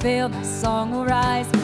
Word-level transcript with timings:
fail, 0.00 0.30
my 0.30 0.42
song 0.42 0.92
will 0.92 1.04
rise, 1.04 1.59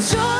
joy 0.00 0.37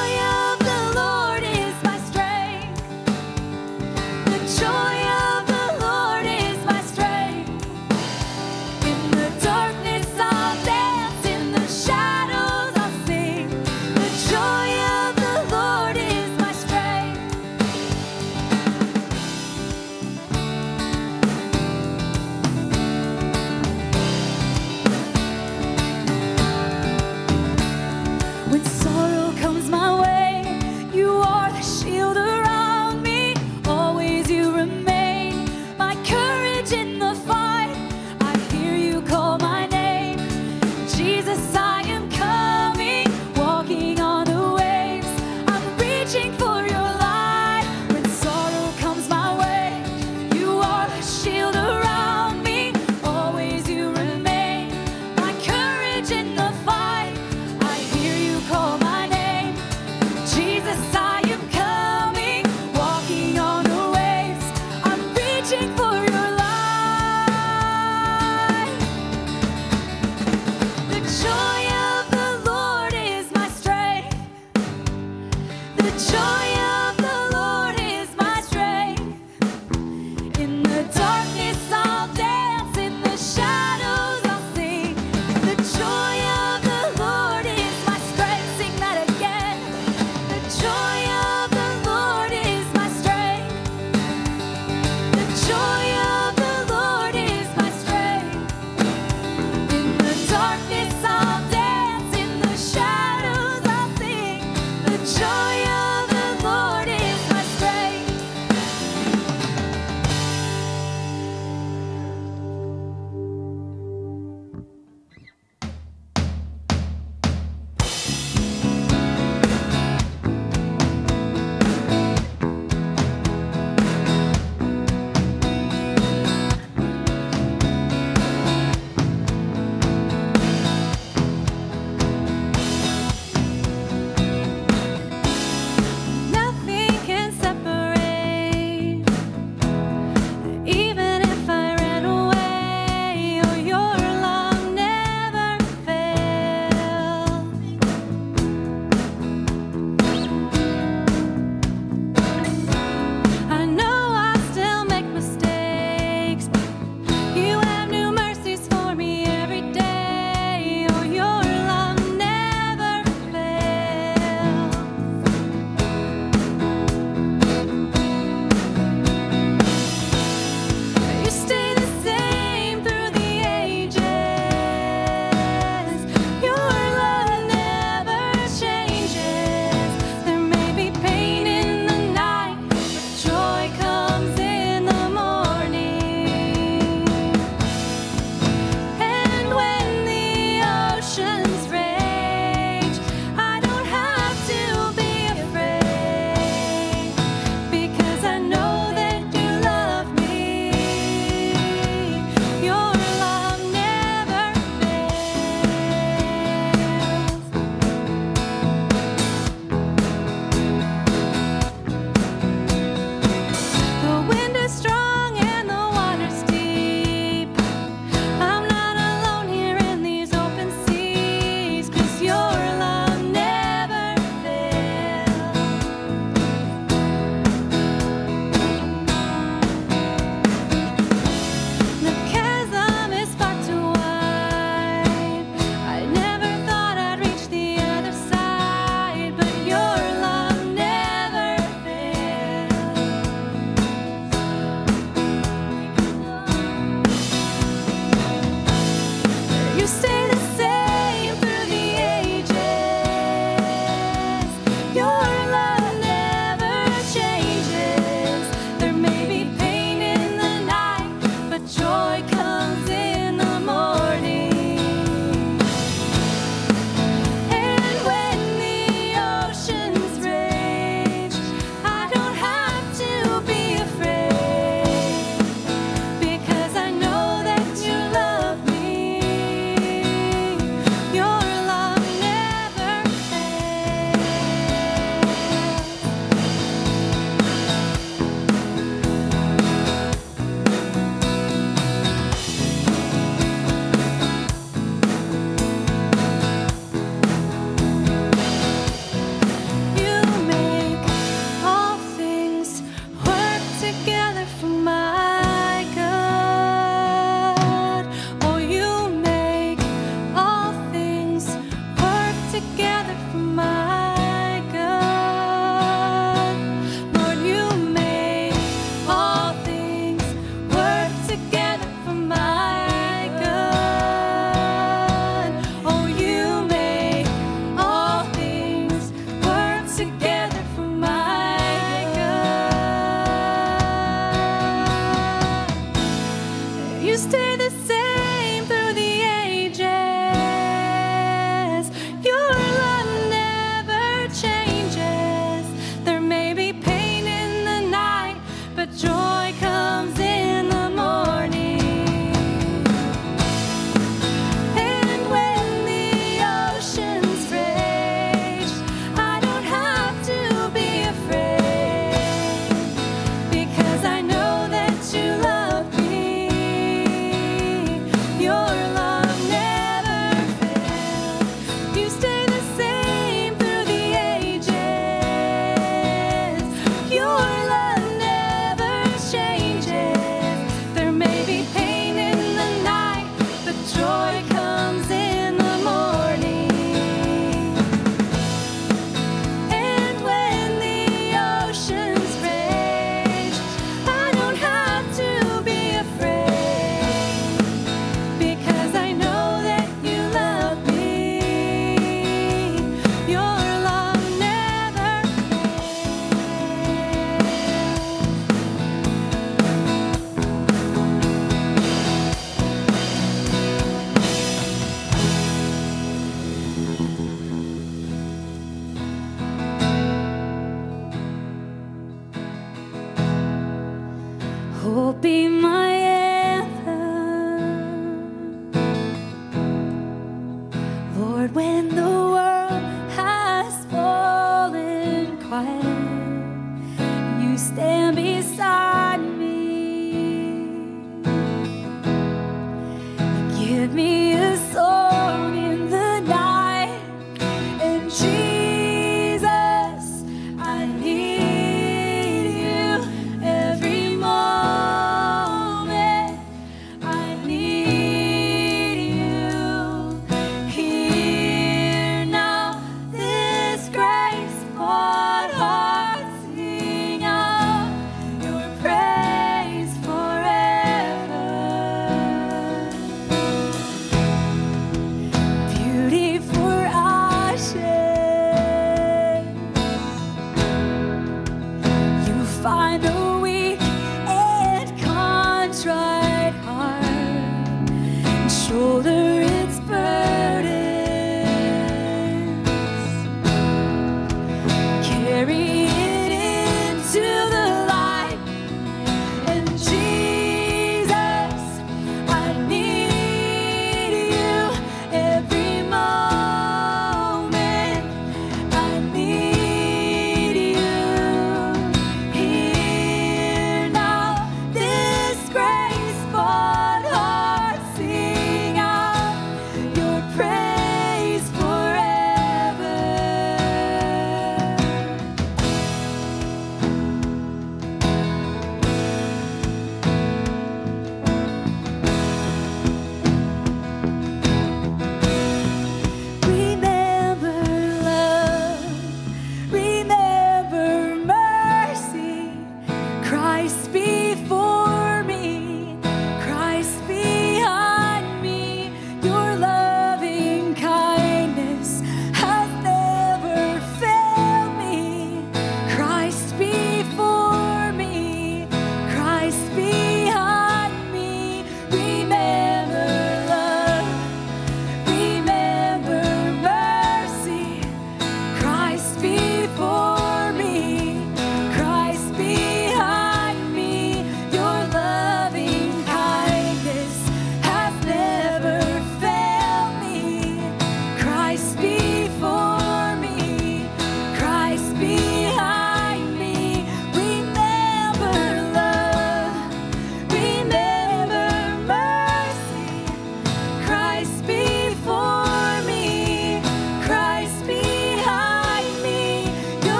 quiet, 435.58 435.97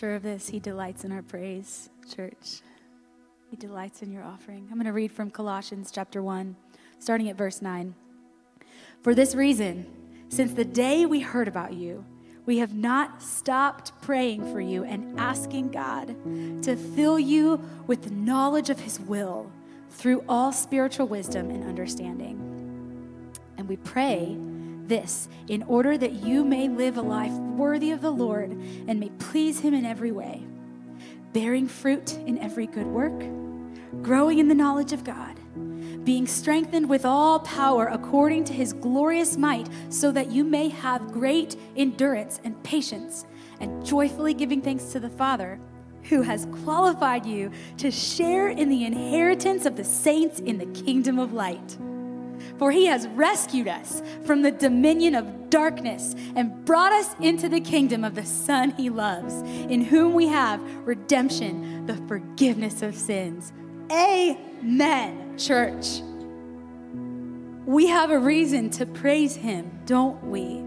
sure 0.00 0.14
of 0.14 0.22
this. 0.22 0.48
He 0.48 0.58
delights 0.58 1.04
in 1.04 1.12
our 1.12 1.20
praise, 1.20 1.90
church. 2.08 2.62
He 3.50 3.56
delights 3.56 4.00
in 4.00 4.10
your 4.10 4.24
offering. 4.24 4.66
I'm 4.70 4.76
going 4.76 4.86
to 4.86 4.94
read 4.94 5.12
from 5.12 5.30
Colossians 5.30 5.90
chapter 5.90 6.22
1, 6.22 6.56
starting 6.98 7.28
at 7.28 7.36
verse 7.36 7.60
9. 7.60 7.94
For 9.02 9.14
this 9.14 9.34
reason, 9.34 9.84
since 10.30 10.54
the 10.54 10.64
day 10.64 11.04
we 11.04 11.20
heard 11.20 11.48
about 11.48 11.74
you, 11.74 12.06
we 12.46 12.58
have 12.58 12.72
not 12.72 13.22
stopped 13.22 13.92
praying 14.00 14.50
for 14.50 14.58
you 14.58 14.84
and 14.84 15.20
asking 15.20 15.70
God 15.70 16.16
to 16.62 16.76
fill 16.76 17.18
you 17.18 17.60
with 17.86 18.02
the 18.02 18.10
knowledge 18.10 18.70
of 18.70 18.80
His 18.80 18.98
will 18.98 19.52
through 19.90 20.24
all 20.30 20.50
spiritual 20.50 21.08
wisdom 21.08 21.50
and 21.50 21.62
understanding. 21.64 22.38
And 23.58 23.68
we 23.68 23.76
pray 23.76 24.38
this 24.90 25.30
in 25.48 25.62
order 25.62 25.96
that 25.96 26.12
you 26.12 26.44
may 26.44 26.68
live 26.68 26.98
a 26.98 27.02
life 27.02 27.32
worthy 27.32 27.92
of 27.92 28.02
the 28.02 28.10
Lord 28.10 28.50
and 28.50 29.00
may 29.00 29.08
please 29.18 29.60
Him 29.60 29.72
in 29.72 29.86
every 29.86 30.12
way, 30.12 30.44
bearing 31.32 31.66
fruit 31.66 32.18
in 32.26 32.36
every 32.38 32.66
good 32.66 32.86
work, 32.86 33.18
growing 34.02 34.38
in 34.38 34.48
the 34.48 34.54
knowledge 34.54 34.92
of 34.92 35.04
God, 35.04 35.40
being 36.04 36.26
strengthened 36.26 36.88
with 36.88 37.06
all 37.06 37.40
power 37.40 37.86
according 37.86 38.44
to 38.44 38.52
His 38.52 38.74
glorious 38.74 39.38
might, 39.38 39.68
so 39.88 40.12
that 40.12 40.30
you 40.30 40.44
may 40.44 40.68
have 40.68 41.12
great 41.12 41.56
endurance 41.76 42.40
and 42.44 42.62
patience, 42.62 43.24
and 43.60 43.84
joyfully 43.86 44.34
giving 44.34 44.60
thanks 44.60 44.92
to 44.92 45.00
the 45.00 45.08
Father 45.08 45.58
who 46.04 46.22
has 46.22 46.46
qualified 46.64 47.24
you 47.26 47.50
to 47.76 47.90
share 47.90 48.48
in 48.48 48.68
the 48.68 48.84
inheritance 48.84 49.66
of 49.66 49.76
the 49.76 49.84
saints 49.84 50.40
in 50.40 50.58
the 50.58 50.82
kingdom 50.82 51.18
of 51.18 51.32
light. 51.32 51.78
For 52.60 52.70
he 52.70 52.84
has 52.84 53.08
rescued 53.08 53.68
us 53.68 54.02
from 54.26 54.42
the 54.42 54.50
dominion 54.50 55.14
of 55.14 55.48
darkness 55.48 56.14
and 56.36 56.62
brought 56.66 56.92
us 56.92 57.16
into 57.18 57.48
the 57.48 57.58
kingdom 57.58 58.04
of 58.04 58.14
the 58.14 58.26
Son 58.26 58.72
he 58.72 58.90
loves, 58.90 59.32
in 59.70 59.80
whom 59.80 60.12
we 60.12 60.26
have 60.26 60.60
redemption, 60.86 61.86
the 61.86 61.96
forgiveness 62.06 62.82
of 62.82 62.94
sins. 62.94 63.54
Amen, 63.90 65.38
church. 65.38 66.02
We 67.64 67.86
have 67.86 68.10
a 68.10 68.18
reason 68.18 68.68
to 68.72 68.84
praise 68.84 69.34
him, 69.34 69.80
don't 69.86 70.22
we? 70.22 70.60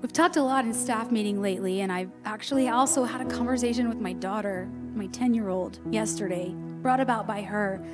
We've 0.00 0.14
talked 0.14 0.38
a 0.38 0.42
lot 0.42 0.64
in 0.64 0.72
staff 0.72 1.10
meeting 1.10 1.42
lately, 1.42 1.82
and 1.82 1.92
I've 1.92 2.12
actually 2.24 2.70
also 2.70 3.04
had 3.04 3.20
a 3.20 3.26
conversation 3.26 3.86
with 3.90 4.00
my 4.00 4.14
daughter, 4.14 4.66
my 4.94 5.08
10 5.08 5.34
year 5.34 5.50
old, 5.50 5.78
yesterday, 5.90 6.54
brought 6.80 7.00
about 7.00 7.26
by 7.26 7.42
her. 7.42 7.84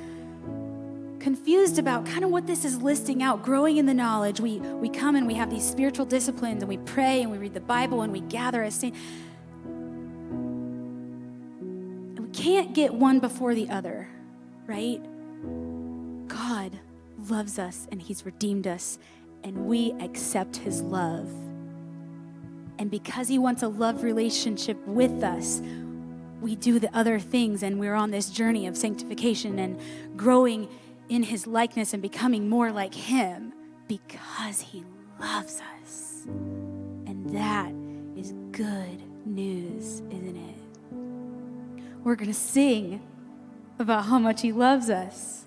Confused 1.25 1.79
about 1.79 2.05
kind 2.05 2.23
of 2.23 2.29
what 2.29 2.45
this 2.45 2.63
is 2.63 2.83
listing 2.83 3.23
out, 3.23 3.41
growing 3.41 3.77
in 3.77 3.87
the 3.87 3.95
knowledge. 3.95 4.39
We, 4.39 4.59
we 4.59 4.89
come 4.89 5.15
and 5.15 5.25
we 5.25 5.33
have 5.33 5.49
these 5.49 5.67
spiritual 5.67 6.05
disciplines, 6.05 6.61
and 6.61 6.69
we 6.69 6.77
pray 6.77 7.23
and 7.23 7.31
we 7.31 7.39
read 7.39 7.55
the 7.55 7.59
Bible 7.59 8.03
and 8.03 8.13
we 8.13 8.19
gather 8.19 8.61
as 8.61 8.75
saints. 8.75 8.99
And 9.63 12.19
we 12.19 12.29
can't 12.29 12.75
get 12.75 12.93
one 12.93 13.19
before 13.19 13.55
the 13.55 13.67
other, 13.71 14.07
right? 14.67 15.01
God 16.27 16.79
loves 17.27 17.57
us 17.57 17.87
and 17.91 17.99
He's 17.99 18.23
redeemed 18.23 18.67
us, 18.67 18.99
and 19.43 19.65
we 19.65 19.93
accept 19.93 20.57
His 20.57 20.83
love. 20.83 21.27
And 22.77 22.91
because 22.91 23.27
He 23.27 23.39
wants 23.39 23.63
a 23.63 23.67
love 23.67 24.03
relationship 24.03 24.77
with 24.85 25.23
us, 25.23 25.59
we 26.39 26.55
do 26.55 26.77
the 26.77 26.95
other 26.95 27.17
things, 27.17 27.63
and 27.63 27.79
we're 27.79 27.95
on 27.95 28.11
this 28.11 28.29
journey 28.29 28.67
of 28.67 28.77
sanctification 28.77 29.57
and 29.57 29.79
growing 30.15 30.69
in 31.09 31.23
His 31.23 31.47
likeness 31.47 31.93
and 31.93 32.01
becoming 32.01 32.49
more 32.49 32.71
like 32.71 32.93
Him 32.93 33.53
because 33.87 34.61
He 34.61 34.83
loves 35.19 35.61
us. 35.79 36.23
And 36.25 37.29
that 37.31 37.71
is 38.19 38.33
good 38.51 39.03
news, 39.25 40.01
isn't 40.09 40.35
it? 40.35 41.83
We're 42.03 42.15
going 42.15 42.31
to 42.31 42.33
sing 42.33 43.01
about 43.79 44.05
how 44.05 44.19
much 44.19 44.41
He 44.41 44.51
loves 44.51 44.89
us. 44.89 45.45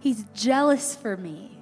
He's 0.00 0.24
jealous 0.34 0.96
for 0.96 1.16
me. 1.16 1.58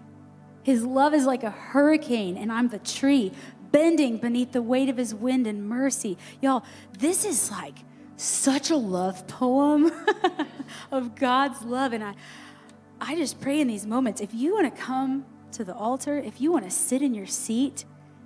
His 0.62 0.84
love 0.84 1.14
is 1.14 1.26
like 1.26 1.42
a 1.42 1.50
hurricane, 1.50 2.36
and 2.36 2.52
I'm 2.52 2.68
the 2.68 2.78
tree 2.78 3.32
bending 3.70 4.18
beneath 4.18 4.52
the 4.52 4.62
weight 4.62 4.88
of 4.88 4.96
his 4.96 5.14
wind 5.14 5.46
and 5.46 5.68
mercy. 5.68 6.16
Y'all, 6.40 6.64
this 6.98 7.24
is 7.24 7.50
like 7.50 7.78
such 8.16 8.70
a 8.70 8.76
love 8.76 9.26
poem 9.26 9.90
of 10.90 11.14
God's 11.14 11.62
love. 11.62 11.92
And 11.92 12.02
I, 12.02 12.14
I 13.00 13.14
just 13.14 13.40
pray 13.40 13.60
in 13.60 13.68
these 13.68 13.86
moments 13.86 14.20
if 14.20 14.34
you 14.34 14.54
want 14.54 14.74
to 14.74 14.80
come 14.80 15.24
to 15.52 15.64
the 15.64 15.74
altar, 15.74 16.18
if 16.18 16.40
you 16.40 16.52
want 16.52 16.64
to 16.64 16.70
sit 16.70 17.00
in 17.02 17.14
your 17.14 17.26
seat, 17.26 17.84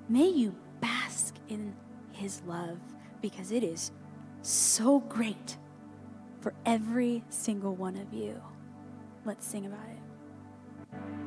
may 0.08 0.26
you 0.26 0.54
bask 0.80 1.34
in 1.48 1.74
his 2.12 2.42
love 2.46 2.78
because 3.20 3.52
it 3.52 3.62
is 3.62 3.92
so 4.40 5.00
great 5.00 5.56
for 6.40 6.54
every 6.66 7.22
single 7.28 7.74
one 7.76 7.96
of 7.96 8.12
you. 8.12 8.40
Let's 9.24 9.46
sing 9.46 9.66
about 9.66 9.88
it. 9.88 11.21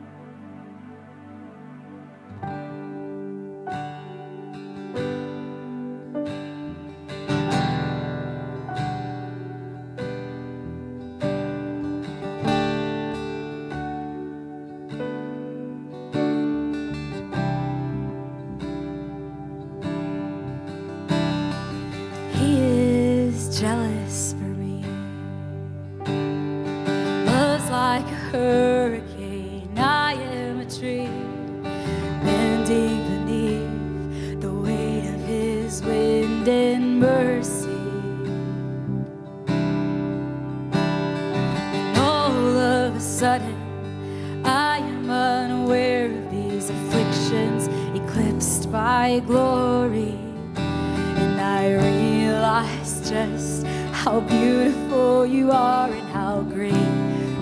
Of 42.96 43.02
a 43.02 43.04
sudden, 43.04 44.46
I 44.46 44.78
am 44.78 45.10
unaware 45.10 46.06
of 46.06 46.32
these 46.32 46.70
afflictions 46.70 47.68
eclipsed 47.94 48.72
by 48.72 49.22
glory. 49.26 50.18
And 50.56 51.42
I 51.42 51.74
realize 51.74 53.10
just 53.10 53.66
how 53.92 54.22
beautiful 54.22 55.26
you 55.26 55.52
are 55.52 55.90
and 55.90 56.08
how 56.10 56.42
great 56.44 56.94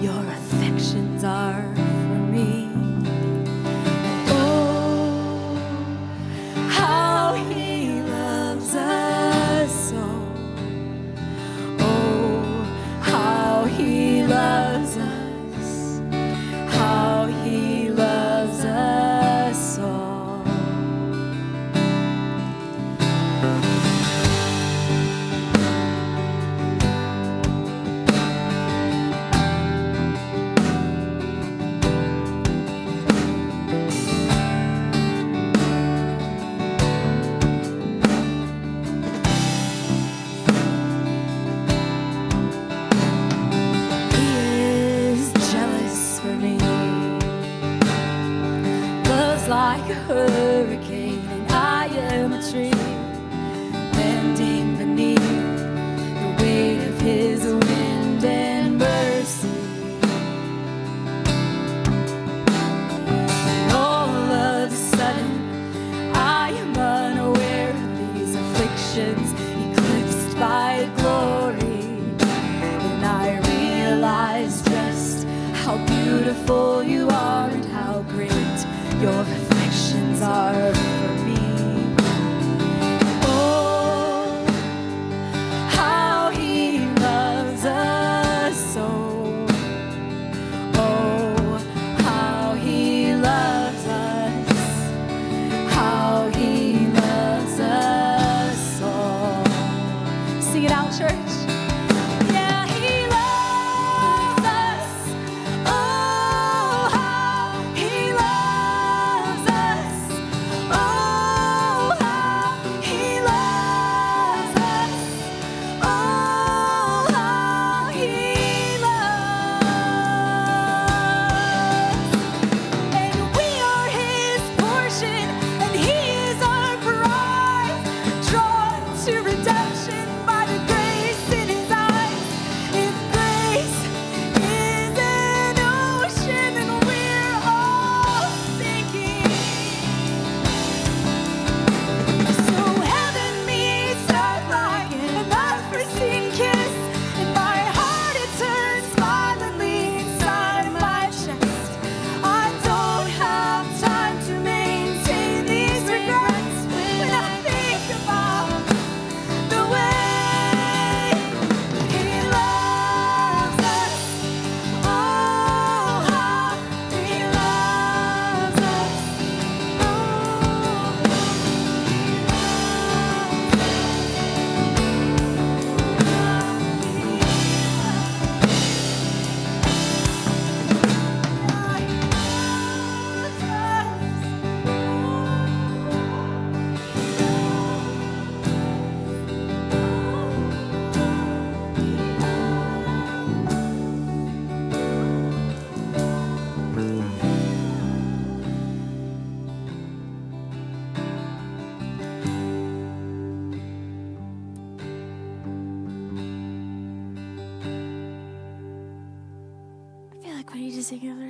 your 0.02 0.24
affections 0.38 1.24
are 1.24 1.73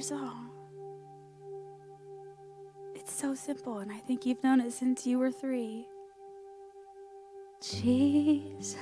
song. 0.02 0.50
It's 2.96 3.14
so 3.14 3.34
simple, 3.34 3.78
and 3.80 3.92
I 3.92 3.98
think 4.00 4.26
you've 4.26 4.44
known 4.44 4.60
it 4.60 4.74
since 4.74 5.08
you 5.08 5.18
were 5.20 5.32
three. 5.32 5.88
Jesus 7.62 8.76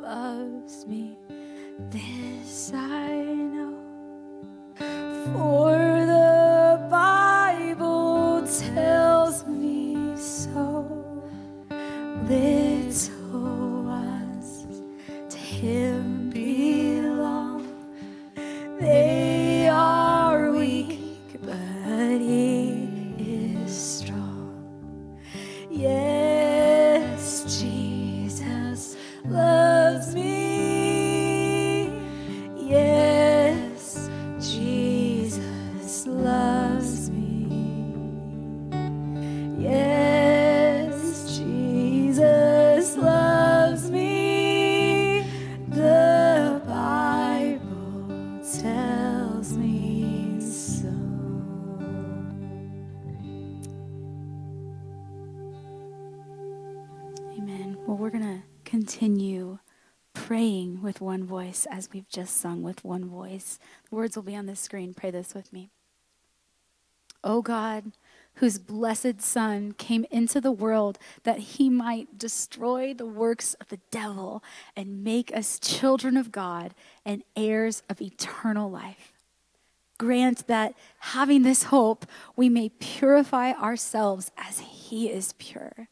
loves 0.00 0.86
me, 0.86 1.16
this 1.90 2.72
I 2.72 3.24
know. 3.24 3.74
For 5.32 6.06
the 6.06 6.15
as 61.76 61.90
we've 61.92 62.08
just 62.08 62.38
sung 62.38 62.62
with 62.62 62.84
one 62.84 63.04
voice. 63.04 63.58
The 63.90 63.96
words 63.96 64.16
will 64.16 64.22
be 64.22 64.34
on 64.34 64.46
the 64.46 64.56
screen. 64.56 64.94
Pray 64.94 65.10
this 65.10 65.34
with 65.34 65.52
me. 65.52 65.68
O 67.22 67.42
God, 67.42 67.92
whose 68.36 68.58
blessed 68.58 69.20
Son 69.20 69.72
came 69.72 70.06
into 70.10 70.40
the 70.40 70.52
world 70.52 70.98
that 71.24 71.38
he 71.38 71.68
might 71.68 72.18
destroy 72.18 72.94
the 72.94 73.06
works 73.06 73.54
of 73.54 73.68
the 73.68 73.80
devil 73.90 74.42
and 74.74 75.04
make 75.04 75.34
us 75.36 75.58
children 75.58 76.16
of 76.16 76.32
God 76.32 76.72
and 77.04 77.22
heirs 77.34 77.82
of 77.90 78.00
eternal 78.00 78.70
life. 78.70 79.12
Grant 79.98 80.46
that 80.46 80.74
having 81.00 81.42
this 81.42 81.64
hope, 81.64 82.06
we 82.36 82.48
may 82.48 82.68
purify 82.68 83.52
ourselves 83.52 84.30
as 84.38 84.60
he 84.60 85.10
is 85.10 85.34
pure. 85.38 85.88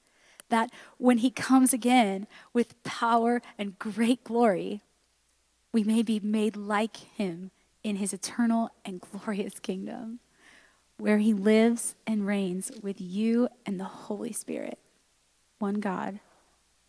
That 0.51 0.71
when 0.99 1.19
he 1.19 1.31
comes 1.31 1.73
again 1.73 2.27
with 2.53 2.83
power 2.85 3.43
and 3.59 3.79
great 3.79 4.23
glory, 4.25 4.83
we 5.75 5.83
may 5.83 6.03
be 6.03 6.21
made 6.21 6.55
like 6.55 6.97
him 6.97 7.51
in 7.83 7.97
his 7.97 8.13
eternal 8.13 8.71
and 8.85 9.01
glorious 9.01 9.59
kingdom, 9.59 10.21
where 10.99 11.19
he 11.19 11.35
lives 11.35 11.97
and 12.07 12.25
reigns 12.25 12.71
with 12.81 13.01
you 13.01 13.49
and 13.67 13.81
the 13.81 13.85
Holy 13.85 14.33
Spirit, 14.33 14.79
one 15.59 15.81
God, 15.81 16.21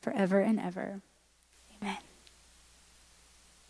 forever 0.02 0.40
and 0.40 0.60
ever. 0.60 1.02
Amen. 1.82 1.98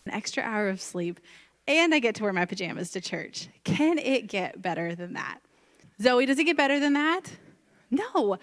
An 0.05 0.11
extra 0.11 0.43
hour 0.43 0.67
of 0.67 0.81
sleep, 0.81 1.21
and 1.65 1.95
I 1.95 1.99
get 1.99 2.15
to 2.15 2.23
wear 2.23 2.33
my 2.33 2.45
pajamas 2.45 2.91
to 2.91 2.99
church. 2.99 3.47
Can 3.63 3.97
it 3.97 4.27
get 4.27 4.61
better 4.61 4.95
than 4.95 5.13
that? 5.13 5.39
Zoe, 6.01 6.25
does 6.25 6.37
it 6.37 6.43
get 6.43 6.57
better 6.57 6.77
than 6.77 6.91
that? 6.91 7.21
No. 7.89 8.37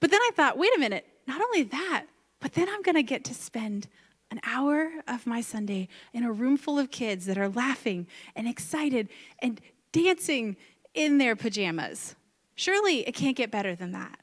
But 0.00 0.10
then 0.10 0.20
I 0.20 0.30
thought, 0.34 0.58
wait 0.58 0.76
a 0.76 0.78
minute, 0.78 1.06
not 1.26 1.40
only 1.40 1.62
that, 1.62 2.04
but 2.40 2.52
then 2.52 2.68
I'm 2.68 2.82
going 2.82 2.96
to 2.96 3.02
get 3.02 3.24
to 3.24 3.34
spend 3.34 3.88
an 4.30 4.40
hour 4.44 4.90
of 5.08 5.26
my 5.26 5.40
Sunday 5.40 5.88
in 6.12 6.24
a 6.24 6.32
room 6.32 6.56
full 6.56 6.78
of 6.78 6.90
kids 6.90 7.26
that 7.26 7.38
are 7.38 7.48
laughing 7.48 8.06
and 8.36 8.46
excited 8.48 9.08
and 9.40 9.60
dancing 9.92 10.56
in 10.94 11.18
their 11.18 11.36
pajamas. 11.36 12.14
Surely 12.54 13.06
it 13.06 13.12
can't 13.12 13.36
get 13.36 13.50
better 13.50 13.74
than 13.74 13.92
that. 13.92 14.20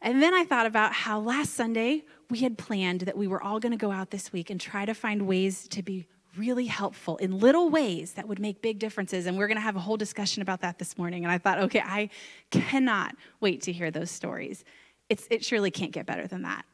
And 0.00 0.22
then 0.22 0.34
I 0.34 0.44
thought 0.44 0.66
about 0.66 0.92
how 0.92 1.20
last 1.20 1.54
Sunday 1.54 2.04
we 2.30 2.38
had 2.38 2.56
planned 2.56 3.02
that 3.02 3.16
we 3.16 3.26
were 3.26 3.42
all 3.42 3.58
going 3.58 3.72
to 3.72 3.78
go 3.78 3.90
out 3.90 4.10
this 4.10 4.32
week 4.32 4.50
and 4.50 4.60
try 4.60 4.84
to 4.84 4.94
find 4.94 5.26
ways 5.26 5.66
to 5.68 5.82
be 5.82 6.06
really 6.36 6.66
helpful 6.66 7.16
in 7.16 7.38
little 7.38 7.68
ways 7.68 8.12
that 8.12 8.28
would 8.28 8.38
make 8.38 8.62
big 8.62 8.78
differences. 8.78 9.26
And 9.26 9.36
we're 9.36 9.48
going 9.48 9.56
to 9.56 9.62
have 9.62 9.76
a 9.76 9.80
whole 9.80 9.96
discussion 9.96 10.40
about 10.40 10.60
that 10.60 10.78
this 10.78 10.96
morning. 10.96 11.24
And 11.24 11.32
I 11.32 11.38
thought, 11.38 11.58
okay, 11.58 11.80
I 11.80 12.10
cannot 12.50 13.16
wait 13.40 13.62
to 13.62 13.72
hear 13.72 13.90
those 13.90 14.10
stories. 14.10 14.64
It's, 15.08 15.26
it 15.30 15.44
surely 15.44 15.70
can't 15.70 15.90
get 15.90 16.06
better 16.06 16.26
than 16.26 16.42
that. 16.42 16.64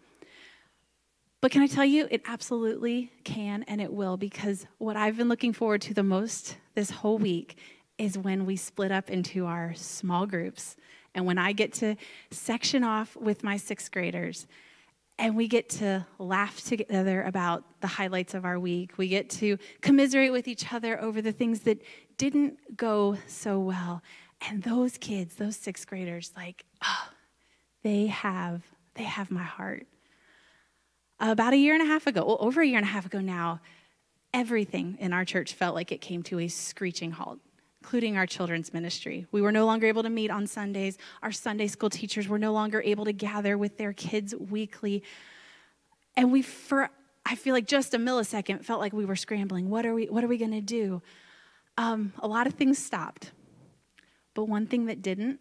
But 1.44 1.50
can 1.50 1.61
I 1.61 1.66
tell 1.66 1.85
you, 1.85 2.09
it 2.11 2.22
absolutely 2.26 3.12
can 3.22 3.64
and 3.64 3.78
it 3.78 3.92
will 3.92 4.16
because 4.16 4.64
what 4.78 4.96
I've 4.96 5.18
been 5.18 5.28
looking 5.28 5.52
forward 5.52 5.83
to 5.83 5.92
the 5.92 6.02
most 6.02 6.57
this 6.74 6.90
whole 6.90 7.18
week 7.18 7.59
is 7.98 8.16
when 8.16 8.46
we 8.46 8.57
split 8.57 8.90
up 8.90 9.11
into 9.11 9.44
our 9.44 9.74
small 9.74 10.24
groups 10.24 10.74
and 11.14 11.26
when 11.26 11.37
I 11.37 11.52
get 11.52 11.74
to 11.74 11.96
section 12.30 12.83
off 12.83 13.14
with 13.14 13.44
my 13.44 13.59
sixth 13.59 13.92
graders 13.92 14.46
and 15.18 15.37
we 15.37 15.46
get 15.46 15.68
to 15.68 16.07
laugh 16.18 16.64
together 16.64 17.22
about 17.24 17.62
the 17.83 17.88
highlights 17.88 18.33
of 18.33 18.46
our 18.46 18.59
week. 18.59 18.96
We 18.96 19.09
get 19.09 19.28
to 19.33 19.59
commiserate 19.83 20.33
with 20.33 20.48
each 20.48 20.72
other 20.72 20.98
over 20.98 21.20
the 21.20 21.33
things 21.33 21.61
that 21.64 21.83
didn't 22.16 22.74
go 22.74 23.18
so 23.26 23.61
well. 23.61 24.02
And 24.48 24.62
those 24.62 24.96
kids, 24.96 25.35
those 25.35 25.57
sixth 25.57 25.87
graders, 25.87 26.33
like, 26.35 26.64
oh, 26.83 27.09
they 27.83 28.07
have 28.07 28.62
they 28.94 29.04
have 29.04 29.30
my 29.30 29.42
heart. 29.42 29.87
About 31.31 31.55
a 31.55 31.57
year 31.57 31.73
and 31.73 31.83
a 31.83 31.87
half 31.87 32.07
ago, 32.07 32.23
well, 32.27 32.37
over 32.39 32.61
a 32.61 32.67
year 32.67 32.77
and 32.77 32.85
a 32.85 32.91
half 32.91 33.07
ago 33.07 33.21
now, 33.21 33.61
everything 34.35 34.99
in 35.01 35.15
our 35.15 35.25
church 35.25 35.55
felt 35.55 35.75
like 35.75 35.91
it 35.91 36.03
came 36.03 36.23
to 36.25 36.39
a 36.39 36.49
screeching 36.49 37.13
halt 37.13 37.41
including 37.81 38.17
our 38.17 38.25
children's 38.27 38.73
ministry. 38.73 39.27
We 39.31 39.43
were 39.43 39.53
no 39.53 39.67
longer 39.67 39.87
able 39.87 40.03
to 40.05 40.09
meet 40.09 40.31
on 40.31 40.47
Sundays. 40.47 40.97
Our 41.23 41.33
Sunday 41.33 41.67
school 41.67 41.91
teachers 41.91 42.27
were 42.27 42.39
no 42.39 42.51
longer 42.51 42.81
able 42.81 43.05
to 43.05 43.13
gather 43.13 43.59
with 43.59 43.77
their 43.77 43.93
kids 43.93 44.35
weekly. 44.35 45.03
And 46.17 46.33
we, 46.33 46.41
for 46.41 46.89
I 47.27 47.35
feel 47.35 47.53
like 47.53 47.67
just 47.67 47.93
a 47.93 47.99
millisecond, 47.99 48.65
felt 48.65 48.81
like 48.81 48.95
we 48.95 49.05
were 49.05 49.17
scrambling. 49.17 49.69
What 49.69 49.85
are 49.85 49.93
we, 49.93 50.07
what 50.07 50.25
are 50.25 50.29
we 50.29 50.39
going 50.39 50.53
to 50.53 50.63
do? 50.63 51.03
Um, 51.77 52.15
a 52.21 52.27
lot 52.27 52.47
of 52.47 52.55
things 52.55 52.79
stopped. 52.79 53.33
But 54.33 54.45
one 54.45 54.67
thing 54.67 54.87
that 54.87 55.03
didn't 55.03 55.41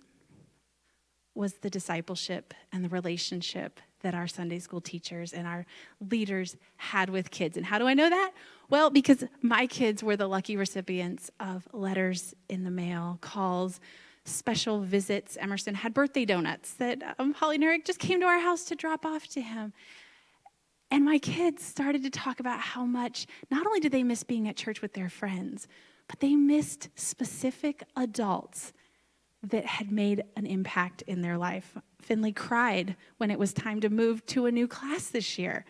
was 1.33 1.53
the 1.53 1.69
discipleship 1.69 2.53
and 2.73 2.83
the 2.83 2.89
relationship 2.89 3.79
that 4.03 4.13
our 4.13 4.27
Sunday 4.27 4.59
school 4.59 4.79
teachers 4.79 5.33
and 5.33 5.47
our 5.47 5.65
leaders 6.11 6.55
had 6.77 7.09
with 7.09 7.31
kids. 7.31 7.57
And 7.57 7.65
how 7.65 7.79
do 7.79 7.87
I 7.87 7.93
know 7.93 8.09
that? 8.09 8.31
Well, 8.69 8.89
because 8.89 9.23
my 9.41 9.67
kids 9.67 10.03
were 10.03 10.15
the 10.15 10.27
lucky 10.27 10.55
recipients 10.55 11.31
of 11.39 11.67
letters 11.73 12.33
in 12.49 12.63
the 12.63 12.71
mail, 12.71 13.17
calls, 13.21 13.79
special 14.25 14.79
visits. 14.81 15.37
Emerson 15.37 15.75
had 15.75 15.93
birthday 15.93 16.25
donuts 16.25 16.73
that 16.75 17.15
um, 17.19 17.33
Holly 17.33 17.57
Eric 17.61 17.85
just 17.85 17.99
came 17.99 18.19
to 18.21 18.25
our 18.25 18.39
house 18.39 18.63
to 18.65 18.75
drop 18.75 19.05
off 19.05 19.27
to 19.29 19.41
him. 19.41 19.73
And 20.91 21.03
my 21.03 21.17
kids 21.17 21.63
started 21.63 22.03
to 22.03 22.09
talk 22.09 22.39
about 22.39 22.59
how 22.59 22.85
much, 22.85 23.25
not 23.49 23.65
only 23.65 23.79
did 23.79 23.91
they 23.91 24.03
miss 24.03 24.23
being 24.23 24.47
at 24.47 24.55
church 24.55 24.81
with 24.81 24.93
their 24.93 25.09
friends, 25.09 25.67
but 26.07 26.19
they 26.19 26.35
missed 26.35 26.89
specific 26.95 27.83
adults 27.95 28.73
that 29.41 29.65
had 29.65 29.91
made 29.91 30.23
an 30.35 30.45
impact 30.45 31.01
in 31.03 31.21
their 31.21 31.37
life. 31.37 31.77
Finley 32.03 32.31
cried 32.31 32.95
when 33.17 33.31
it 33.31 33.39
was 33.39 33.53
time 33.53 33.79
to 33.81 33.89
move 33.89 34.25
to 34.27 34.45
a 34.45 34.51
new 34.51 34.67
class 34.67 35.07
this 35.07 35.37
year. 35.37 35.65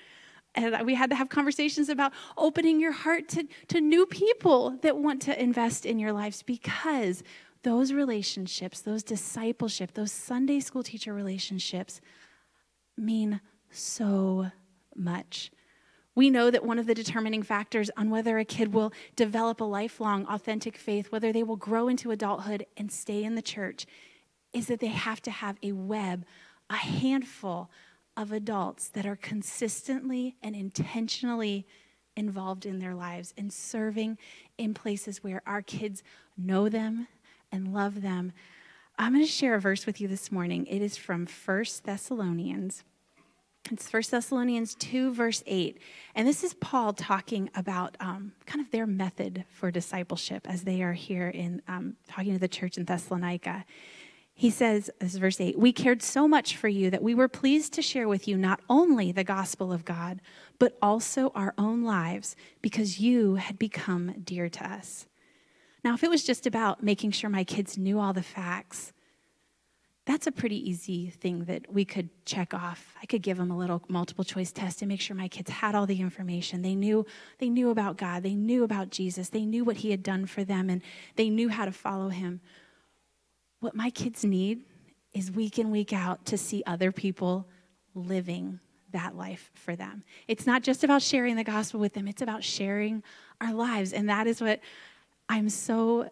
And 0.55 0.85
we 0.85 0.95
had 0.95 1.09
to 1.09 1.15
have 1.15 1.29
conversations 1.29 1.89
about 1.89 2.13
opening 2.37 2.79
your 2.79 2.91
heart 2.91 3.27
to, 3.29 3.47
to 3.69 3.81
new 3.81 4.05
people 4.05 4.77
that 4.81 4.97
want 4.97 5.21
to 5.23 5.41
invest 5.41 5.85
in 5.85 5.97
your 5.97 6.13
lives 6.13 6.43
because 6.43 7.23
those 7.63 7.91
relationships, 7.91 8.81
those 8.81 9.03
discipleship, 9.03 9.93
those 9.93 10.11
Sunday 10.11 10.59
school 10.59 10.83
teacher 10.83 11.13
relationships 11.13 12.01
mean 12.97 13.41
so 13.71 14.51
much. 14.95 15.51
We 16.15 16.29
know 16.29 16.51
that 16.51 16.63
one 16.63 16.77
of 16.77 16.85
the 16.85 16.93
determining 16.93 17.41
factors 17.41 17.89
on 17.97 18.11
whether 18.11 18.37
a 18.37 18.45
kid 18.45 18.73
will 18.73 18.93
develop 19.15 19.61
a 19.61 19.65
lifelong 19.65 20.27
authentic 20.27 20.77
faith, 20.77 21.11
whether 21.11 21.33
they 21.33 21.41
will 21.41 21.55
grow 21.55 21.87
into 21.87 22.11
adulthood 22.11 22.67
and 22.77 22.91
stay 22.91 23.23
in 23.23 23.33
the 23.33 23.41
church, 23.41 23.87
is 24.53 24.67
that 24.67 24.79
they 24.79 24.87
have 24.87 25.21
to 25.23 25.31
have 25.31 25.57
a 25.61 25.71
web, 25.71 26.25
a 26.69 26.75
handful 26.75 27.69
of 28.15 28.31
adults 28.31 28.89
that 28.89 29.05
are 29.05 29.15
consistently 29.15 30.35
and 30.41 30.55
intentionally 30.55 31.65
involved 32.15 32.65
in 32.65 32.79
their 32.79 32.93
lives 32.93 33.33
and 33.37 33.51
serving 33.51 34.17
in 34.57 34.73
places 34.73 35.23
where 35.23 35.41
our 35.47 35.61
kids 35.61 36.03
know 36.37 36.69
them 36.69 37.07
and 37.51 37.73
love 37.73 38.01
them. 38.01 38.31
I'm 38.97 39.13
going 39.13 39.25
to 39.25 39.31
share 39.31 39.55
a 39.55 39.59
verse 39.59 39.85
with 39.85 39.99
you 39.99 40.07
this 40.07 40.31
morning. 40.31 40.67
It 40.67 40.81
is 40.81 40.97
from 40.97 41.25
1 41.25 41.65
Thessalonians 41.83 42.83
It's 43.71 43.91
1 43.91 44.03
Thessalonians 44.11 44.75
2, 44.75 45.13
verse 45.13 45.41
8. 45.47 45.79
And 46.15 46.27
this 46.27 46.43
is 46.43 46.53
Paul 46.53 46.93
talking 46.93 47.49
about 47.55 47.95
um, 47.99 48.33
kind 48.45 48.63
of 48.63 48.69
their 48.71 48.85
method 48.85 49.45
for 49.49 49.71
discipleship 49.71 50.45
as 50.47 50.63
they 50.63 50.83
are 50.83 50.93
here 50.93 51.29
in 51.29 51.61
um, 51.67 51.95
talking 52.07 52.33
to 52.33 52.39
the 52.39 52.47
church 52.47 52.77
in 52.77 52.85
Thessalonica. 52.85 53.65
He 54.35 54.49
says, 54.49 54.89
this 54.99 55.13
is 55.13 55.19
verse 55.19 55.39
8, 55.39 55.59
we 55.59 55.71
cared 55.71 56.01
so 56.01 56.27
much 56.27 56.57
for 56.57 56.67
you 56.67 56.89
that 56.89 57.03
we 57.03 57.13
were 57.13 57.27
pleased 57.27 57.73
to 57.73 57.81
share 57.81 58.07
with 58.07 58.27
you 58.27 58.35
not 58.35 58.61
only 58.69 59.11
the 59.11 59.23
gospel 59.23 59.71
of 59.71 59.85
God, 59.85 60.21
but 60.57 60.77
also 60.81 61.31
our 61.35 61.53
own 61.57 61.83
lives 61.83 62.35
because 62.61 62.99
you 62.99 63.35
had 63.35 63.59
become 63.59 64.15
dear 64.23 64.49
to 64.49 64.67
us. 64.67 65.07
Now, 65.83 65.93
if 65.93 66.03
it 66.03 66.09
was 66.09 66.23
just 66.23 66.47
about 66.47 66.81
making 66.81 67.11
sure 67.11 67.29
my 67.29 67.43
kids 67.43 67.77
knew 67.77 67.99
all 67.99 68.13
the 68.13 68.23
facts, 68.23 68.93
that's 70.05 70.27
a 70.27 70.31
pretty 70.31 70.69
easy 70.69 71.09
thing 71.09 71.45
that 71.45 71.71
we 71.71 71.85
could 71.85 72.09
check 72.25 72.53
off. 72.53 72.95
I 73.01 73.05
could 73.05 73.21
give 73.21 73.37
them 73.37 73.51
a 73.51 73.57
little 73.57 73.81
multiple 73.87 74.25
choice 74.25 74.51
test 74.51 74.81
and 74.81 74.89
make 74.89 74.99
sure 74.99 75.15
my 75.15 75.29
kids 75.29 75.49
had 75.49 75.75
all 75.75 75.85
the 75.85 76.01
information. 76.01 76.61
They 76.61 76.75
knew 76.75 77.05
they 77.39 77.49
knew 77.49 77.69
about 77.69 77.97
God, 77.97 78.23
they 78.23 78.35
knew 78.35 78.63
about 78.63 78.89
Jesus, 78.89 79.29
they 79.29 79.45
knew 79.45 79.63
what 79.63 79.77
he 79.77 79.91
had 79.91 80.03
done 80.03 80.25
for 80.25 80.43
them 80.43 80.69
and 80.69 80.81
they 81.15 81.29
knew 81.29 81.49
how 81.49 81.65
to 81.65 81.71
follow 81.71 82.09
him. 82.09 82.41
What 83.63 83.75
my 83.75 83.91
kids 83.91 84.25
need 84.25 84.65
is 85.13 85.31
week 85.31 85.57
in 85.57 85.71
week 85.71 85.93
out 85.93 86.25
to 86.25 86.37
see 86.37 86.63
other 86.67 86.91
people 86.91 87.47
living 87.95 88.59
that 88.91 89.15
life 89.15 89.51
for 89.53 89.73
them. 89.73 90.03
It's 90.27 90.45
not 90.45 90.63
just 90.63 90.83
about 90.83 91.01
sharing 91.01 91.37
the 91.37 91.45
gospel 91.45 91.79
with 91.79 91.93
them, 91.93 92.09
it's 92.09 92.21
about 92.21 92.43
sharing 92.43 93.03
our 93.39 93.53
lives 93.53 93.93
and 93.93 94.09
that 94.09 94.27
is 94.27 94.41
what 94.41 94.59
I'm 95.29 95.47
so 95.47 96.09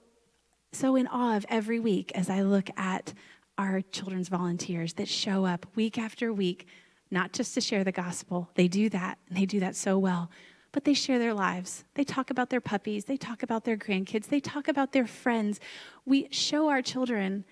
so 0.71 0.95
in 0.95 1.07
awe 1.07 1.35
of 1.35 1.45
every 1.49 1.81
week 1.81 2.13
as 2.15 2.29
I 2.29 2.43
look 2.43 2.69
at 2.77 3.13
our 3.57 3.81
children's 3.81 4.29
volunteers 4.29 4.93
that 4.93 5.09
show 5.09 5.43
up 5.43 5.65
week 5.75 5.97
after 5.97 6.31
week, 6.31 6.67
not 7.11 7.33
just 7.33 7.53
to 7.55 7.59
share 7.59 7.83
the 7.83 7.91
gospel. 7.91 8.49
They 8.55 8.69
do 8.69 8.87
that, 8.91 9.17
and 9.27 9.37
they 9.37 9.45
do 9.45 9.59
that 9.59 9.75
so 9.75 9.99
well. 9.99 10.31
But 10.71 10.85
they 10.85 10.93
share 10.93 11.19
their 11.19 11.33
lives. 11.33 11.83
They 11.95 12.03
talk 12.03 12.29
about 12.29 12.49
their 12.49 12.61
puppies. 12.61 13.05
They 13.05 13.17
talk 13.17 13.43
about 13.43 13.65
their 13.65 13.77
grandkids. 13.77 14.27
They 14.27 14.39
talk 14.39 14.67
about 14.67 14.93
their 14.93 15.07
friends. 15.07 15.59
We 16.05 16.27
show 16.31 16.69
our 16.69 16.81
children 16.81 17.43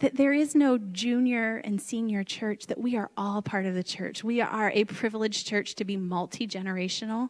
that 0.00 0.16
there 0.16 0.32
is 0.32 0.56
no 0.56 0.78
junior 0.78 1.58
and 1.58 1.80
senior 1.80 2.24
church, 2.24 2.66
that 2.66 2.80
we 2.80 2.96
are 2.96 3.10
all 3.16 3.40
part 3.40 3.66
of 3.66 3.74
the 3.74 3.84
church. 3.84 4.24
We 4.24 4.40
are 4.40 4.72
a 4.74 4.84
privileged 4.84 5.46
church 5.46 5.76
to 5.76 5.84
be 5.84 5.96
multi 5.96 6.48
generational. 6.48 7.28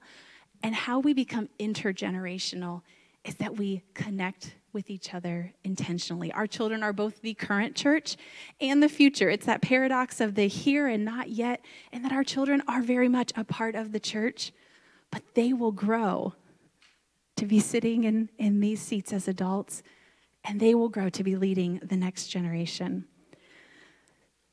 And 0.63 0.75
how 0.75 0.99
we 0.99 1.13
become 1.13 1.51
intergenerational 1.61 2.81
is 3.25 3.35
that 3.37 3.57
we 3.57 3.83
connect 3.93 4.55
with 4.73 4.89
each 4.89 5.13
other 5.13 5.53
intentionally. 5.65 6.33
Our 6.33 6.47
children 6.47 6.83
are 6.83 6.93
both 6.93 7.21
the 7.21 7.35
current 7.35 7.77
church 7.77 8.17
and 8.61 8.83
the 8.83 8.89
future. 8.89 9.29
It's 9.29 9.47
that 9.47 9.61
paradox 9.61 10.21
of 10.21 10.35
the 10.35 10.47
here 10.47 10.87
and 10.87 11.05
not 11.05 11.29
yet, 11.29 11.61
and 11.93 12.05
that 12.05 12.13
our 12.13 12.25
children 12.25 12.63
are 12.67 12.81
very 12.81 13.09
much 13.09 13.33
a 13.37 13.45
part 13.45 13.75
of 13.75 13.93
the 13.93 14.01
church, 14.01 14.53
but 15.13 15.23
they 15.35 15.53
will 15.53 15.71
grow 15.71 16.35
to 17.37 17.47
be 17.47 17.61
sitting 17.61 18.03
in, 18.03 18.31
in 18.39 18.59
these 18.59 18.81
seats 18.81 19.13
as 19.13 19.29
adults, 19.29 19.85
and 20.43 20.59
they 20.59 20.75
will 20.75 20.89
grow 20.89 21.09
to 21.11 21.23
be 21.23 21.37
leading 21.37 21.81
the 21.85 21.97
next 21.97 22.27
generation. 22.27 23.05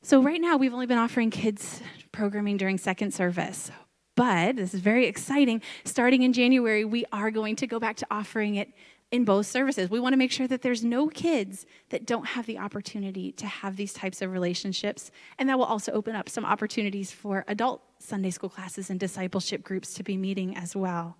So, 0.02 0.22
right 0.22 0.40
now, 0.40 0.56
we've 0.56 0.72
only 0.72 0.86
been 0.86 0.98
offering 0.98 1.30
kids 1.30 1.82
programming 2.12 2.56
during 2.56 2.78
second 2.78 3.12
service. 3.12 3.70
But 4.16 4.56
this 4.56 4.74
is 4.74 4.80
very 4.80 5.06
exciting. 5.06 5.62
Starting 5.84 6.22
in 6.22 6.32
January, 6.32 6.84
we 6.84 7.04
are 7.12 7.30
going 7.30 7.56
to 7.56 7.66
go 7.66 7.78
back 7.78 7.96
to 7.96 8.06
offering 8.10 8.56
it 8.56 8.72
in 9.12 9.24
both 9.24 9.46
services. 9.46 9.90
We 9.90 9.98
want 9.98 10.12
to 10.12 10.16
make 10.16 10.30
sure 10.30 10.46
that 10.46 10.62
there's 10.62 10.84
no 10.84 11.08
kids 11.08 11.66
that 11.88 12.06
don't 12.06 12.26
have 12.26 12.46
the 12.46 12.58
opportunity 12.58 13.32
to 13.32 13.46
have 13.46 13.76
these 13.76 13.92
types 13.92 14.22
of 14.22 14.30
relationships. 14.30 15.10
And 15.38 15.48
that 15.48 15.58
will 15.58 15.64
also 15.64 15.92
open 15.92 16.14
up 16.14 16.28
some 16.28 16.44
opportunities 16.44 17.10
for 17.10 17.44
adult 17.48 17.82
Sunday 17.98 18.30
school 18.30 18.48
classes 18.48 18.88
and 18.88 19.00
discipleship 19.00 19.64
groups 19.64 19.94
to 19.94 20.02
be 20.02 20.16
meeting 20.16 20.56
as 20.56 20.76
well. 20.76 21.16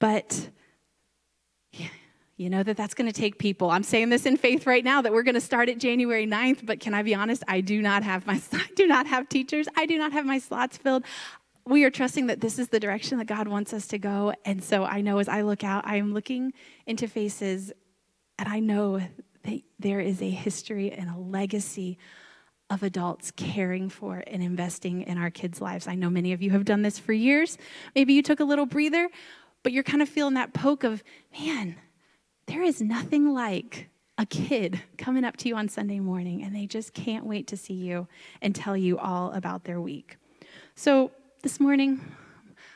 But 0.00 0.50
you 2.36 2.48
know 2.48 2.62
that 2.62 2.74
that's 2.74 2.94
going 2.94 3.06
to 3.06 3.12
take 3.12 3.38
people. 3.38 3.70
I'm 3.70 3.82
saying 3.82 4.08
this 4.08 4.24
in 4.24 4.38
faith 4.38 4.66
right 4.66 4.82
now 4.82 5.02
that 5.02 5.12
we're 5.12 5.22
going 5.22 5.34
to 5.34 5.42
start 5.42 5.68
at 5.68 5.76
January 5.76 6.26
9th, 6.26 6.64
but 6.64 6.80
can 6.80 6.94
I 6.94 7.02
be 7.02 7.14
honest? 7.14 7.42
I 7.46 7.60
do 7.60 7.82
not 7.82 8.02
have 8.02 8.26
my 8.26 8.40
I 8.52 8.66
do 8.74 8.86
not 8.86 9.06
have 9.06 9.28
teachers. 9.28 9.68
I 9.76 9.84
do 9.84 9.98
not 9.98 10.12
have 10.12 10.24
my 10.24 10.38
slots 10.38 10.78
filled 10.78 11.04
we 11.66 11.84
are 11.84 11.90
trusting 11.90 12.26
that 12.26 12.40
this 12.40 12.58
is 12.58 12.68
the 12.68 12.80
direction 12.80 13.18
that 13.18 13.26
God 13.26 13.48
wants 13.48 13.72
us 13.72 13.86
to 13.88 13.98
go. 13.98 14.32
And 14.44 14.62
so 14.62 14.84
I 14.84 15.00
know 15.00 15.18
as 15.18 15.28
I 15.28 15.42
look 15.42 15.64
out, 15.64 15.86
I 15.86 15.96
am 15.96 16.14
looking 16.14 16.52
into 16.86 17.06
faces, 17.06 17.72
and 18.38 18.48
I 18.48 18.60
know 18.60 19.00
that 19.44 19.62
there 19.78 20.00
is 20.00 20.20
a 20.20 20.30
history 20.30 20.92
and 20.92 21.10
a 21.10 21.18
legacy 21.18 21.98
of 22.70 22.82
adults 22.82 23.32
caring 23.32 23.88
for 23.88 24.22
and 24.26 24.42
investing 24.42 25.02
in 25.02 25.18
our 25.18 25.30
kids' 25.30 25.60
lives. 25.60 25.88
I 25.88 25.96
know 25.96 26.08
many 26.08 26.32
of 26.32 26.40
you 26.40 26.50
have 26.52 26.64
done 26.64 26.82
this 26.82 26.98
for 26.98 27.12
years. 27.12 27.58
Maybe 27.94 28.14
you 28.14 28.22
took 28.22 28.40
a 28.40 28.44
little 28.44 28.66
breather, 28.66 29.08
but 29.62 29.72
you're 29.72 29.82
kind 29.82 30.02
of 30.02 30.08
feeling 30.08 30.34
that 30.34 30.54
poke 30.54 30.84
of, 30.84 31.02
man, 31.38 31.76
there 32.46 32.62
is 32.62 32.80
nothing 32.80 33.34
like 33.34 33.88
a 34.18 34.26
kid 34.26 34.80
coming 34.98 35.24
up 35.24 35.36
to 35.38 35.48
you 35.48 35.56
on 35.56 35.68
Sunday 35.68 35.98
morning 35.98 36.42
and 36.42 36.54
they 36.54 36.66
just 36.66 36.92
can't 36.94 37.24
wait 37.24 37.46
to 37.48 37.56
see 37.56 37.74
you 37.74 38.06
and 38.42 38.54
tell 38.54 38.76
you 38.76 38.98
all 38.98 39.32
about 39.32 39.64
their 39.64 39.80
week. 39.80 40.16
So, 40.74 41.10
this 41.42 41.58
morning, 41.58 42.00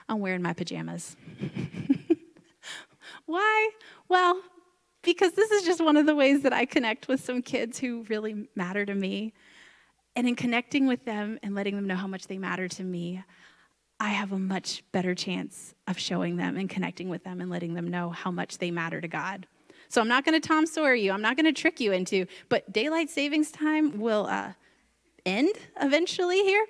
I'm 0.09 0.21
wearing 0.21 0.41
my 0.41 0.55
pajamas. 0.55 1.17
Why? 3.27 3.71
Well, 4.09 4.41
because 5.03 5.33
this 5.33 5.51
is 5.51 5.65
just 5.65 5.85
one 5.85 5.99
of 5.99 6.07
the 6.07 6.15
ways 6.15 6.43
that 6.43 6.53
I 6.55 6.65
connect 6.65 7.07
with 7.07 7.23
some 7.23 7.43
kids 7.43 7.79
who 7.79 8.05
really 8.09 8.49
matter 8.55 8.87
to 8.87 8.95
me. 8.95 9.35
And 10.17 10.27
in 10.27 10.35
connecting 10.35 10.87
with 10.87 11.05
them 11.05 11.39
and 11.43 11.55
letting 11.55 11.77
them 11.77 11.87
know 11.87 11.97
how 11.97 12.07
much 12.07 12.27
they 12.27 12.39
matter 12.39 12.67
to 12.69 12.83
me, 12.83 13.23
I 14.01 14.09
have 14.09 14.33
a 14.33 14.39
much 14.39 14.83
better 14.93 15.15
chance 15.15 15.75
of 15.87 15.99
showing 15.99 16.37
them 16.37 16.57
and 16.57 16.69
connecting 16.69 17.11
with 17.11 17.23
them 17.23 17.43
and 17.43 17.51
letting 17.51 17.75
them 17.75 17.89
know 17.89 18.11
how 18.11 18.31
much 18.31 18.59
they 18.59 18.71
matter 18.71 19.01
to 19.01 19.09
God. 19.09 19.47
So 19.89 20.01
I'm 20.01 20.09
not 20.09 20.25
going 20.25 20.41
to 20.41 20.47
Tom 20.47 20.65
Sawyer 20.65 20.95
you. 20.95 21.13
I'm 21.13 21.23
not 21.23 21.37
going 21.37 21.45
to 21.45 21.53
trick 21.53 21.81
you 21.81 21.93
into, 21.93 22.27
but 22.49 22.73
daylight 22.73 23.11
savings 23.11 23.51
time 23.51 24.01
will 24.01 24.27
uh, 24.27 24.53
end 25.27 25.55
eventually 25.81 26.43
here 26.43 26.65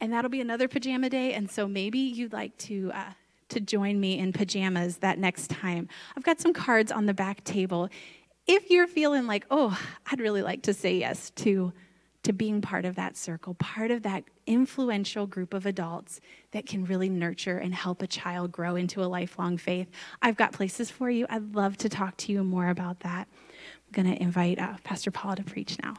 and 0.00 0.12
that'll 0.12 0.30
be 0.30 0.40
another 0.40 0.68
pajama 0.68 1.10
day. 1.10 1.32
And 1.32 1.50
so 1.50 1.66
maybe 1.66 1.98
you'd 1.98 2.32
like 2.32 2.56
to. 2.58 2.90
Uh, 2.94 3.12
to 3.48 3.60
join 3.60 4.00
me 4.00 4.18
in 4.18 4.32
pajamas 4.32 4.98
that 4.98 5.18
next 5.18 5.50
time. 5.50 5.88
I've 6.16 6.24
got 6.24 6.40
some 6.40 6.52
cards 6.52 6.90
on 6.90 7.06
the 7.06 7.14
back 7.14 7.44
table. 7.44 7.88
If 8.46 8.70
you're 8.70 8.86
feeling 8.86 9.26
like, 9.26 9.46
oh, 9.50 9.78
I'd 10.10 10.20
really 10.20 10.42
like 10.42 10.62
to 10.62 10.74
say 10.74 10.96
yes 10.96 11.30
to, 11.36 11.72
to 12.22 12.32
being 12.32 12.60
part 12.60 12.84
of 12.84 12.96
that 12.96 13.16
circle, 13.16 13.54
part 13.54 13.90
of 13.90 14.02
that 14.02 14.24
influential 14.46 15.26
group 15.26 15.54
of 15.54 15.66
adults 15.66 16.20
that 16.52 16.66
can 16.66 16.84
really 16.84 17.08
nurture 17.08 17.58
and 17.58 17.74
help 17.74 18.02
a 18.02 18.06
child 18.06 18.52
grow 18.52 18.76
into 18.76 19.02
a 19.02 19.06
lifelong 19.06 19.58
faith, 19.58 19.88
I've 20.22 20.36
got 20.36 20.52
places 20.52 20.90
for 20.90 21.10
you. 21.10 21.26
I'd 21.28 21.54
love 21.54 21.76
to 21.78 21.88
talk 21.88 22.16
to 22.18 22.32
you 22.32 22.42
more 22.44 22.68
about 22.68 23.00
that. 23.00 23.28
I'm 23.28 23.92
going 24.04 24.12
to 24.12 24.20
invite 24.20 24.58
uh, 24.58 24.76
Pastor 24.84 25.10
Paul 25.10 25.36
to 25.36 25.44
preach 25.44 25.76
now. 25.82 25.94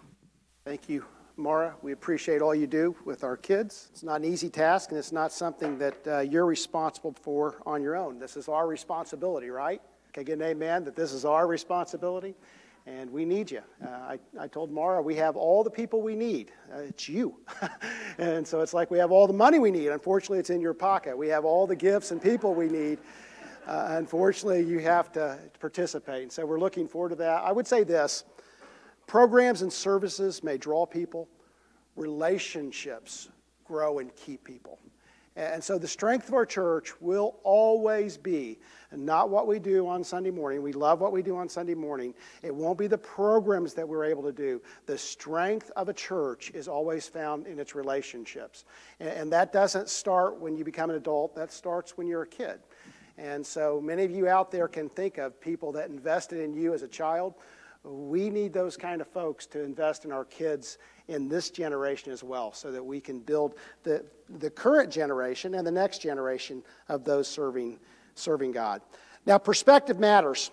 Thank 0.65 0.89
you, 0.89 1.05
Mara, 1.39 1.75
we 1.83 1.91
appreciate 1.91 2.41
all 2.41 2.55
you 2.55 2.65
do 2.65 2.95
with 3.05 3.23
our 3.23 3.37
kids. 3.37 3.89
It's 3.91 4.01
not 4.01 4.21
an 4.21 4.25
easy 4.25 4.49
task, 4.49 4.89
and 4.89 4.97
it's 4.97 5.11
not 5.11 5.31
something 5.31 5.77
that 5.77 6.07
uh, 6.07 6.19
you're 6.21 6.47
responsible 6.47 7.13
for 7.21 7.61
on 7.63 7.83
your 7.83 7.95
own. 7.95 8.17
This 8.17 8.35
is 8.35 8.49
our 8.49 8.67
responsibility, 8.67 9.51
right? 9.51 9.79
Can 10.13 10.21
I 10.21 10.23
get 10.23 10.39
an 10.39 10.41
amen 10.41 10.83
that 10.85 10.95
this 10.95 11.13
is 11.13 11.25
our 11.25 11.45
responsibility? 11.45 12.33
And 12.87 13.11
we 13.11 13.23
need 13.23 13.51
you. 13.51 13.61
Uh, 13.85 13.89
I, 13.89 14.19
I 14.39 14.47
told 14.47 14.71
Mara 14.71 14.99
we 14.99 15.13
have 15.15 15.35
all 15.35 15.63
the 15.63 15.69
people 15.69 16.01
we 16.01 16.15
need. 16.15 16.51
Uh, 16.73 16.79
it's 16.79 17.07
you. 17.07 17.37
and 18.17 18.47
so 18.47 18.61
it's 18.61 18.73
like 18.73 18.89
we 18.89 18.97
have 18.97 19.11
all 19.11 19.27
the 19.27 19.33
money 19.33 19.59
we 19.59 19.69
need. 19.69 19.89
Unfortunately, 19.89 20.39
it's 20.39 20.49
in 20.49 20.59
your 20.59 20.73
pocket. 20.73 21.15
We 21.15 21.27
have 21.27 21.45
all 21.45 21.67
the 21.67 21.75
gifts 21.75 22.09
and 22.09 22.19
people 22.19 22.55
we 22.55 22.67
need. 22.67 22.97
Uh, 23.67 23.89
unfortunately, 23.89 24.63
you 24.63 24.79
have 24.79 25.11
to 25.11 25.37
participate. 25.59 26.23
And 26.23 26.31
so 26.31 26.47
we're 26.47 26.59
looking 26.59 26.87
forward 26.87 27.09
to 27.09 27.15
that. 27.17 27.43
I 27.43 27.51
would 27.51 27.67
say 27.67 27.83
this 27.83 28.23
Programs 29.07 29.61
and 29.61 29.71
services 29.71 30.43
may 30.43 30.57
draw 30.57 30.85
people, 30.85 31.27
relationships 31.95 33.29
grow 33.65 33.99
and 33.99 34.15
keep 34.15 34.43
people. 34.43 34.79
And 35.37 35.63
so 35.63 35.77
the 35.77 35.87
strength 35.87 36.27
of 36.27 36.33
our 36.33 36.47
church 36.47 36.99
will 36.99 37.35
always 37.43 38.17
be 38.17 38.57
not 38.91 39.29
what 39.29 39.45
we 39.45 39.59
do 39.59 39.87
on 39.87 40.03
Sunday 40.03 40.31
morning. 40.31 40.63
We 40.63 40.73
love 40.73 40.99
what 40.99 41.11
we 41.11 41.21
do 41.21 41.37
on 41.37 41.47
Sunday 41.47 41.75
morning. 41.75 42.15
It 42.41 42.53
won't 42.53 42.79
be 42.79 42.87
the 42.87 42.97
programs 42.97 43.75
that 43.75 43.87
we're 43.87 44.05
able 44.05 44.23
to 44.23 44.31
do. 44.31 44.59
The 44.87 44.97
strength 44.97 45.71
of 45.75 45.89
a 45.89 45.93
church 45.93 46.49
is 46.55 46.67
always 46.67 47.07
found 47.07 47.45
in 47.45 47.59
its 47.59 47.75
relationships. 47.75 48.65
And 48.99 49.31
that 49.31 49.53
doesn't 49.53 49.89
start 49.89 50.39
when 50.39 50.57
you 50.57 50.63
become 50.63 50.89
an 50.89 50.95
adult, 50.95 51.35
that 51.35 51.53
starts 51.53 51.97
when 51.97 52.07
you're 52.07 52.23
a 52.23 52.27
kid. 52.27 52.59
And 53.19 53.45
so 53.45 53.79
many 53.79 54.05
of 54.05 54.11
you 54.11 54.27
out 54.27 54.49
there 54.51 54.67
can 54.67 54.89
think 54.89 55.19
of 55.19 55.39
people 55.39 55.71
that 55.73 55.89
invested 55.89 56.39
in 56.39 56.55
you 56.55 56.73
as 56.73 56.81
a 56.81 56.87
child 56.87 57.35
we 57.87 58.29
need 58.29 58.53
those 58.53 58.77
kind 58.77 59.01
of 59.01 59.07
folks 59.07 59.45
to 59.47 59.63
invest 59.63 60.05
in 60.05 60.11
our 60.11 60.25
kids 60.25 60.77
in 61.07 61.29
this 61.29 61.49
generation 61.49 62.11
as 62.11 62.23
well 62.23 62.51
so 62.51 62.71
that 62.71 62.83
we 62.83 62.99
can 62.99 63.19
build 63.19 63.55
the, 63.83 64.03
the 64.39 64.49
current 64.49 64.91
generation 64.91 65.55
and 65.55 65.65
the 65.65 65.71
next 65.71 66.01
generation 66.01 66.61
of 66.89 67.03
those 67.03 67.27
serving, 67.27 67.79
serving 68.15 68.51
God. 68.51 68.81
Now, 69.25 69.37
perspective 69.37 69.99
matters. 69.99 70.51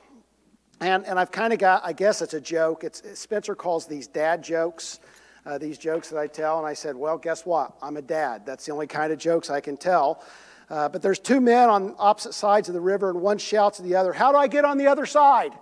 And, 0.81 1.07
and 1.07 1.19
I've 1.19 1.31
kind 1.31 1.53
of 1.53 1.59
got, 1.59 1.83
I 1.85 1.93
guess 1.93 2.23
it's 2.23 2.35
a 2.35 2.41
joke. 2.41 2.85
It's, 2.85 3.03
Spencer 3.19 3.55
calls 3.55 3.87
these 3.87 4.07
dad 4.07 4.43
jokes. 4.43 5.01
uh, 5.47 5.59
these 5.59 5.79
jokes 5.79 6.09
that 6.11 6.19
I 6.19 6.27
tell. 6.27 6.59
And 6.59 6.67
I 6.67 6.75
said, 6.75 6.97
Well, 6.97 7.19
guess 7.19 7.45
what? 7.45 7.77
I'm 7.83 7.97
a 7.97 8.03
dad. 8.03 8.47
That's 8.47 8.67
the 8.67 8.73
only 8.73 8.87
kind 8.87 9.13
of 9.13 9.19
jokes 9.19 9.51
I 9.51 9.61
can 9.61 9.77
tell. 9.77 10.23
Uh, 10.71 10.89
but 10.89 11.03
there's 11.03 11.19
two 11.19 11.41
men 11.41 11.69
on 11.69 11.95
opposite 11.99 12.33
sides 12.33 12.69
of 12.69 12.75
the 12.75 12.81
river, 12.81 13.11
and 13.11 13.21
one 13.21 13.37
shouts 13.37 13.77
to 13.77 13.83
the 13.83 13.95
other, 13.95 14.13
How 14.13 14.33
do 14.33 14.39
I 14.39 14.47
get 14.47 14.65
on 14.65 14.79
the 14.79 14.87
other 14.87 15.07
side? 15.07 15.53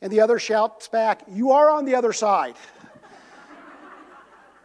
And 0.00 0.12
the 0.12 0.20
other 0.20 0.38
shouts 0.38 0.88
back, 0.88 1.22
You 1.30 1.52
are 1.52 1.70
on 1.70 1.84
the 1.84 1.94
other 1.94 2.12
side. 2.12 2.54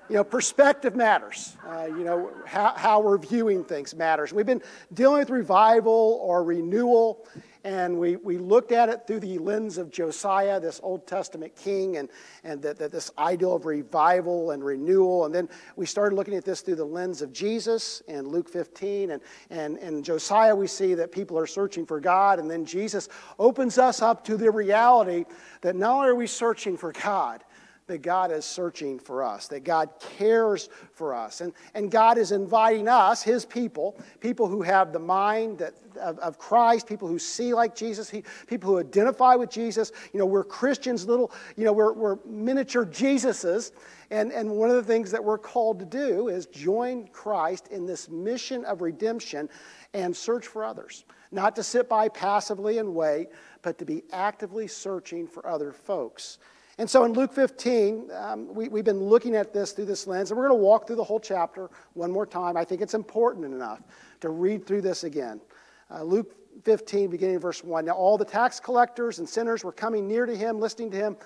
you 0.09 0.15
know, 0.15 0.23
perspective 0.23 0.95
matters. 0.95 1.55
Uh, 1.67 1.85
you 1.85 2.03
know, 2.03 2.31
how, 2.45 2.73
how 2.75 2.99
we're 2.99 3.17
viewing 3.17 3.63
things 3.63 3.95
matters. 3.95 4.31
We've 4.31 4.45
been 4.45 4.61
dealing 4.93 5.19
with 5.19 5.29
revival 5.29 6.19
or 6.21 6.43
renewal, 6.43 7.25
and 7.63 7.97
we, 7.97 8.17
we 8.17 8.37
looked 8.37 8.73
at 8.73 8.89
it 8.89 9.07
through 9.07 9.21
the 9.21 9.37
lens 9.37 9.77
of 9.77 9.89
Josiah, 9.89 10.59
this 10.59 10.81
Old 10.83 11.07
Testament 11.07 11.55
king, 11.55 11.97
and, 11.97 12.09
and 12.43 12.61
that 12.61 12.77
this 12.77 13.09
ideal 13.17 13.55
of 13.55 13.65
revival 13.65 14.51
and 14.51 14.63
renewal. 14.63 15.25
And 15.25 15.33
then 15.33 15.47
we 15.77 15.85
started 15.85 16.15
looking 16.15 16.35
at 16.35 16.43
this 16.43 16.59
through 16.59 16.75
the 16.75 16.85
lens 16.85 17.21
of 17.21 17.31
Jesus 17.31 18.01
in 18.07 18.27
Luke 18.27 18.49
15. 18.49 19.11
And, 19.11 19.21
and, 19.49 19.77
and 19.77 20.03
Josiah, 20.03 20.55
we 20.55 20.67
see 20.67 20.93
that 20.95 21.11
people 21.11 21.39
are 21.39 21.47
searching 21.47 21.85
for 21.85 22.01
God. 22.01 22.39
And 22.39 22.51
then 22.51 22.65
Jesus 22.65 23.07
opens 23.39 23.77
us 23.77 24.01
up 24.01 24.25
to 24.25 24.35
the 24.35 24.51
reality 24.51 25.23
that 25.61 25.75
not 25.75 25.95
only 25.95 26.09
are 26.09 26.15
we 26.15 26.27
searching 26.27 26.75
for 26.75 26.91
God, 26.91 27.45
that 27.87 28.01
God 28.01 28.31
is 28.31 28.45
searching 28.45 28.97
for 28.97 29.23
us, 29.23 29.47
that 29.47 29.63
God 29.63 29.89
cares 30.17 30.69
for 30.93 31.13
us. 31.13 31.41
And, 31.41 31.53
and 31.73 31.91
God 31.91 32.17
is 32.17 32.31
inviting 32.31 32.87
us, 32.87 33.23
His 33.23 33.45
people, 33.45 33.97
people 34.19 34.47
who 34.47 34.61
have 34.61 34.93
the 34.93 34.99
mind 34.99 35.59
that, 35.59 35.73
of, 35.99 36.17
of 36.19 36.37
Christ, 36.37 36.87
people 36.87 37.07
who 37.07 37.19
see 37.19 37.53
like 37.53 37.75
Jesus, 37.75 38.09
he, 38.09 38.23
people 38.47 38.71
who 38.71 38.79
identify 38.79 39.35
with 39.35 39.49
Jesus. 39.49 39.91
You 40.13 40.19
know, 40.19 40.25
we're 40.25 40.43
Christians, 40.43 41.05
little, 41.07 41.31
you 41.55 41.65
know, 41.65 41.73
we're, 41.73 41.93
we're 41.93 42.17
miniature 42.25 42.85
Jesuses. 42.85 43.71
And, 44.11 44.31
and 44.31 44.49
one 44.49 44.69
of 44.69 44.75
the 44.75 44.83
things 44.83 45.11
that 45.11 45.23
we're 45.23 45.37
called 45.37 45.79
to 45.79 45.85
do 45.85 46.29
is 46.29 46.45
join 46.45 47.07
Christ 47.07 47.67
in 47.69 47.85
this 47.85 48.09
mission 48.09 48.63
of 48.65 48.81
redemption 48.81 49.49
and 49.93 50.15
search 50.15 50.47
for 50.47 50.63
others. 50.63 51.05
Not 51.31 51.55
to 51.55 51.63
sit 51.63 51.89
by 51.89 52.09
passively 52.09 52.77
and 52.77 52.93
wait, 52.93 53.29
but 53.61 53.77
to 53.79 53.85
be 53.85 54.03
actively 54.11 54.67
searching 54.67 55.27
for 55.27 55.47
other 55.47 55.71
folks. 55.71 56.37
And 56.79 56.89
so 56.89 57.03
in 57.03 57.13
Luke 57.13 57.33
15, 57.33 58.09
um, 58.15 58.53
we, 58.53 58.67
we've 58.67 58.83
been 58.83 59.03
looking 59.03 59.35
at 59.35 59.53
this 59.53 59.73
through 59.73 59.85
this 59.85 60.07
lens, 60.07 60.31
and 60.31 60.37
we're 60.37 60.47
going 60.47 60.59
to 60.59 60.63
walk 60.63 60.87
through 60.87 60.95
the 60.95 61.03
whole 61.03 61.19
chapter 61.19 61.69
one 61.93 62.11
more 62.11 62.25
time. 62.25 62.57
I 62.57 62.65
think 62.65 62.81
it's 62.81 62.95
important 62.95 63.45
enough 63.45 63.81
to 64.21 64.29
read 64.29 64.65
through 64.65 64.81
this 64.81 65.03
again. 65.03 65.39
Uh, 65.91 66.03
Luke 66.03 66.35
15, 66.63 67.09
beginning 67.09 67.39
verse 67.39 67.63
1. 67.63 67.85
Now, 67.85 67.93
all 67.93 68.17
the 68.17 68.25
tax 68.25 68.59
collectors 68.59 69.19
and 69.19 69.29
sinners 69.29 69.63
were 69.63 69.71
coming 69.71 70.07
near 70.07 70.25
to 70.25 70.35
him, 70.35 70.59
listening 70.59 70.89
to 70.91 70.97
him. 70.97 71.17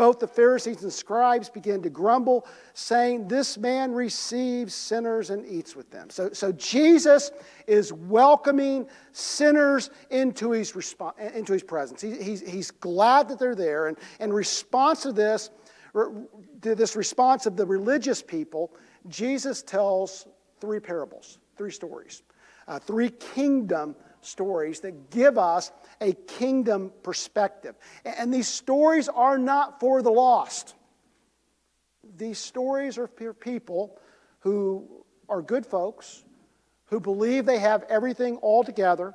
Both 0.00 0.18
the 0.18 0.26
Pharisees 0.26 0.82
and 0.82 0.90
scribes 0.90 1.50
began 1.50 1.82
to 1.82 1.90
grumble, 1.90 2.46
saying, 2.72 3.28
This 3.28 3.58
man 3.58 3.92
receives 3.92 4.72
sinners 4.72 5.28
and 5.28 5.46
eats 5.46 5.76
with 5.76 5.90
them. 5.90 6.08
So, 6.08 6.32
so 6.32 6.52
Jesus 6.52 7.30
is 7.66 7.92
welcoming 7.92 8.88
sinners 9.12 9.90
into 10.08 10.52
his, 10.52 10.72
resp- 10.72 11.34
into 11.34 11.52
his 11.52 11.62
presence. 11.62 12.00
He, 12.00 12.16
he's, 12.16 12.40
he's 12.40 12.70
glad 12.70 13.28
that 13.28 13.38
they're 13.38 13.54
there. 13.54 13.88
And 13.88 13.98
in 14.20 14.32
response 14.32 15.02
to 15.02 15.12
this, 15.12 15.50
to 15.92 16.74
this 16.74 16.96
response 16.96 17.44
of 17.44 17.58
the 17.58 17.66
religious 17.66 18.22
people, 18.22 18.72
Jesus 19.08 19.62
tells 19.62 20.26
three 20.62 20.80
parables, 20.80 21.40
three 21.58 21.72
stories, 21.72 22.22
uh, 22.68 22.78
three 22.78 23.10
kingdom 23.10 23.94
stories 24.22 24.80
that 24.80 25.10
give 25.10 25.36
us 25.36 25.72
a 26.00 26.12
kingdom 26.12 26.92
perspective. 27.02 27.76
And 28.04 28.32
these 28.32 28.48
stories 28.48 29.08
are 29.08 29.38
not 29.38 29.80
for 29.80 30.02
the 30.02 30.10
lost. 30.10 30.74
These 32.16 32.38
stories 32.38 32.98
are 32.98 33.06
for 33.06 33.34
people 33.34 33.98
who 34.40 35.04
are 35.28 35.42
good 35.42 35.66
folks, 35.66 36.24
who 36.86 37.00
believe 37.00 37.46
they 37.46 37.58
have 37.58 37.84
everything 37.88 38.36
all 38.36 38.64
together, 38.64 39.14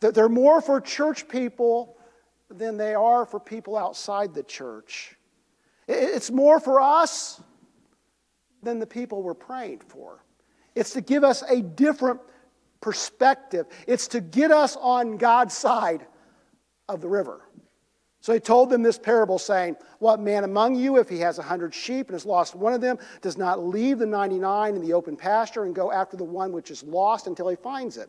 that 0.00 0.14
they're 0.14 0.28
more 0.28 0.60
for 0.60 0.80
church 0.80 1.28
people 1.28 1.96
than 2.50 2.76
they 2.76 2.94
are 2.94 3.24
for 3.24 3.40
people 3.40 3.76
outside 3.76 4.34
the 4.34 4.42
church. 4.42 5.16
It's 5.88 6.30
more 6.30 6.60
for 6.60 6.80
us 6.80 7.40
than 8.62 8.78
the 8.78 8.86
people 8.86 9.22
we're 9.22 9.34
praying 9.34 9.80
for. 9.80 10.24
It's 10.74 10.92
to 10.92 11.00
give 11.00 11.24
us 11.24 11.42
a 11.48 11.60
different 11.60 12.20
perspective. 12.82 13.66
It's 13.86 14.08
to 14.08 14.20
get 14.20 14.50
us 14.50 14.76
on 14.76 15.16
God's 15.16 15.56
side 15.56 16.04
of 16.88 17.00
the 17.00 17.08
river. 17.08 17.40
So 18.20 18.32
he 18.32 18.38
told 18.38 18.70
them 18.70 18.82
this 18.82 18.98
parable, 18.98 19.38
saying, 19.38 19.76
What 19.98 20.20
man 20.20 20.44
among 20.44 20.76
you, 20.76 20.98
if 20.98 21.08
he 21.08 21.18
has 21.20 21.38
a 21.38 21.42
hundred 21.42 21.74
sheep 21.74 22.06
and 22.06 22.14
has 22.14 22.26
lost 22.26 22.54
one 22.54 22.72
of 22.72 22.80
them, 22.80 22.98
does 23.20 23.36
not 23.36 23.64
leave 23.64 23.98
the 23.98 24.06
99 24.06 24.76
in 24.76 24.80
the 24.80 24.92
open 24.92 25.16
pasture 25.16 25.64
and 25.64 25.74
go 25.74 25.90
after 25.90 26.16
the 26.16 26.24
one 26.24 26.52
which 26.52 26.70
is 26.70 26.84
lost 26.84 27.26
until 27.26 27.48
he 27.48 27.56
finds 27.56 27.96
it? 27.96 28.08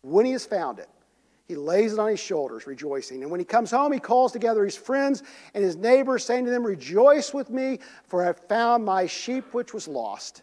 When 0.00 0.24
he 0.24 0.32
has 0.32 0.46
found 0.46 0.78
it, 0.78 0.88
he 1.48 1.54
lays 1.54 1.92
it 1.92 1.98
on 1.98 2.08
his 2.08 2.20
shoulders, 2.20 2.66
rejoicing. 2.66 3.22
And 3.22 3.30
when 3.30 3.40
he 3.40 3.44
comes 3.44 3.70
home, 3.70 3.92
he 3.92 3.98
calls 3.98 4.32
together 4.32 4.64
his 4.64 4.76
friends 4.76 5.22
and 5.52 5.62
his 5.62 5.76
neighbors, 5.76 6.24
saying 6.24 6.46
to 6.46 6.50
them, 6.50 6.64
Rejoice 6.64 7.34
with 7.34 7.50
me, 7.50 7.80
for 8.06 8.22
I 8.22 8.26
have 8.26 8.38
found 8.48 8.86
my 8.86 9.04
sheep 9.06 9.52
which 9.52 9.74
was 9.74 9.86
lost. 9.86 10.42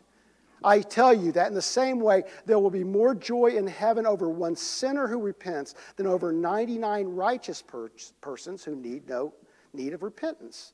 I 0.65 0.82
tell 0.82 1.13
you 1.13 1.32
that 1.34 1.47
in 1.47 1.54
the 1.54 1.62
same 1.62 1.99
way, 1.99 2.23
there 2.45 2.58
will 2.58 2.71
be 2.71 2.84
more 2.84 3.13
joy 3.13 3.51
in 3.56 3.67
heaven 3.67 4.06
over 4.08 4.30
one 4.30 4.56
sinner 4.56 5.08
who 5.08 5.21
repents 5.21 5.75
than 5.95 6.08
over 6.08 6.34
99 6.34 7.06
righteous 7.08 7.62
per- 7.62 7.91
persons 8.19 8.63
who 8.63 8.75
need 8.75 9.08
no 9.08 9.34
need 9.73 9.93
of 9.93 10.01
repentance. 10.01 10.73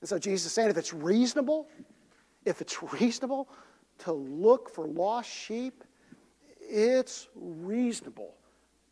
And 0.00 0.08
so 0.08 0.18
Jesus 0.18 0.46
is 0.46 0.52
saying 0.52 0.68
if 0.68 0.76
it's 0.76 0.92
reasonable, 0.92 1.68
if 2.44 2.60
it's 2.60 2.82
reasonable 3.00 3.48
to 4.00 4.12
look 4.12 4.68
for 4.68 4.86
lost 4.86 5.30
sheep, 5.30 5.84
it's 6.60 7.28
reasonable 7.34 8.34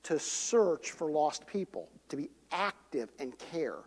to 0.04 0.18
search 0.18 0.92
for 0.92 1.10
lost 1.10 1.46
people, 1.46 1.88
to 2.08 2.16
be 2.16 2.30
active 2.50 3.10
and 3.18 3.38
care. 3.38 3.80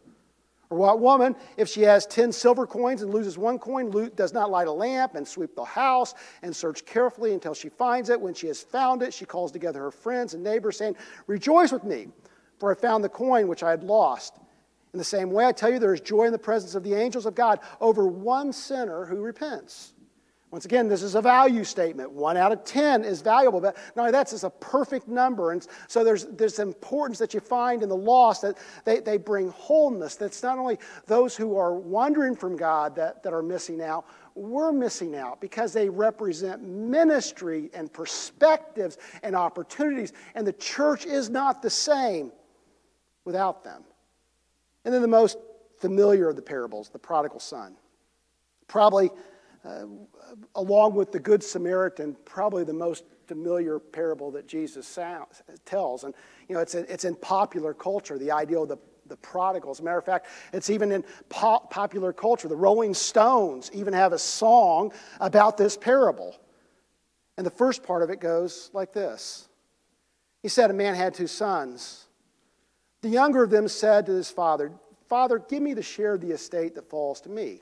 Or 0.70 0.78
what 0.78 1.00
woman, 1.00 1.36
if 1.58 1.70
she 1.70 1.82
has 1.84 2.06
10 2.08 2.32
silver 2.32 2.66
coins 2.66 3.02
and 3.02 3.14
loses 3.14 3.38
one 3.38 3.60
coin, 3.60 3.92
does 4.16 4.34
not 4.34 4.50
light 4.50 4.68
a 4.68 4.72
lamp 4.72 5.16
and 5.16 5.28
sweep 5.28 5.56
the 5.56 5.64
house 5.64 6.14
and 6.42 6.56
search 6.56 6.86
carefully 6.86 7.34
until 7.34 7.54
she 7.54 7.70
finds 7.70 8.10
it? 8.10 8.20
When 8.20 8.34
she 8.34 8.48
has 8.48 8.62
found 8.62 9.04
it, 9.04 9.14
she 9.14 9.26
calls 9.26 9.52
together 9.52 9.82
her 9.82 9.92
friends 9.92 10.34
and 10.34 10.44
neighbors, 10.44 10.78
saying, 10.78 10.96
Rejoice 11.28 11.72
with 11.72 11.84
me, 11.84 12.08
for 12.60 12.72
I 12.72 12.76
found 12.76 13.04
the 13.04 13.10
coin 13.10 13.48
which 13.48 13.64
I 13.64 13.70
had 13.70 13.84
lost. 13.84 14.40
In 14.94 14.98
the 14.98 15.04
same 15.04 15.30
way, 15.30 15.46
I 15.46 15.52
tell 15.52 15.72
you, 15.72 15.78
there 15.78 15.94
is 15.94 16.00
joy 16.00 16.24
in 16.24 16.32
the 16.32 16.38
presence 16.38 16.74
of 16.74 16.84
the 16.84 16.94
angels 16.94 17.26
of 17.26 17.36
God 17.36 17.60
over 17.82 18.08
one 18.08 18.54
sinner 18.54 19.06
who 19.06 19.18
repents. 19.18 19.95
Once 20.52 20.64
again, 20.64 20.88
this 20.88 21.04
is 21.04 21.16
a 21.16 21.22
value 21.22 21.64
statement. 21.64 22.12
One 22.12 22.38
out 22.38 22.52
of 22.52 22.64
10 22.64 23.04
is 23.04 23.22
valuable, 23.22 23.60
but 23.60 23.76
not 23.96 24.04
only 24.04 24.12
that, 24.12 24.32
it's 24.32 24.44
a 24.44 24.50
perfect 24.50 25.08
number. 25.08 25.52
And 25.52 25.66
so 25.88 26.04
there's, 26.04 26.26
there's 26.26 26.60
importance 26.60 27.18
that 27.20 27.34
you 27.34 27.40
find 27.40 27.84
in 27.84 27.90
the 27.90 27.96
lost 27.96 28.44
that 28.44 28.58
they, 28.86 29.00
they 29.00 29.18
bring 29.18 29.50
wholeness. 29.50 30.16
That's 30.16 30.44
not 30.44 30.58
only 30.58 30.78
those 31.08 31.36
who 31.36 31.58
are 31.58 31.74
wandering 31.74 32.36
from 32.36 32.56
God 32.56 32.96
that, 32.96 33.24
that 33.24 33.34
are 33.34 33.42
missing 33.42 33.82
out, 33.82 34.06
we're 34.36 34.72
missing 34.72 35.16
out 35.16 35.42
because 35.42 35.74
they 35.74 35.90
represent 35.90 36.62
ministry 36.62 37.70
and 37.74 37.92
perspectives 37.92 38.98
and 39.24 39.36
opportunities. 39.36 40.14
And 40.36 40.46
the 40.46 40.54
church 40.54 41.06
is 41.06 41.30
not 41.30 41.62
the 41.62 41.70
same 41.70 42.32
without 43.24 43.64
them. 43.64 43.84
And 44.84 44.94
then 44.94 45.02
the 45.02 45.08
most 45.08 45.38
familiar 45.80 46.30
of 46.30 46.36
the 46.36 46.42
parables, 46.42 46.90
the 46.90 47.00
prodigal 47.00 47.40
son. 47.40 47.76
Probably 48.68 49.10
uh, 49.66 49.86
along 50.56 50.96
with 50.96 51.12
the 51.12 51.20
Good 51.20 51.44
Samaritan, 51.44 52.16
probably 52.26 52.64
the 52.64 52.74
most 52.74 53.04
familiar 53.26 53.80
parable 53.80 54.32
that 54.32 54.48
Jesus 54.48 54.88
sounds, 54.88 55.42
tells. 55.66 56.04
And, 56.04 56.14
you 56.48 56.56
know, 56.56 56.62
it's, 56.62 56.76
a, 56.76 56.92
it's 56.92 57.06
in 57.06 57.16
popular 57.16 57.74
culture, 57.74 58.18
the 58.18 58.32
idea 58.32 58.60
of 58.60 58.70
the, 58.70 58.78
the 59.08 59.18
prodigal. 59.18 59.72
As 59.72 59.80
a 59.80 59.84
matter 59.84 59.98
of 59.98 60.06
fact, 60.06 60.28
it's 60.54 60.70
even 60.70 60.92
in 60.92 61.04
pop, 61.30 61.72
popular 61.72 62.14
culture. 62.14 62.48
The 62.48 62.56
Rolling 62.56 62.94
Stones 62.94 63.72
even 63.74 63.94
have 63.94 64.14
a 64.14 64.20
song 64.20 64.94
about 65.20 65.58
this 65.58 65.76
parable. 65.76 66.40
And 67.38 67.46
the 67.46 67.52
first 67.52 67.84
part 67.84 68.04
of 68.04 68.10
it 68.10 68.20
goes 68.20 68.70
like 68.74 68.94
this 68.94 69.50
He 70.42 70.48
said, 70.48 70.70
A 70.70 70.74
man 70.74 70.96
had 70.96 71.14
two 71.14 71.28
sons. 71.28 72.06
The 73.02 73.10
younger 73.10 73.44
of 73.44 73.50
them 73.50 73.68
said 73.68 74.08
to 74.08 74.14
his 74.14 74.32
father, 74.32 74.72
Father, 75.08 75.38
give 75.38 75.62
me 75.62 75.74
the 75.76 75.84
share 75.84 76.16
of 76.16 76.22
the 76.22 76.32
estate 76.32 76.74
that 76.76 76.90
falls 76.90 77.22
to 77.22 77.30
me. 77.30 77.62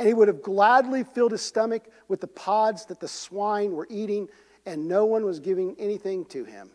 And 0.00 0.08
he 0.08 0.14
would 0.14 0.28
have 0.28 0.40
gladly 0.40 1.04
filled 1.04 1.32
his 1.32 1.42
stomach 1.42 1.84
with 2.08 2.22
the 2.22 2.26
pods 2.26 2.86
that 2.86 3.00
the 3.00 3.06
swine 3.06 3.72
were 3.72 3.86
eating, 3.90 4.28
and 4.64 4.88
no 4.88 5.04
one 5.04 5.26
was 5.26 5.38
giving 5.38 5.76
anything 5.78 6.24
to 6.24 6.42
him. 6.42 6.70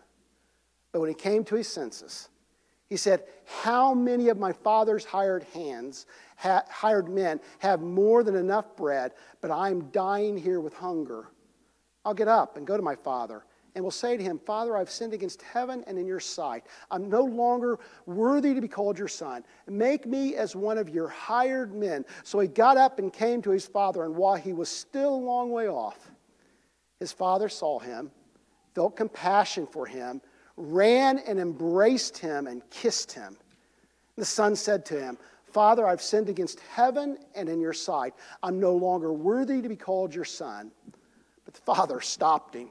But 0.91 0.99
when 0.99 1.09
he 1.09 1.15
came 1.15 1.43
to 1.45 1.55
his 1.55 1.67
senses, 1.67 2.29
he 2.87 2.97
said, 2.97 3.23
How 3.63 3.95
many 3.95 4.29
of 4.29 4.37
my 4.37 4.51
father's 4.51 5.05
hired 5.05 5.41
hands, 5.55 6.05
ha- 6.35 6.65
hired 6.69 7.09
men, 7.09 7.39
have 7.57 7.81
more 7.81 8.21
than 8.21 8.35
enough 8.35 8.75
bread, 8.75 9.13
but 9.41 9.49
I'm 9.49 9.89
dying 9.89 10.37
here 10.37 10.59
with 10.59 10.75
hunger? 10.75 11.31
I'll 12.05 12.13
get 12.13 12.27
up 12.27 12.57
and 12.57 12.67
go 12.67 12.77
to 12.77 12.83
my 12.83 12.95
father 12.95 13.43
and 13.75 13.83
will 13.83 13.91
say 13.91 14.15
to 14.15 14.23
him, 14.23 14.39
Father, 14.39 14.77
I've 14.77 14.89
sinned 14.89 15.13
against 15.13 15.41
heaven 15.41 15.83
and 15.85 15.99
in 15.99 16.07
your 16.07 16.21
sight. 16.21 16.63
I'm 16.89 17.09
no 17.09 17.23
longer 17.23 17.77
worthy 18.05 18.53
to 18.53 18.61
be 18.61 18.69
called 18.69 18.97
your 18.97 19.09
son. 19.09 19.43
Make 19.67 20.05
me 20.05 20.35
as 20.35 20.55
one 20.55 20.77
of 20.77 20.89
your 20.89 21.09
hired 21.09 21.75
men. 21.75 22.05
So 22.23 22.39
he 22.39 22.47
got 22.47 22.77
up 22.77 22.99
and 22.99 23.11
came 23.11 23.41
to 23.41 23.51
his 23.51 23.67
father, 23.67 24.05
and 24.05 24.15
while 24.15 24.35
he 24.35 24.53
was 24.53 24.69
still 24.69 25.13
a 25.13 25.17
long 25.17 25.51
way 25.51 25.67
off, 25.67 26.09
his 27.01 27.11
father 27.11 27.49
saw 27.49 27.79
him, 27.79 28.11
felt 28.73 28.95
compassion 28.95 29.67
for 29.67 29.85
him, 29.85 30.21
ran 30.55 31.19
and 31.19 31.37
embraced 31.37 32.17
him 32.17 32.47
and 32.47 32.67
kissed 32.69 33.11
him. 33.11 33.35
The 34.15 34.23
son 34.23 34.55
said 34.55 34.85
to 34.85 34.99
him, 34.99 35.17
Father, 35.51 35.85
I've 35.85 36.01
sinned 36.01 36.29
against 36.29 36.61
heaven 36.61 37.17
and 37.33 37.49
in 37.49 37.59
your 37.59 37.73
sight. 37.73 38.13
I'm 38.41 38.59
no 38.59 38.73
longer 38.73 39.11
worthy 39.11 39.61
to 39.61 39.67
be 39.67 39.75
called 39.75 40.15
your 40.15 40.25
son. 40.25 40.71
But 41.43 41.53
the 41.53 41.61
father 41.61 41.99
stopped 41.99 42.55
him 42.55 42.69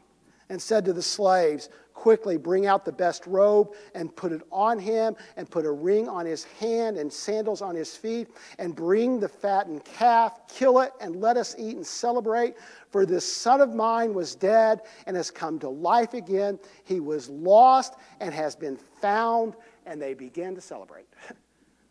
and 0.49 0.61
said 0.61 0.85
to 0.85 0.93
the 0.93 1.03
slaves, 1.03 1.69
Quickly 1.95 2.37
bring 2.37 2.67
out 2.67 2.85
the 2.85 2.93
best 2.93 3.25
robe 3.27 3.73
and 3.95 4.15
put 4.15 4.33
it 4.33 4.43
on 4.51 4.81
him, 4.81 5.17
and 5.37 5.49
put 5.49 5.65
a 5.65 5.71
ring 5.71 6.09
on 6.09 6.27
his 6.27 6.45
hand 6.45 6.99
and 6.99 7.11
sandals 7.11 7.63
on 7.63 7.75
his 7.77 7.97
feet, 7.97 8.29
and 8.59 8.75
bring 8.75 9.21
the 9.21 9.29
fattened 9.29 9.85
calf, 9.85 10.41
kill 10.49 10.81
it, 10.81 10.93
and 11.01 11.17
let 11.17 11.37
us 11.37 11.55
eat 11.57 11.77
and 11.77 11.87
celebrate. 11.87 12.57
For 12.91 13.07
this 13.07 13.25
son 13.25 13.61
of 13.61 13.75
mine 13.75 14.13
was 14.13 14.35
dead 14.35 14.83
and 15.07 15.17
has 15.17 15.31
come 15.31 15.59
to 15.61 15.69
life 15.69 16.15
again. 16.15 16.59
He 16.83 16.99
was 16.99 17.31
lost 17.31 17.95
and 18.21 18.35
has 18.35 18.57
been 18.57 18.77
found, 18.77 19.55
and 19.87 20.03
they 20.03 20.15
began 20.15 20.55
to 20.57 20.61
celebrate. 20.61 21.07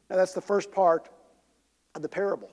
Now, 0.09 0.17
that's 0.17 0.33
the 0.33 0.41
first 0.41 0.71
part 0.71 1.09
of 1.95 2.03
the 2.03 2.09
parable. 2.09 2.51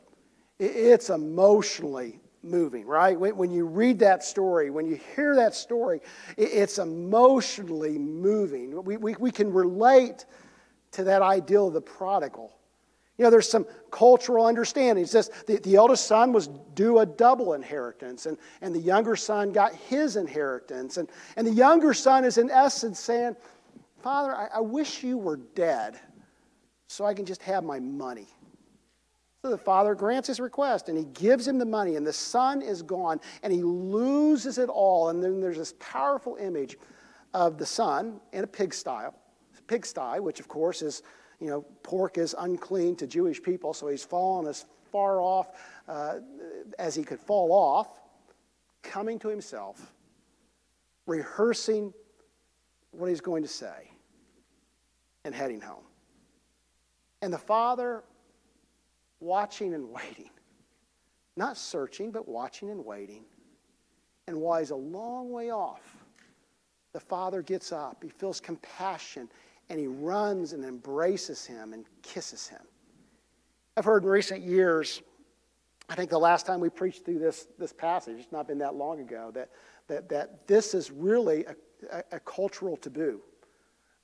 It's 0.59 1.11
emotionally 1.11 2.21
moving, 2.43 2.87
right? 2.87 3.19
When 3.19 3.51
you 3.51 3.67
read 3.67 3.99
that 4.01 4.25
story, 4.25 4.71
when 4.71 4.87
you 4.87 4.99
hear 5.15 5.35
that 5.37 5.55
story, 5.55 6.01
it's 6.37 6.79
emotionally 6.79 7.99
moving. 7.99 8.83
We, 8.83 8.97
we, 8.97 9.15
we 9.17 9.31
can 9.31 9.53
relate 9.53 10.25
to 10.93 11.05
that 11.05 11.23
ideal 11.23 11.69
of 11.69 11.75
the 11.75 11.81
prodigal. 11.81 12.53
You 13.19 13.25
know, 13.25 13.31
there's 13.31 13.51
some 13.51 13.67
cultural 13.91 14.47
understanding. 14.47 15.05
It's 15.05 15.13
just 15.13 15.47
the, 15.47 15.59
the 15.59 15.77
eldest 15.77 16.07
son 16.07 16.33
was 16.33 16.49
due 16.75 17.01
a 17.01 17.07
double 17.07 17.53
inheritance, 17.53 18.25
and, 18.25 18.39
and 18.63 18.75
the 18.75 18.81
younger 18.81 19.15
son 19.15 19.53
got 19.53 19.75
his 19.75 20.17
inheritance. 20.17 20.97
And, 20.97 21.09
and 21.37 21.47
the 21.47 21.53
younger 21.53 21.93
son 21.93 22.25
is, 22.25 22.39
in 22.39 22.51
essence, 22.51 22.99
saying, 22.99 23.37
Father, 24.03 24.35
I, 24.35 24.49
I 24.55 24.61
wish 24.61 25.03
you 25.03 25.19
were 25.19 25.37
dead 25.37 26.01
so 26.89 27.05
I 27.05 27.13
can 27.13 27.27
just 27.27 27.43
have 27.43 27.63
my 27.63 27.79
money. 27.79 28.27
So 29.43 29.51
the 29.51 29.59
father 29.59 29.95
grants 29.95 30.29
his 30.29 30.39
request 30.39 30.89
and 30.89 30.99
he 30.99 31.05
gives 31.05 31.49
him 31.49 31.59
the 31.59 31.65
money, 31.65 31.97
and 31.97 32.07
the 32.07 32.13
son 32.13 32.61
is 32.61 32.83
gone 32.83 33.21
and 33.43 33.53
he 33.53 33.63
loses 33.63 34.59
it 34.59 34.69
all. 34.69 35.09
And 35.09 35.23
then 35.23 35.41
there's 35.41 35.57
this 35.57 35.75
powerful 35.79 36.37
image 36.37 36.77
of 37.33 37.57
the 37.57 37.67
son 37.67 38.21
in 38.33 38.45
a 38.45 38.47
pigsty, 38.47 39.09
pigsty, 39.67 40.21
which 40.21 40.41
of 40.41 40.49
course 40.49 40.83
is, 40.83 41.03
you 41.39 41.47
know, 41.47 41.63
pork 41.83 42.19
is 42.19 42.35
unclean 42.39 42.97
to 42.97 43.07
Jewish 43.07 43.43
people, 43.43 43.73
so 43.73 43.89
he's 43.89 44.05
fallen 44.05 44.47
as 44.47 44.67
far 44.93 45.21
off 45.21 45.53
uh, 45.89 46.17
as 46.79 46.95
he 46.95 47.03
could 47.03 47.21
fall 47.21 47.53
off, 47.53 48.01
coming 48.83 49.19
to 49.21 49.29
himself, 49.29 49.95
rehearsing 51.07 51.95
what 52.91 53.09
he's 53.09 53.21
going 53.21 53.43
to 53.43 53.49
say, 53.49 53.91
and 55.25 55.35
heading 55.35 55.61
home. 55.61 55.85
And 57.23 57.33
the 57.33 57.39
father 57.39 58.03
watching 59.21 59.75
and 59.75 59.91
waiting. 59.91 60.31
Not 61.37 61.57
searching, 61.57 62.11
but 62.11 62.29
watching 62.29 62.71
and 62.71 62.85
waiting. 62.85 63.25
And 64.27 64.41
while 64.41 64.59
he's 64.59 64.71
a 64.71 64.77
long 64.77 65.31
way 65.31 65.51
off, 65.51 65.97
the 66.93 67.01
father 67.01 67.43
gets 67.43 67.73
up. 67.73 68.03
He 68.03 68.09
feels 68.11 68.41
compassion 68.41 69.29
and 69.69 69.79
he 69.79 69.87
runs 69.87 70.53
and 70.53 70.65
embraces 70.65 71.47
him 71.47 71.73
and 71.73 71.85
kisses 72.03 72.49
him. 72.49 72.63
I've 73.77 73.85
heard 73.85 74.03
in 74.03 74.09
recent 74.09 74.43
years, 74.43 75.01
I 75.89 75.95
think 75.95 76.11
the 76.11 76.19
last 76.19 76.45
time 76.45 76.61
we 76.61 76.69
preached 76.69 77.05
through 77.05 77.21
this, 77.21 77.47
this 77.59 77.73
passage, 77.73 78.19
it's 78.19 78.33
not 78.33 78.49
been 78.49 78.59
that 78.59 78.75
long 78.75 79.01
ago, 79.01 79.31
that, 79.35 79.51
that, 79.87 80.09
that 80.09 80.47
this 80.47 80.75
is 80.75 80.91
really 80.91 81.45
a, 81.45 81.55
a, 81.93 82.03
a 82.13 82.21
cultural 82.21 82.77
taboo. 82.77 83.21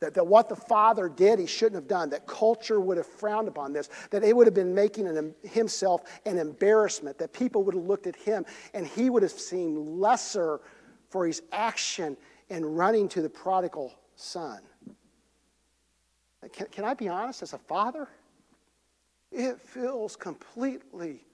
That, 0.01 0.13
that 0.15 0.27
what 0.27 0.49
the 0.51 0.57
father 0.57 1.09
did, 1.09 1.39
he 1.39 1.47
shouldn't 1.47 1.77
have 1.77 1.89
done. 1.89 2.11
That 2.11 2.27
culture 2.27 2.81
would 2.81 2.99
have 2.99 3.07
frowned 3.07 3.49
upon 3.49 3.73
this. 3.73 3.89
That 4.11 4.23
it 4.23 4.37
would 4.37 4.47
have 4.47 4.55
been 4.55 4.75
making 4.75 5.07
an, 5.07 5.35
himself 5.43 6.03
an 6.27 6.39
embarrassment. 6.39 7.17
That 7.19 7.33
people 7.33 7.63
would 7.65 7.75
have 7.75 7.85
looked 7.85 8.07
at 8.07 8.17
him 8.17 8.45
and 8.75 8.87
he 8.87 9.09
would 9.09 9.23
have 9.23 9.33
seemed 9.33 9.79
lesser 9.99 10.61
for 11.09 11.27
his 11.27 11.43
action 11.51 12.17
in 12.51 12.65
running 12.65 13.09
to 13.09 13.23
the 13.23 13.31
prodigal 13.31 13.95
son. 14.17 14.61
Can, 16.53 16.67
can 16.67 16.85
I 16.85 16.95
be 16.95 17.09
honest? 17.09 17.43
As 17.43 17.55
a 17.55 17.59
father, 17.59 18.09
it 19.33 19.61
feels 19.61 20.15
completely 20.15 21.25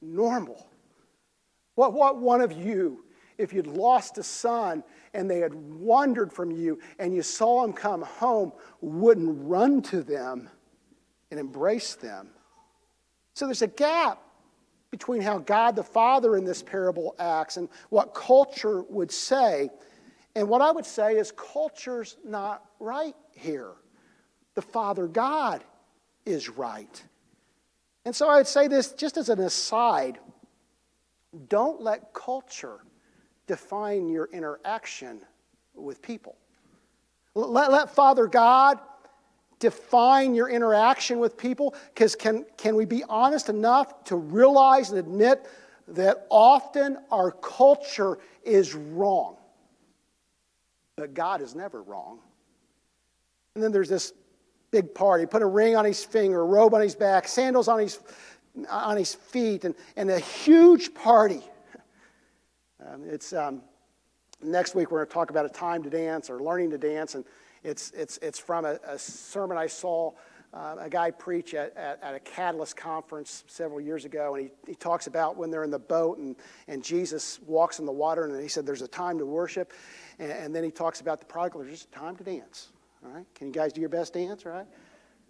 normal. 0.00 0.68
What, 1.74 1.94
what 1.94 2.18
one 2.18 2.40
of 2.40 2.52
you, 2.52 3.04
if 3.42 3.52
you'd 3.52 3.66
lost 3.66 4.18
a 4.18 4.22
son 4.22 4.84
and 5.14 5.30
they 5.30 5.40
had 5.40 5.52
wandered 5.54 6.32
from 6.32 6.50
you 6.50 6.78
and 6.98 7.14
you 7.14 7.22
saw 7.22 7.62
them 7.62 7.72
come 7.72 8.02
home, 8.02 8.52
wouldn't 8.80 9.36
run 9.42 9.82
to 9.82 10.02
them 10.02 10.48
and 11.30 11.40
embrace 11.40 11.94
them. 11.94 12.28
So 13.34 13.46
there's 13.46 13.62
a 13.62 13.66
gap 13.66 14.22
between 14.90 15.22
how 15.22 15.38
God 15.38 15.74
the 15.74 15.82
Father 15.82 16.36
in 16.36 16.44
this 16.44 16.62
parable 16.62 17.14
acts 17.18 17.56
and 17.56 17.68
what 17.88 18.14
culture 18.14 18.82
would 18.82 19.10
say. 19.10 19.70
And 20.34 20.48
what 20.48 20.62
I 20.62 20.70
would 20.70 20.86
say 20.86 21.16
is 21.16 21.32
culture's 21.32 22.16
not 22.24 22.64
right 22.78 23.16
here. 23.32 23.72
The 24.54 24.62
Father 24.62 25.06
God 25.06 25.64
is 26.24 26.48
right. 26.48 27.02
And 28.04 28.14
so 28.14 28.28
I 28.28 28.36
would 28.36 28.46
say 28.46 28.68
this 28.68 28.92
just 28.92 29.16
as 29.16 29.28
an 29.28 29.40
aside 29.40 30.18
don't 31.48 31.80
let 31.80 32.12
culture 32.12 32.80
define 33.46 34.08
your 34.08 34.28
interaction 34.32 35.20
with 35.74 36.02
people. 36.02 36.36
Let, 37.34 37.70
let 37.72 37.94
Father 37.94 38.26
God 38.26 38.78
define 39.62 40.34
your 40.34 40.48
interaction 40.48 41.20
with 41.20 41.36
people 41.36 41.72
because 41.94 42.16
can, 42.16 42.44
can 42.56 42.74
we 42.74 42.84
be 42.84 43.04
honest 43.08 43.48
enough 43.48 44.02
to 44.02 44.16
realize 44.16 44.90
and 44.90 44.98
admit 44.98 45.46
that 45.86 46.26
often 46.30 46.98
our 47.12 47.30
culture 47.30 48.18
is 48.42 48.74
wrong 48.74 49.36
but 50.96 51.14
god 51.14 51.40
is 51.40 51.54
never 51.54 51.80
wrong 51.82 52.18
and 53.54 53.62
then 53.62 53.70
there's 53.70 53.88
this 53.88 54.12
big 54.72 54.92
party 54.92 55.26
put 55.26 55.42
a 55.42 55.46
ring 55.46 55.76
on 55.76 55.84
his 55.84 56.04
finger 56.04 56.40
a 56.40 56.44
robe 56.44 56.74
on 56.74 56.80
his 56.80 56.96
back 56.96 57.28
sandals 57.28 57.68
on 57.68 57.78
his 57.78 58.00
on 58.68 58.96
his 58.96 59.14
feet 59.14 59.64
and, 59.64 59.76
and 59.96 60.10
a 60.10 60.18
huge 60.18 60.92
party 60.92 61.40
um, 62.88 63.04
it's 63.04 63.32
um, 63.32 63.62
next 64.42 64.74
week 64.74 64.90
we're 64.90 64.98
going 64.98 65.08
to 65.08 65.14
talk 65.14 65.30
about 65.30 65.46
a 65.46 65.50
time 65.50 65.82
to 65.82 65.90
dance 65.90 66.30
or 66.30 66.40
learning 66.40 66.70
to 66.70 66.78
dance, 66.78 67.14
and 67.14 67.24
it's 67.62 67.90
it's 67.92 68.18
it's 68.18 68.38
from 68.38 68.64
a, 68.64 68.78
a 68.86 68.98
sermon 68.98 69.56
I 69.56 69.66
saw 69.66 70.12
uh, 70.54 70.76
a 70.80 70.90
guy 70.90 71.10
preach 71.10 71.54
at, 71.54 71.74
at, 71.76 72.02
at, 72.02 72.14
a 72.14 72.20
Catalyst 72.20 72.76
conference 72.76 73.44
several 73.46 73.80
years 73.80 74.04
ago, 74.04 74.34
and 74.34 74.44
he, 74.44 74.70
he 74.70 74.74
talks 74.74 75.06
about 75.06 75.36
when 75.36 75.50
they're 75.50 75.64
in 75.64 75.70
the 75.70 75.78
boat 75.78 76.18
and, 76.18 76.36
and 76.68 76.84
Jesus 76.84 77.40
walks 77.46 77.78
in 77.78 77.86
the 77.86 77.92
water, 77.92 78.26
and 78.26 78.38
he 78.42 78.48
said 78.48 78.66
there's 78.66 78.82
a 78.82 78.88
time 78.88 79.18
to 79.18 79.24
worship, 79.24 79.72
and, 80.18 80.30
and 80.30 80.54
then 80.54 80.62
he 80.62 80.70
talks 80.70 81.00
about 81.00 81.20
the 81.20 81.26
prodigal. 81.26 81.62
There's 81.62 81.84
a 81.84 81.96
time 81.96 82.16
to 82.16 82.24
dance. 82.24 82.68
All 83.04 83.12
right, 83.12 83.24
can 83.34 83.46
you 83.46 83.52
guys 83.52 83.72
do 83.72 83.80
your 83.80 83.90
best 83.90 84.12
dance? 84.12 84.44
Right. 84.44 84.66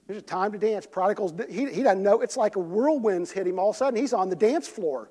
There's 0.08 0.18
a 0.18 0.26
time 0.26 0.50
to 0.52 0.58
dance. 0.58 0.86
Prodigals, 0.86 1.32
he, 1.48 1.72
he 1.72 1.82
doesn't 1.84 2.02
know. 2.02 2.20
It's 2.20 2.36
like 2.36 2.56
a 2.56 2.60
whirlwind's 2.60 3.30
hit 3.30 3.46
him 3.46 3.60
all 3.60 3.70
of 3.70 3.76
a 3.76 3.78
sudden. 3.78 4.00
He's 4.00 4.12
on 4.12 4.28
the 4.28 4.36
dance 4.36 4.66
floor. 4.66 5.08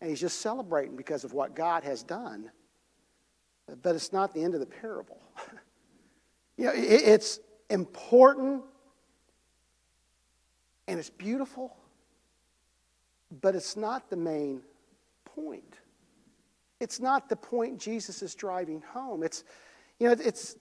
And 0.00 0.10
he's 0.10 0.20
just 0.20 0.40
celebrating 0.40 0.96
because 0.96 1.24
of 1.24 1.32
what 1.32 1.54
God 1.54 1.84
has 1.84 2.02
done. 2.02 2.50
But 3.82 3.94
it's 3.94 4.12
not 4.12 4.34
the 4.34 4.42
end 4.42 4.54
of 4.54 4.60
the 4.60 4.66
parable. 4.66 5.20
you 6.56 6.66
know, 6.66 6.72
it's 6.74 7.40
important 7.70 8.62
and 10.88 10.98
it's 10.98 11.10
beautiful, 11.10 11.76
but 13.40 13.54
it's 13.54 13.76
not 13.76 14.08
the 14.08 14.16
main 14.16 14.62
point. 15.24 15.74
It's 16.78 17.00
not 17.00 17.28
the 17.28 17.36
point 17.36 17.78
Jesus 17.78 18.22
is 18.22 18.34
driving 18.34 18.82
home. 18.82 19.22
It's, 19.22 19.44
you 19.98 20.08
know, 20.08 20.16
it's, 20.18 20.56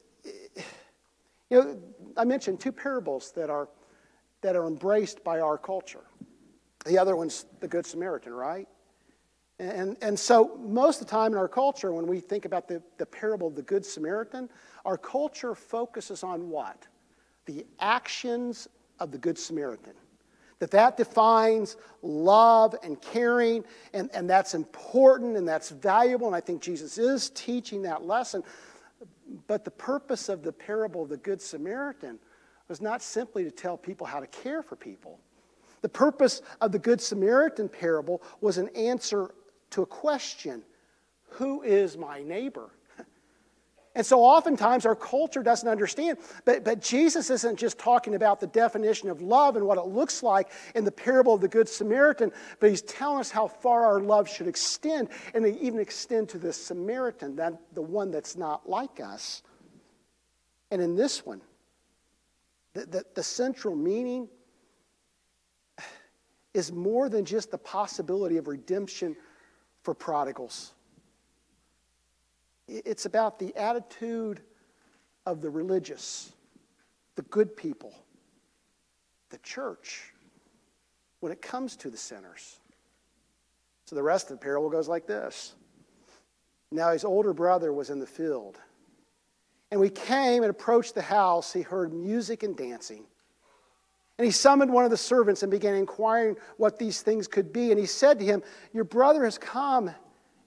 you 1.49 1.61
know, 1.61 1.79
I 2.17 2.23
mentioned 2.23 2.59
two 2.59 2.71
parables 2.71 3.31
that 3.35 3.49
are, 3.49 3.69
that 4.41 4.55
are 4.55 4.65
embraced 4.65 5.23
by 5.23 5.41
our 5.41 5.57
culture. 5.57 6.03
The 6.85 6.97
other 6.97 7.15
one's 7.15 7.45
the 7.59 7.67
Good 7.67 7.85
Samaritan, 7.85 8.33
right? 8.33 8.67
And, 9.57 9.95
and 10.01 10.19
so, 10.19 10.57
most 10.57 10.99
of 10.99 11.07
the 11.07 11.11
time 11.11 11.31
in 11.31 11.37
our 11.37 11.47
culture, 11.47 11.93
when 11.93 12.07
we 12.07 12.19
think 12.19 12.43
about 12.43 12.67
the, 12.67 12.81
the 12.97 13.05
parable 13.05 13.47
of 13.47 13.55
the 13.55 13.61
Good 13.61 13.85
Samaritan, 13.85 14.49
our 14.83 14.97
culture 14.97 15.55
focuses 15.55 16.23
on 16.23 16.49
what? 16.49 16.87
The 17.45 17.65
actions 17.79 18.67
of 18.99 19.11
the 19.11 19.17
Good 19.17 19.37
Samaritan. 19.37 19.93
That 20.59 20.71
that 20.71 20.97
defines 20.97 21.77
love 22.01 22.75
and 22.83 23.01
caring, 23.01 23.63
and, 23.93 24.09
and 24.13 24.29
that's 24.29 24.55
important 24.55 25.37
and 25.37 25.47
that's 25.47 25.69
valuable, 25.69 26.27
and 26.27 26.35
I 26.35 26.41
think 26.41 26.61
Jesus 26.61 26.97
is 26.97 27.29
teaching 27.29 27.81
that 27.83 28.05
lesson. 28.05 28.43
But 29.47 29.63
the 29.63 29.71
purpose 29.71 30.27
of 30.27 30.43
the 30.43 30.51
parable 30.51 31.03
of 31.03 31.09
the 31.09 31.17
Good 31.17 31.41
Samaritan 31.41 32.19
was 32.67 32.81
not 32.81 33.01
simply 33.01 33.43
to 33.43 33.51
tell 33.51 33.77
people 33.77 34.05
how 34.07 34.19
to 34.19 34.27
care 34.27 34.61
for 34.61 34.75
people. 34.75 35.19
The 35.81 35.89
purpose 35.89 36.41
of 36.61 36.71
the 36.71 36.79
Good 36.79 36.99
Samaritan 36.99 37.69
parable 37.69 38.21
was 38.41 38.57
an 38.57 38.69
answer 38.69 39.33
to 39.71 39.81
a 39.81 39.85
question 39.85 40.63
Who 41.31 41.61
is 41.61 41.97
my 41.97 42.21
neighbor? 42.23 42.69
And 43.97 44.05
so 44.05 44.19
oftentimes 44.19 44.85
our 44.85 44.95
culture 44.95 45.41
doesn't 45.41 45.69
understand. 45.69 46.17
But, 46.43 46.65
but 46.65 46.81
Jesus 46.81 47.29
isn't 47.29 47.57
just 47.57 47.79
talking 47.79 48.15
about 48.15 48.41
the 48.41 48.47
definition 48.47 49.09
of 49.09 49.21
love 49.21 49.55
and 49.55 49.65
what 49.65 49.77
it 49.77 49.85
looks 49.85 50.21
like 50.21 50.51
in 50.75 50.83
the 50.83 50.91
parable 50.91 51.33
of 51.33 51.39
the 51.39 51.47
Good 51.47 51.69
Samaritan, 51.69 52.33
but 52.59 52.69
he's 52.69 52.81
telling 52.81 53.21
us 53.21 53.31
how 53.31 53.47
far 53.47 53.85
our 53.85 54.01
love 54.01 54.27
should 54.27 54.47
extend 54.47 55.07
and 55.33 55.47
even 55.47 55.79
extend 55.79 56.27
to 56.29 56.37
the 56.37 56.51
Samaritan, 56.51 57.37
that, 57.37 57.53
the 57.73 57.81
one 57.81 58.11
that's 58.11 58.35
not 58.35 58.67
like 58.69 58.99
us. 58.99 59.43
And 60.71 60.81
in 60.81 60.97
this 60.97 61.25
one, 61.25 61.39
the, 62.73 62.85
the, 62.85 63.05
the 63.15 63.23
central 63.23 63.75
meaning 63.75 64.27
is 66.53 66.71
more 66.71 67.07
than 67.07 67.23
just 67.23 67.49
the 67.49 67.57
possibility 67.57 68.35
of 68.35 68.49
redemption 68.49 69.15
for 69.85 69.93
prodigals. 69.93 70.71
It's 72.67 73.05
about 73.05 73.37
the 73.37 73.55
attitude 73.55 74.41
of 75.27 75.41
the 75.41 75.49
religious, 75.49 76.31
the 77.15 77.21
good 77.21 77.55
people, 77.55 77.93
the 79.29 79.37
church, 79.37 80.11
when 81.19 81.31
it 81.31 81.39
comes 81.39 81.75
to 81.77 81.91
the 81.91 81.97
sinners. 81.97 82.57
So 83.85 83.95
the 83.95 84.01
rest 84.01 84.31
of 84.31 84.39
the 84.39 84.43
parable 84.43 84.71
goes 84.71 84.87
like 84.87 85.05
this 85.05 85.53
Now 86.71 86.91
his 86.91 87.05
older 87.05 87.33
brother 87.33 87.71
was 87.71 87.91
in 87.91 87.99
the 87.99 88.07
field. 88.07 88.57
And 89.69 89.79
we 89.79 89.89
came 89.89 90.41
and 90.41 90.49
approached 90.49 90.95
the 90.95 91.01
house. 91.01 91.53
He 91.53 91.61
heard 91.61 91.93
music 91.93 92.41
and 92.43 92.55
dancing. 92.55 93.03
And 94.17 94.25
he 94.25 94.31
summoned 94.31 94.71
one 94.71 94.85
of 94.85 94.91
the 94.91 94.97
servants 94.97 95.43
and 95.43 95.51
began 95.51 95.75
inquiring 95.75 96.37
what 96.57 96.79
these 96.79 97.01
things 97.01 97.27
could 97.27 97.51
be. 97.51 97.71
And 97.71 97.79
he 97.79 97.85
said 97.85 98.19
to 98.19 98.25
him, 98.25 98.43
Your 98.71 98.85
brother 98.85 99.25
has 99.25 99.37
come 99.37 99.93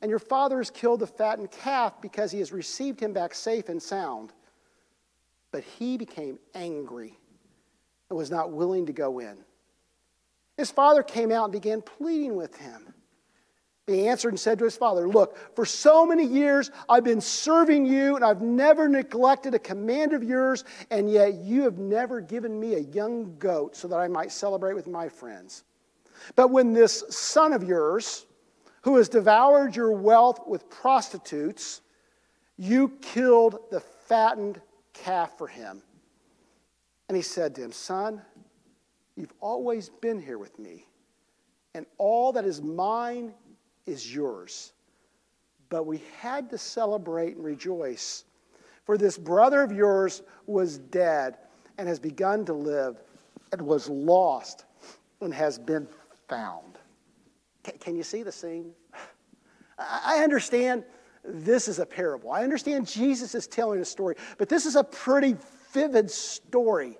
and 0.01 0.09
your 0.09 0.19
father 0.19 0.59
has 0.59 0.71
killed 0.71 1.01
the 1.01 1.07
fattened 1.07 1.51
calf 1.51 2.01
because 2.01 2.31
he 2.31 2.39
has 2.39 2.53
received 2.53 3.01
him 3.01 3.13
back 3.13 3.35
safe 3.35 3.69
and 3.69 3.83
sound. 3.83 4.33
But 5.51 5.65
he 5.65 5.97
became 5.97 6.39
angry 6.55 7.19
and 8.09 8.17
was 8.17 8.31
not 8.31 8.53
willing 8.53 8.87
to 8.87 8.93
go 8.93 9.19
in. 9.19 9.37
His 10.57 10.71
father 10.71 11.03
came 11.03 11.31
out 11.31 11.45
and 11.45 11.53
began 11.53 11.83
pleading 11.83 12.37
with 12.37 12.57
him. 12.57 12.95
He 13.89 14.07
answered 14.07 14.29
and 14.29 14.39
said 14.39 14.59
to 14.59 14.67
his 14.67 14.77
father, 14.77 15.09
Look, 15.09 15.57
for 15.57 15.65
so 15.65 16.05
many 16.05 16.25
years 16.25 16.71
I've 16.91 17.05
been 17.05 17.23
serving 17.23 17.87
you, 17.87 18.17
and 18.17 18.25
I've 18.25 18.43
never 18.43 18.87
neglected 18.87 19.55
a 19.55 19.59
command 19.59 20.13
of 20.13 20.23
yours, 20.23 20.65
and 20.91 21.11
yet 21.11 21.37
you 21.37 21.63
have 21.63 21.79
never 21.79 22.21
given 22.21 22.61
me 22.61 22.75
a 22.75 22.81
young 22.81 23.37
goat 23.39 23.75
so 23.75 23.89
that 23.89 23.97
I 23.97 24.07
might 24.07 24.31
celebrate 24.31 24.75
with 24.75 24.87
my 24.87 25.09
friends. 25.09 25.65
But 26.37 26.51
when 26.51 26.75
this 26.75 27.03
son 27.09 27.55
of 27.55 27.65
yours, 27.65 28.27
who 28.83 28.97
has 28.97 29.09
devoured 29.09 29.75
your 29.75 29.93
wealth 29.93 30.41
with 30.47 30.69
prostitutes, 30.69 31.81
you 32.59 32.91
killed 33.01 33.59
the 33.71 33.81
fattened 33.81 34.61
calf 34.93 35.39
for 35.39 35.47
him. 35.47 35.83
And 37.09 37.17
he 37.17 37.23
said 37.23 37.55
to 37.55 37.65
him, 37.65 37.73
Son, 37.73 38.21
you've 39.17 39.33
always 39.41 39.89
been 39.89 40.21
here 40.21 40.37
with 40.37 40.59
me, 40.59 40.85
and 41.75 41.87
all 41.97 42.33
that 42.33 42.45
is 42.45 42.61
mine 42.61 43.33
is 43.89 44.15
yours. 44.15 44.73
But 45.71 45.87
we 45.87 46.03
had 46.21 46.51
to 46.51 46.59
celebrate 46.59 47.37
and 47.37 47.45
rejoice, 47.45 48.25
for 48.85 48.97
this 48.97 49.19
brother 49.19 49.63
of 49.63 49.73
yours 49.73 50.23
was 50.47 50.79
dead 50.79 51.39
and 51.77 51.89
has 51.89 51.99
begun 51.99 52.45
to 52.47 52.53
live, 52.53 53.03
and 53.53 53.63
was 53.63 53.89
lost 53.89 54.65
and 55.21 55.33
has 55.33 55.59
been 55.59 55.89
found. 56.29 56.79
Can 57.81 57.97
you 57.97 58.03
see 58.03 58.23
the 58.23 58.33
scene? 58.33 58.73
I 59.79 60.23
understand 60.23 60.85
this 61.25 61.69
is 61.69 61.79
a 61.79 61.87
parable. 61.87 62.33
I 62.33 62.43
understand 62.43 62.87
Jesus 62.87 63.35
is 63.35 63.47
telling 63.47 63.81
a 63.81 63.85
story, 63.85 64.17
but 64.39 64.49
this 64.49 64.67
is 64.67 64.77
a 64.77 64.85
pretty 64.85 65.37
vivid 65.73 66.11
story. 66.11 66.99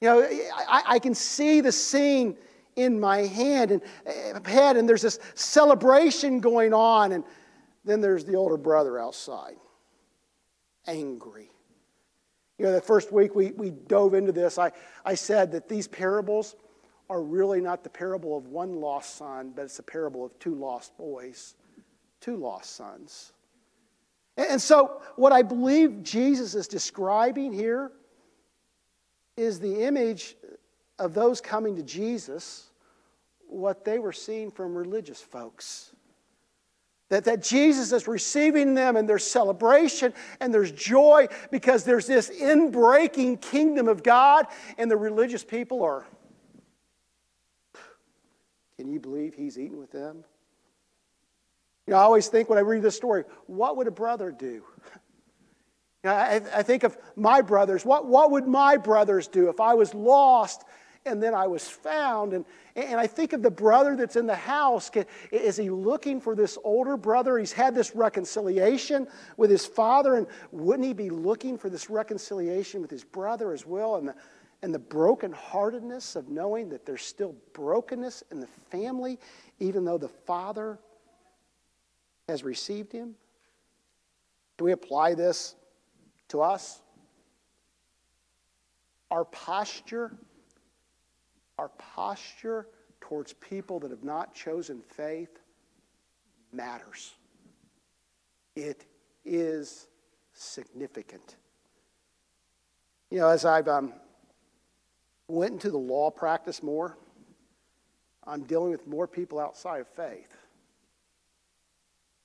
You 0.00 0.08
know, 0.08 0.22
I, 0.68 0.82
I 0.86 0.98
can 0.98 1.14
see 1.14 1.60
the 1.60 1.72
scene 1.72 2.36
in 2.76 2.98
my 2.98 3.18
hand 3.18 3.70
and 3.70 3.82
eh, 4.06 4.38
head, 4.44 4.76
and 4.76 4.88
there's 4.88 5.02
this 5.02 5.18
celebration 5.34 6.40
going 6.40 6.72
on, 6.72 7.12
and 7.12 7.24
then 7.84 8.00
there's 8.00 8.24
the 8.24 8.34
older 8.34 8.56
brother 8.56 8.98
outside, 8.98 9.56
angry. 10.86 11.50
You 12.58 12.66
know, 12.66 12.72
the 12.72 12.80
first 12.80 13.12
week 13.12 13.34
we, 13.34 13.52
we 13.52 13.70
dove 13.70 14.14
into 14.14 14.32
this, 14.32 14.58
I, 14.58 14.72
I 15.04 15.14
said 15.14 15.52
that 15.52 15.68
these 15.68 15.88
parables 15.88 16.56
are 17.08 17.22
really 17.22 17.60
not 17.60 17.82
the 17.82 17.90
parable 17.90 18.36
of 18.36 18.46
one 18.46 18.80
lost 18.80 19.16
son, 19.16 19.52
but 19.54 19.62
it's 19.62 19.78
a 19.78 19.82
parable 19.82 20.24
of 20.24 20.38
two 20.38 20.54
lost 20.54 20.96
boys, 20.96 21.54
two 22.20 22.36
lost 22.36 22.76
sons. 22.76 23.32
And 24.36 24.60
so, 24.60 25.02
what 25.16 25.32
I 25.32 25.42
believe 25.42 26.02
Jesus 26.02 26.54
is 26.54 26.68
describing 26.68 27.52
here 27.52 27.90
is 29.36 29.58
the 29.58 29.82
image 29.82 30.36
of 31.00 31.14
those 31.14 31.40
coming 31.40 31.76
to 31.76 31.82
Jesus, 31.82 32.68
what 33.48 33.84
they 33.84 33.98
were 33.98 34.12
seeing 34.12 34.50
from 34.50 34.76
religious 34.76 35.20
folks. 35.20 35.90
That, 37.08 37.24
that 37.24 37.42
Jesus 37.42 37.90
is 37.90 38.06
receiving 38.06 38.74
them 38.74 38.96
and 38.96 39.08
there's 39.08 39.24
celebration 39.24 40.14
and 40.38 40.54
there's 40.54 40.70
joy 40.70 41.26
because 41.50 41.82
there's 41.82 42.06
this 42.06 42.30
inbreaking 42.30 43.40
kingdom 43.40 43.88
of 43.88 44.04
God, 44.04 44.46
and 44.78 44.88
the 44.88 44.96
religious 44.96 45.42
people 45.42 45.82
are 45.82 46.06
can 48.80 48.90
you 48.90 48.98
believe 48.98 49.34
he's 49.34 49.58
eating 49.58 49.78
with 49.78 49.92
them? 49.92 50.24
You 51.86 51.92
know, 51.92 51.98
I 51.98 52.02
always 52.02 52.28
think 52.28 52.48
when 52.48 52.56
I 52.56 52.62
read 52.62 52.80
this 52.80 52.96
story, 52.96 53.24
what 53.46 53.76
would 53.76 53.86
a 53.86 53.90
brother 53.90 54.30
do? 54.30 54.62
You 56.02 56.08
know, 56.08 56.16
I, 56.16 56.40
I 56.54 56.62
think 56.62 56.82
of 56.82 56.96
my 57.14 57.42
brothers. 57.42 57.84
What, 57.84 58.06
what 58.06 58.30
would 58.30 58.46
my 58.46 58.78
brothers 58.78 59.28
do 59.28 59.50
if 59.50 59.60
I 59.60 59.74
was 59.74 59.92
lost 59.92 60.64
and 61.06 61.22
then 61.22 61.34
I 61.34 61.46
was 61.46 61.68
found? 61.68 62.32
And, 62.32 62.44
and 62.76 63.00
I 63.00 63.06
think 63.06 63.32
of 63.32 63.42
the 63.42 63.50
brother 63.50 63.96
that's 63.96 64.16
in 64.16 64.26
the 64.26 64.34
house. 64.34 64.90
Is 65.32 65.56
he 65.56 65.70
looking 65.70 66.20
for 66.20 66.34
this 66.34 66.58
older 66.62 66.96
brother? 66.96 67.38
He's 67.38 67.52
had 67.52 67.74
this 67.74 67.94
reconciliation 67.94 69.06
with 69.36 69.50
his 69.50 69.66
father, 69.66 70.16
and 70.16 70.26
wouldn't 70.52 70.86
he 70.86 70.92
be 70.92 71.10
looking 71.10 71.56
for 71.58 71.70
this 71.70 71.90
reconciliation 71.90 72.80
with 72.82 72.90
his 72.90 73.04
brother 73.04 73.52
as 73.52 73.66
well? 73.66 73.96
And 73.96 74.08
the, 74.08 74.14
and 74.62 74.74
the 74.74 74.78
brokenheartedness 74.78 76.16
of 76.16 76.28
knowing 76.28 76.68
that 76.68 76.84
there's 76.84 77.02
still 77.02 77.34
brokenness 77.54 78.22
in 78.30 78.40
the 78.40 78.48
family, 78.70 79.18
even 79.58 79.84
though 79.84 79.98
the 79.98 80.08
father 80.08 80.78
has 82.30 82.44
received 82.44 82.92
him? 82.92 83.14
Do 84.56 84.64
we 84.64 84.72
apply 84.72 85.14
this 85.14 85.56
to 86.28 86.42
us? 86.42 86.80
Our 89.10 89.24
posture, 89.24 90.12
our 91.60 91.68
posture 91.76 92.66
towards 93.02 93.34
people 93.34 93.80
that 93.80 93.90
have 93.90 94.02
not 94.02 94.34
chosen 94.34 94.80
faith 94.96 95.40
matters. 96.54 97.12
It 98.56 98.86
is 99.26 99.86
significant. 100.32 101.36
You 103.10 103.18
know, 103.18 103.28
as 103.28 103.44
I've 103.44 103.68
um, 103.68 103.92
went 105.28 105.52
into 105.52 105.70
the 105.70 105.76
law 105.76 106.10
practice 106.10 106.62
more, 106.62 106.96
I'm 108.26 108.44
dealing 108.44 108.70
with 108.70 108.86
more 108.86 109.06
people 109.06 109.38
outside 109.38 109.82
of 109.82 109.88
faith. 109.88 110.34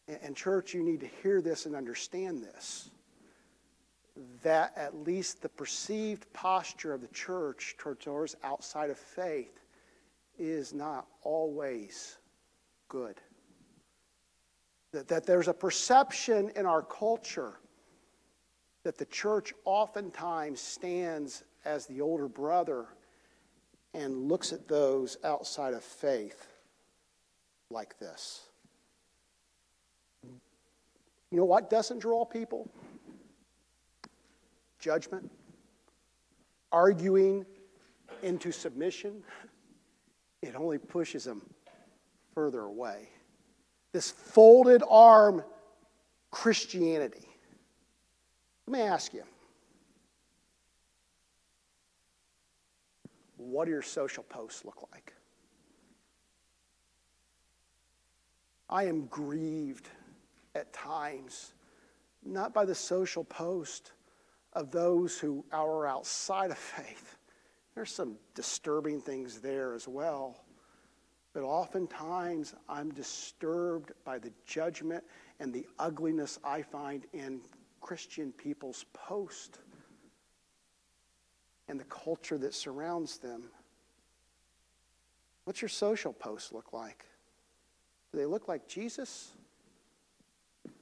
And, 0.08 0.34
church, 0.34 0.74
you 0.74 0.82
need 0.82 1.02
to 1.02 1.10
hear 1.24 1.42
this 1.42 1.66
and 1.66 1.76
understand 1.76 2.42
this 2.42 2.90
that 4.44 4.74
at 4.78 4.96
least 4.96 5.42
the 5.42 5.50
perceived 5.50 6.32
posture 6.34 6.94
of 6.94 7.02
the 7.02 7.08
church 7.10 7.76
towards 7.78 8.06
those 8.06 8.36
outside 8.44 8.90
of 8.90 8.98
faith 8.98 9.60
is 10.38 10.74
not 10.74 11.08
always 11.24 12.18
good. 12.88 13.20
That, 14.94 15.08
that 15.10 15.26
there's 15.26 15.48
a 15.48 15.54
perception 15.54 16.52
in 16.56 16.66
our 16.66 16.82
culture 16.82 17.60
that 18.84 18.98
the 18.98 19.06
church 19.06 19.54
oftentimes 19.66 20.62
stands 20.62 21.44
as 21.66 21.86
the 21.88 22.00
older 22.00 22.28
brother 22.28 22.86
and 23.94 24.30
looks 24.30 24.54
at 24.54 24.68
those 24.68 25.18
outside 25.24 25.74
of 25.74 25.84
faith 25.84 26.48
like 27.72 27.98
this. 28.00 28.44
You 30.24 31.40
know 31.40 31.46
what 31.46 31.70
doesn't 31.70 32.00
draw 32.00 32.24
people? 32.24 32.70
Judgment, 34.86 35.32
arguing 36.72 37.44
into 38.22 38.52
submission. 38.52 39.24
It 40.44 40.54
only 40.56 40.78
pushes 40.78 41.24
them 41.24 41.42
further 42.36 42.62
away. 42.62 43.10
This 43.94 44.12
folded 44.12 44.84
arm 44.88 45.44
Christianity. 46.30 47.28
Let 48.68 48.80
me 48.80 48.86
ask 48.86 49.12
you 49.12 49.24
what 53.38 53.66
do 53.66 53.72
your 53.72 53.82
social 53.82 54.22
posts 54.22 54.66
look 54.66 54.88
like? 54.92 55.16
I 58.70 58.84
am 58.84 59.08
grieved 59.08 59.90
at 60.54 60.72
times, 60.74 61.54
not 62.24 62.54
by 62.54 62.66
the 62.66 62.76
social 62.76 63.24
post 63.24 63.92
of 64.56 64.72
those 64.72 65.20
who 65.20 65.46
are 65.52 65.86
outside 65.86 66.50
of 66.50 66.58
faith. 66.58 67.18
There's 67.76 67.92
some 67.92 68.16
disturbing 68.34 69.02
things 69.02 69.40
there 69.40 69.74
as 69.74 69.88
well. 69.88 70.46
But 71.34 71.44
oftentimes, 71.44 72.56
I'm 72.70 72.92
disturbed 72.92 73.92
by 74.06 74.18
the 74.18 74.32
judgment 74.46 75.04
and 75.42 75.54
the 75.54 75.68
ugliness 75.78 76.40
I 76.46 76.62
find 76.62 77.06
in 77.12 77.42
Christian 77.82 78.32
people's 78.32 78.86
post 78.94 79.60
and 81.68 81.78
the 81.78 81.86
culture 81.86 82.38
that 82.38 82.54
surrounds 82.54 83.18
them. 83.18 83.44
What's 85.44 85.62
your 85.62 85.70
social 85.70 86.14
posts 86.14 86.54
look 86.54 86.72
like? 86.72 87.06
Do 88.12 88.18
they 88.18 88.26
look 88.26 88.48
like 88.48 88.68
Jesus? 88.68 89.34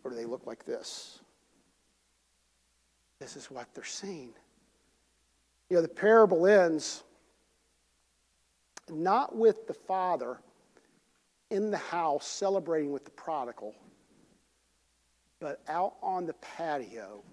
Or 0.03 0.11
do 0.11 0.15
they 0.15 0.25
look 0.25 0.45
like 0.45 0.65
this? 0.65 1.19
This 3.23 3.37
is 3.37 3.49
what 3.49 3.73
they're 3.73 3.85
seeing. 3.85 4.33
You 5.69 5.77
know, 5.77 5.81
the 5.81 5.87
parable 5.87 6.45
ends 6.45 7.03
not 8.89 9.33
with 9.33 9.65
the 9.65 9.73
father 9.73 10.41
in 11.49 11.71
the 11.71 11.77
house 11.77 12.27
celebrating 12.27 12.91
with 12.91 13.05
the 13.05 13.11
prodigal, 13.11 13.75
but 15.39 15.61
out 15.69 15.93
on 16.03 16.25
the 16.25 16.33
patio 16.33 17.23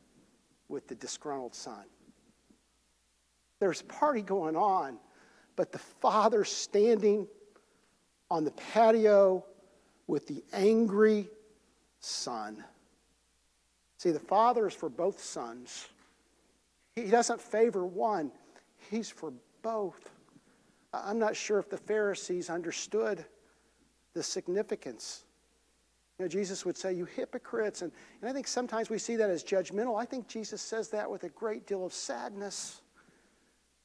with 0.68 0.86
the 0.86 0.94
disgruntled 0.94 1.56
son. 1.56 1.82
There's 3.58 3.80
a 3.80 3.86
party 3.86 4.22
going 4.22 4.54
on, 4.54 4.96
but 5.56 5.72
the 5.72 5.80
father 5.80 6.44
standing 6.44 7.26
on 8.30 8.44
the 8.44 8.52
patio 8.52 9.44
with 10.06 10.28
the 10.28 10.44
angry 10.52 11.28
son. 11.98 12.62
See, 14.00 14.12
the 14.12 14.18
father 14.18 14.66
is 14.66 14.72
for 14.72 14.88
both 14.88 15.22
sons. 15.22 15.90
He 16.96 17.02
doesn't 17.02 17.38
favor 17.38 17.84
one, 17.84 18.32
he's 18.90 19.10
for 19.10 19.30
both. 19.60 20.08
I'm 20.94 21.18
not 21.18 21.36
sure 21.36 21.58
if 21.58 21.68
the 21.68 21.76
Pharisees 21.76 22.48
understood 22.48 23.26
the 24.14 24.22
significance. 24.22 25.24
You 26.18 26.24
know, 26.24 26.30
Jesus 26.30 26.64
would 26.64 26.78
say, 26.78 26.94
You 26.94 27.04
hypocrites. 27.04 27.82
And, 27.82 27.92
and 28.22 28.30
I 28.30 28.32
think 28.32 28.48
sometimes 28.48 28.88
we 28.88 28.96
see 28.96 29.16
that 29.16 29.28
as 29.28 29.44
judgmental. 29.44 30.00
I 30.00 30.06
think 30.06 30.26
Jesus 30.26 30.62
says 30.62 30.88
that 30.88 31.10
with 31.10 31.24
a 31.24 31.28
great 31.28 31.66
deal 31.66 31.84
of 31.84 31.92
sadness. 31.92 32.80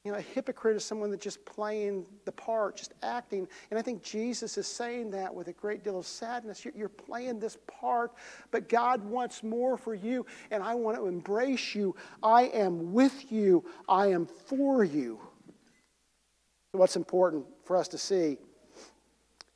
You 0.06 0.12
know, 0.12 0.20
a 0.20 0.22
hypocrite 0.22 0.76
is 0.76 0.86
someone 0.86 1.10
that's 1.10 1.24
just 1.24 1.43
playing 1.45 2.06
the 2.26 2.32
part, 2.32 2.78
just 2.78 2.93
acting. 3.01 3.47
And 3.72 3.80
I 3.80 3.82
think 3.82 4.03
Jesus 4.03 4.56
is 4.56 4.68
saying 4.68 5.10
that 5.12 5.34
with 5.34 5.47
a 5.47 5.53
great 5.53 5.84
deal 5.84 5.97
of 5.97 6.06
sadness. 6.06 6.64
You're, 6.64 6.89
playing 6.89 7.39
this 7.39 7.58
part, 7.66 8.14
but 8.51 8.70
God 8.70 9.03
wants 9.03 9.41
more 9.41 9.78
for 9.78 9.95
you, 9.95 10.26
and 10.51 10.62
I 10.62 10.76
want 10.76 10.95
to 10.97 11.08
embrace 11.08 11.74
you. 11.74 11.95
I 12.22 12.43
am 12.43 12.93
with 12.93 13.32
you, 13.32 13.66
I 13.89 14.08
am 14.08 14.28
for 14.28 14.84
you. 14.84 15.20
So, 16.72 16.80
what's 16.80 16.95
important 16.95 17.45
for 17.64 17.76
us 17.76 17.88
to 17.89 17.97
see? 17.97 18.38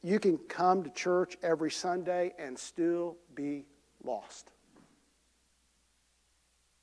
You 0.01 0.19
can 0.19 0.37
come 0.37 0.83
to 0.83 0.89
church 0.89 1.37
every 1.43 1.69
Sunday 1.69 2.33
and 2.39 2.57
still 2.57 3.17
be 3.35 3.65
lost. 4.03 4.51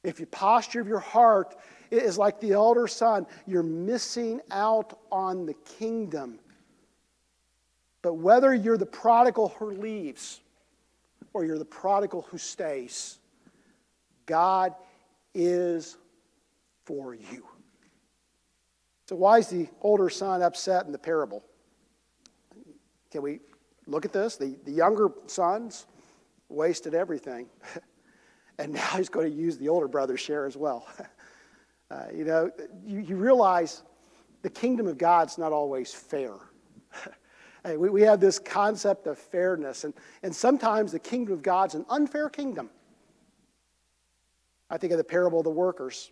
If 0.06 0.20
your 0.20 0.28
posture 0.28 0.80
of 0.80 0.86
your 0.86 1.00
heart 1.00 1.56
is 1.90 2.16
like 2.16 2.38
the 2.38 2.52
elder 2.52 2.86
son, 2.86 3.26
you're 3.44 3.64
missing 3.64 4.40
out 4.52 4.96
on 5.10 5.46
the 5.46 5.54
kingdom. 5.78 6.38
But 8.02 8.14
whether 8.14 8.54
you're 8.54 8.78
the 8.78 8.86
prodigal 8.86 9.48
who 9.58 9.72
leaves 9.72 10.42
or 11.32 11.44
you're 11.44 11.58
the 11.58 11.64
prodigal 11.64 12.24
who 12.30 12.38
stays, 12.38 13.18
God 14.26 14.76
is 15.34 15.96
for 16.84 17.12
you. 17.12 17.44
So, 19.08 19.16
why 19.16 19.38
is 19.38 19.48
the 19.48 19.66
older 19.82 20.08
son 20.08 20.40
upset 20.40 20.86
in 20.86 20.92
the 20.92 20.98
parable? 20.98 21.42
Can 23.10 23.22
we 23.22 23.40
look 23.88 24.04
at 24.04 24.12
this? 24.12 24.36
The, 24.36 24.56
the 24.64 24.70
younger 24.70 25.08
sons 25.26 25.86
wasted 26.48 26.94
everything. 26.94 27.48
and 28.58 28.72
now 28.72 28.88
he's 28.96 29.08
going 29.08 29.30
to 29.30 29.36
use 29.36 29.58
the 29.58 29.68
older 29.68 29.88
brother's 29.88 30.20
share 30.20 30.46
as 30.46 30.56
well. 30.56 30.86
Uh, 31.88 32.06
you 32.12 32.24
know, 32.24 32.50
you, 32.84 32.98
you, 32.98 33.14
realize 33.14 33.84
the 34.42 34.50
kingdom 34.50 34.88
of 34.88 34.98
God's 34.98 35.38
not 35.38 35.52
always 35.52 35.94
fair. 35.94 36.32
hey, 37.64 37.76
we, 37.76 37.88
we 37.88 38.02
have 38.02 38.18
this 38.18 38.40
concept 38.40 39.06
of 39.06 39.16
fairness, 39.16 39.84
and, 39.84 39.94
and 40.24 40.34
sometimes 40.34 40.90
the 40.90 40.98
kingdom 40.98 41.32
of 41.32 41.42
God's 41.42 41.76
an 41.76 41.86
unfair 41.88 42.28
kingdom. 42.28 42.70
I 44.68 44.78
think 44.78 44.92
of 44.92 44.98
the 44.98 45.04
parable 45.04 45.38
of 45.38 45.44
the 45.44 45.50
workers. 45.50 46.10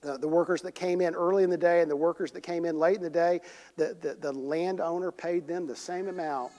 The, 0.00 0.18
the, 0.18 0.26
workers 0.26 0.60
that 0.62 0.72
came 0.72 1.00
in 1.00 1.14
early 1.14 1.44
in 1.44 1.50
the 1.50 1.56
day 1.56 1.82
and 1.82 1.88
the 1.90 1.94
workers 1.94 2.32
that 2.32 2.40
came 2.40 2.64
in 2.64 2.76
late 2.76 2.96
in 2.96 3.02
the 3.02 3.10
day, 3.10 3.42
the, 3.76 3.96
the, 4.00 4.16
the 4.18 4.32
landowner 4.32 5.12
paid 5.12 5.46
them 5.46 5.68
the 5.68 5.76
same 5.76 6.08
amount. 6.08 6.52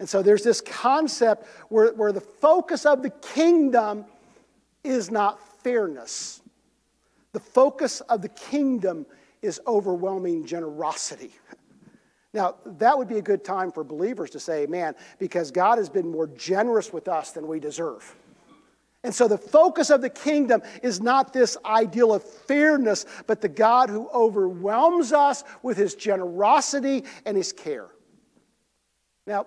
And 0.00 0.08
so 0.08 0.22
there's 0.22 0.42
this 0.42 0.60
concept 0.60 1.46
where, 1.70 1.94
where 1.94 2.12
the 2.12 2.20
focus 2.20 2.84
of 2.84 3.02
the 3.02 3.10
kingdom 3.10 4.04
is 4.84 5.10
not 5.10 5.62
fairness. 5.62 6.42
The 7.32 7.40
focus 7.40 8.00
of 8.02 8.22
the 8.22 8.28
kingdom 8.28 9.06
is 9.42 9.60
overwhelming 9.66 10.46
generosity. 10.46 11.32
Now, 12.32 12.56
that 12.64 12.96
would 12.96 13.08
be 13.08 13.18
a 13.18 13.22
good 13.22 13.44
time 13.44 13.72
for 13.72 13.84
believers 13.84 14.30
to 14.30 14.40
say 14.40 14.64
amen, 14.64 14.94
because 15.18 15.50
God 15.50 15.78
has 15.78 15.88
been 15.88 16.10
more 16.10 16.26
generous 16.26 16.92
with 16.92 17.08
us 17.08 17.32
than 17.32 17.46
we 17.46 17.60
deserve. 17.60 18.14
And 19.04 19.14
so 19.14 19.28
the 19.28 19.38
focus 19.38 19.90
of 19.90 20.00
the 20.00 20.08
kingdom 20.08 20.62
is 20.82 21.00
not 21.00 21.32
this 21.32 21.56
ideal 21.64 22.14
of 22.14 22.24
fairness, 22.24 23.04
but 23.26 23.40
the 23.40 23.48
God 23.48 23.90
who 23.90 24.08
overwhelms 24.08 25.12
us 25.12 25.44
with 25.62 25.76
his 25.76 25.94
generosity 25.94 27.04
and 27.26 27.36
his 27.36 27.52
care. 27.52 27.88
Now, 29.26 29.46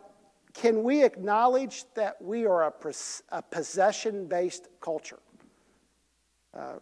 can 0.54 0.84
we 0.84 1.04
acknowledge 1.04 1.86
that 1.96 2.22
we 2.22 2.46
are 2.46 2.68
a, 2.68 2.94
a 3.30 3.42
possession 3.42 4.28
based 4.28 4.68
culture? 4.80 5.20
Uh, 6.58 6.80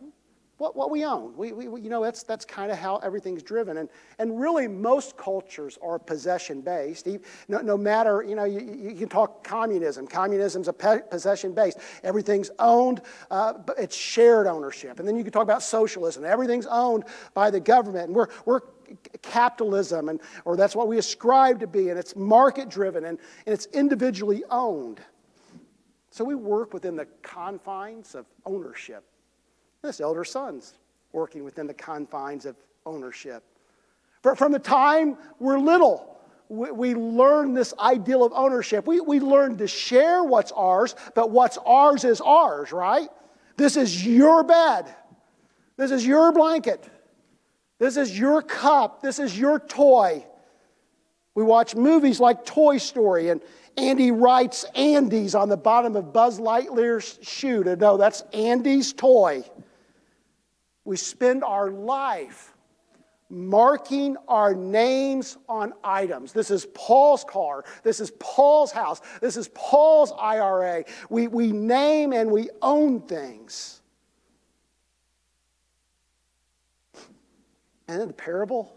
what, 0.58 0.74
what 0.74 0.90
we 0.90 1.04
own. 1.04 1.36
We, 1.36 1.52
we, 1.52 1.82
you 1.82 1.90
know, 1.90 2.02
that's, 2.02 2.24
that's 2.24 2.46
kind 2.46 2.72
of 2.72 2.78
how 2.78 2.96
everything's 2.98 3.44
driven. 3.44 3.76
And, 3.78 3.90
and 4.20 4.40
really, 4.40 4.70
most 4.70 5.18
cultures 5.18 5.78
are 5.84 6.00
possession 6.00 6.62
based. 6.62 7.10
No, 7.50 7.60
no 7.60 7.76
matter, 7.76 8.24
you 8.24 8.36
know, 8.36 8.46
you, 8.46 8.62
you 8.62 8.96
can 8.96 9.10
talk 9.10 9.44
communism. 9.44 10.08
Communism's 10.08 10.70
a 10.70 10.74
pe- 10.74 11.02
possession 11.12 11.54
based. 11.54 11.80
Everything's 12.04 12.52
owned, 12.58 13.02
uh, 13.30 13.54
but 13.54 13.78
it's 13.78 13.98
shared 13.98 14.48
ownership. 14.48 15.00
And 15.00 15.08
then 15.08 15.18
you 15.18 15.24
can 15.24 15.34
talk 15.34 15.44
about 15.44 15.62
socialism. 15.62 16.24
Everything's 16.24 16.68
owned 16.68 17.04
by 17.34 17.52
the 17.52 17.60
government. 17.60 18.08
And 18.08 18.16
we're, 18.16 18.30
we're 18.46 18.62
capitalism, 19.22 20.08
and, 20.08 20.22
or 20.46 20.56
that's 20.56 20.76
what 20.76 20.88
we 20.88 20.98
ascribe 21.00 21.60
to 21.60 21.68
be, 21.68 21.90
and 21.90 22.00
it's 22.00 22.16
market 22.16 22.70
driven 22.70 23.06
and, 23.06 23.20
and 23.46 23.54
it's 23.54 23.66
individually 23.68 24.44
owned. 24.50 25.02
So 26.12 26.24
we 26.24 26.36
work 26.36 26.74
within 26.74 26.96
the 26.96 27.08
confines 27.24 28.16
of 28.16 28.26
ownership. 28.46 29.04
This 29.86 30.02
elder 30.02 30.24
son's 30.24 30.74
working 31.14 31.44
within 31.44 31.68
the 31.68 31.74
confines 31.74 32.48
of 32.48 32.56
ownership. 32.88 33.44
From 34.36 34.52
the 34.52 34.60
time 34.60 35.16
we're 35.40 35.60
little, 35.60 36.18
we 36.50 36.96
learn 36.96 37.54
this 37.54 37.72
ideal 37.80 38.24
of 38.24 38.34
ownership. 38.34 38.88
We, 38.88 39.00
we 39.00 39.20
learn 39.20 39.58
to 39.58 39.68
share 39.68 40.24
what's 40.24 40.52
ours, 40.52 40.96
but 41.14 41.30
what's 41.30 41.60
ours 41.66 42.04
is 42.04 42.20
ours, 42.20 42.72
right? 42.72 43.10
This 43.58 43.78
is 43.78 44.06
your 44.06 44.44
bed. 44.44 44.94
This 45.78 45.92
is 45.92 46.06
your 46.06 46.32
blanket. 46.32 46.90
This 47.78 47.96
is 47.96 48.18
your 48.18 48.42
cup. 48.42 49.04
This 49.04 49.20
is 49.20 49.38
your 49.38 49.60
toy. 49.60 50.26
We 51.36 51.44
watch 51.44 51.76
movies 51.76 52.20
like 52.20 52.44
Toy 52.46 52.78
Story, 52.80 53.30
and 53.30 53.40
Andy 53.78 54.10
writes 54.10 54.66
Andy's 54.74 55.36
on 55.36 55.50
the 55.50 55.58
bottom 55.58 55.96
of 55.96 56.12
Buzz 56.12 56.40
Lightyear's 56.40 57.20
shoe 57.22 57.64
to 57.64 57.76
know 57.76 57.98
that's 57.98 58.22
Andy's 58.34 58.94
toy. 58.94 59.44
We 60.86 60.98
spend 60.98 61.44
our 61.44 61.72
life 61.72 62.54
marking 63.30 64.16
our 64.28 64.54
names 64.54 65.38
on 65.50 65.74
items. 65.84 66.32
This 66.32 66.52
is 66.52 66.68
Paul's 66.74 67.24
car. 67.24 67.66
This 67.84 68.00
is 68.00 68.12
Paul's 68.20 68.72
house. 68.72 69.02
This 69.20 69.36
is 69.36 69.50
Paul's 69.50 70.14
IRA. 70.18 70.86
We, 71.10 71.28
we 71.28 71.52
name 71.52 72.14
and 72.14 72.32
we 72.32 72.50
own 72.62 73.02
things. 73.02 73.82
And 77.88 78.02
in 78.02 78.08
the 78.08 78.14
parable, 78.14 78.76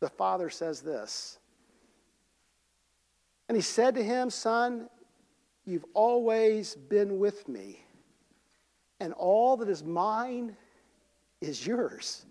the 0.00 0.08
father 0.08 0.50
says 0.50 0.80
this. 0.80 1.38
And 3.48 3.56
he 3.56 3.62
said 3.62 3.94
to 3.94 4.02
him, 4.02 4.30
Son, 4.30 4.88
you've 5.64 5.86
always 5.94 6.74
been 6.74 7.18
with 7.18 7.48
me, 7.48 7.84
and 9.00 9.12
all 9.12 9.56
that 9.58 9.68
is 9.68 9.84
mine 9.84 10.56
is 11.40 11.66
yours. 11.66 12.26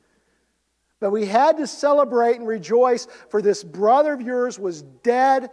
But 1.00 1.12
we 1.12 1.26
had 1.26 1.58
to 1.58 1.68
celebrate 1.68 2.38
and 2.38 2.48
rejoice, 2.48 3.08
for 3.30 3.42
this 3.42 3.64
brother 3.64 4.14
of 4.14 4.22
yours 4.22 4.58
was 4.58 4.82
dead 4.82 5.50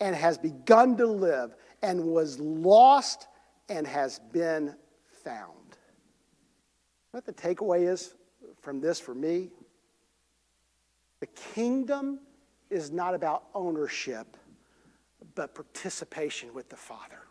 and 0.00 0.14
has 0.14 0.38
begun 0.38 0.96
to 0.96 1.06
live, 1.06 1.54
and 1.82 2.04
was 2.04 2.38
lost 2.38 3.28
and 3.68 3.86
has 3.86 4.18
been 4.32 4.74
found. 5.24 5.76
What 7.12 7.24
the 7.24 7.32
takeaway 7.32 7.88
is 7.88 8.14
from 8.60 8.80
this 8.80 8.98
for 8.98 9.14
me? 9.14 9.50
The 11.20 11.26
kingdom 11.26 12.20
is 12.70 12.90
not 12.90 13.14
about 13.14 13.44
ownership, 13.54 14.36
but 15.34 15.54
participation 15.54 16.52
with 16.54 16.68
the 16.68 16.76
Father. 16.76 17.27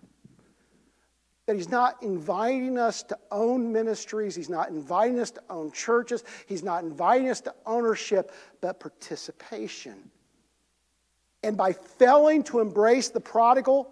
That 1.48 1.56
He's 1.56 1.70
not 1.70 2.04
inviting 2.04 2.78
us 2.78 3.04
to 3.04 3.18
own 3.32 3.72
ministries, 3.72 4.36
He's 4.36 4.50
not 4.50 4.70
inviting 4.70 5.20
us 5.20 5.32
to 5.32 5.42
own 5.50 5.72
churches, 5.72 6.24
He's 6.46 6.64
not 6.64 6.84
inviting 6.84 7.30
us 7.30 7.42
to 7.42 7.56
ownership, 7.66 8.32
but 8.62 8.80
participation. 8.80 10.12
And 11.44 11.58
by 11.58 11.74
failing 11.74 12.44
to 12.44 12.60
embrace 12.60 13.10
the 13.10 13.20
prodigal, 13.22 13.90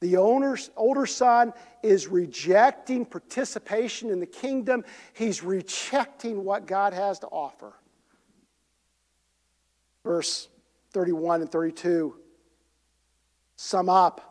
the 0.00 0.16
owner's, 0.16 0.70
older 0.76 1.06
son 1.06 1.52
is 1.82 2.08
rejecting 2.08 3.04
participation 3.04 4.10
in 4.10 4.18
the 4.18 4.26
kingdom. 4.26 4.84
He's 5.12 5.42
rejecting 5.42 6.44
what 6.44 6.66
God 6.66 6.94
has 6.94 7.18
to 7.20 7.26
offer. 7.26 7.72
Verse 10.02 10.48
31 10.92 11.42
and 11.42 11.52
32 11.52 12.16
sum 13.56 13.90
up 13.90 14.29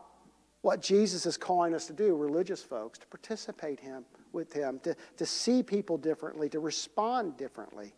what 0.62 0.82
Jesus 0.82 1.26
is 1.26 1.36
calling 1.36 1.74
us 1.74 1.86
to 1.86 1.92
do, 1.92 2.14
religious 2.14 2.62
folks, 2.62 2.98
to 2.98 3.06
participate 3.06 3.80
him 3.80 4.04
with 4.32 4.52
him, 4.52 4.78
to, 4.80 4.94
to 5.16 5.26
see 5.26 5.62
people 5.62 5.96
differently, 5.96 6.48
to 6.50 6.60
respond 6.60 7.36
differently. 7.36 7.94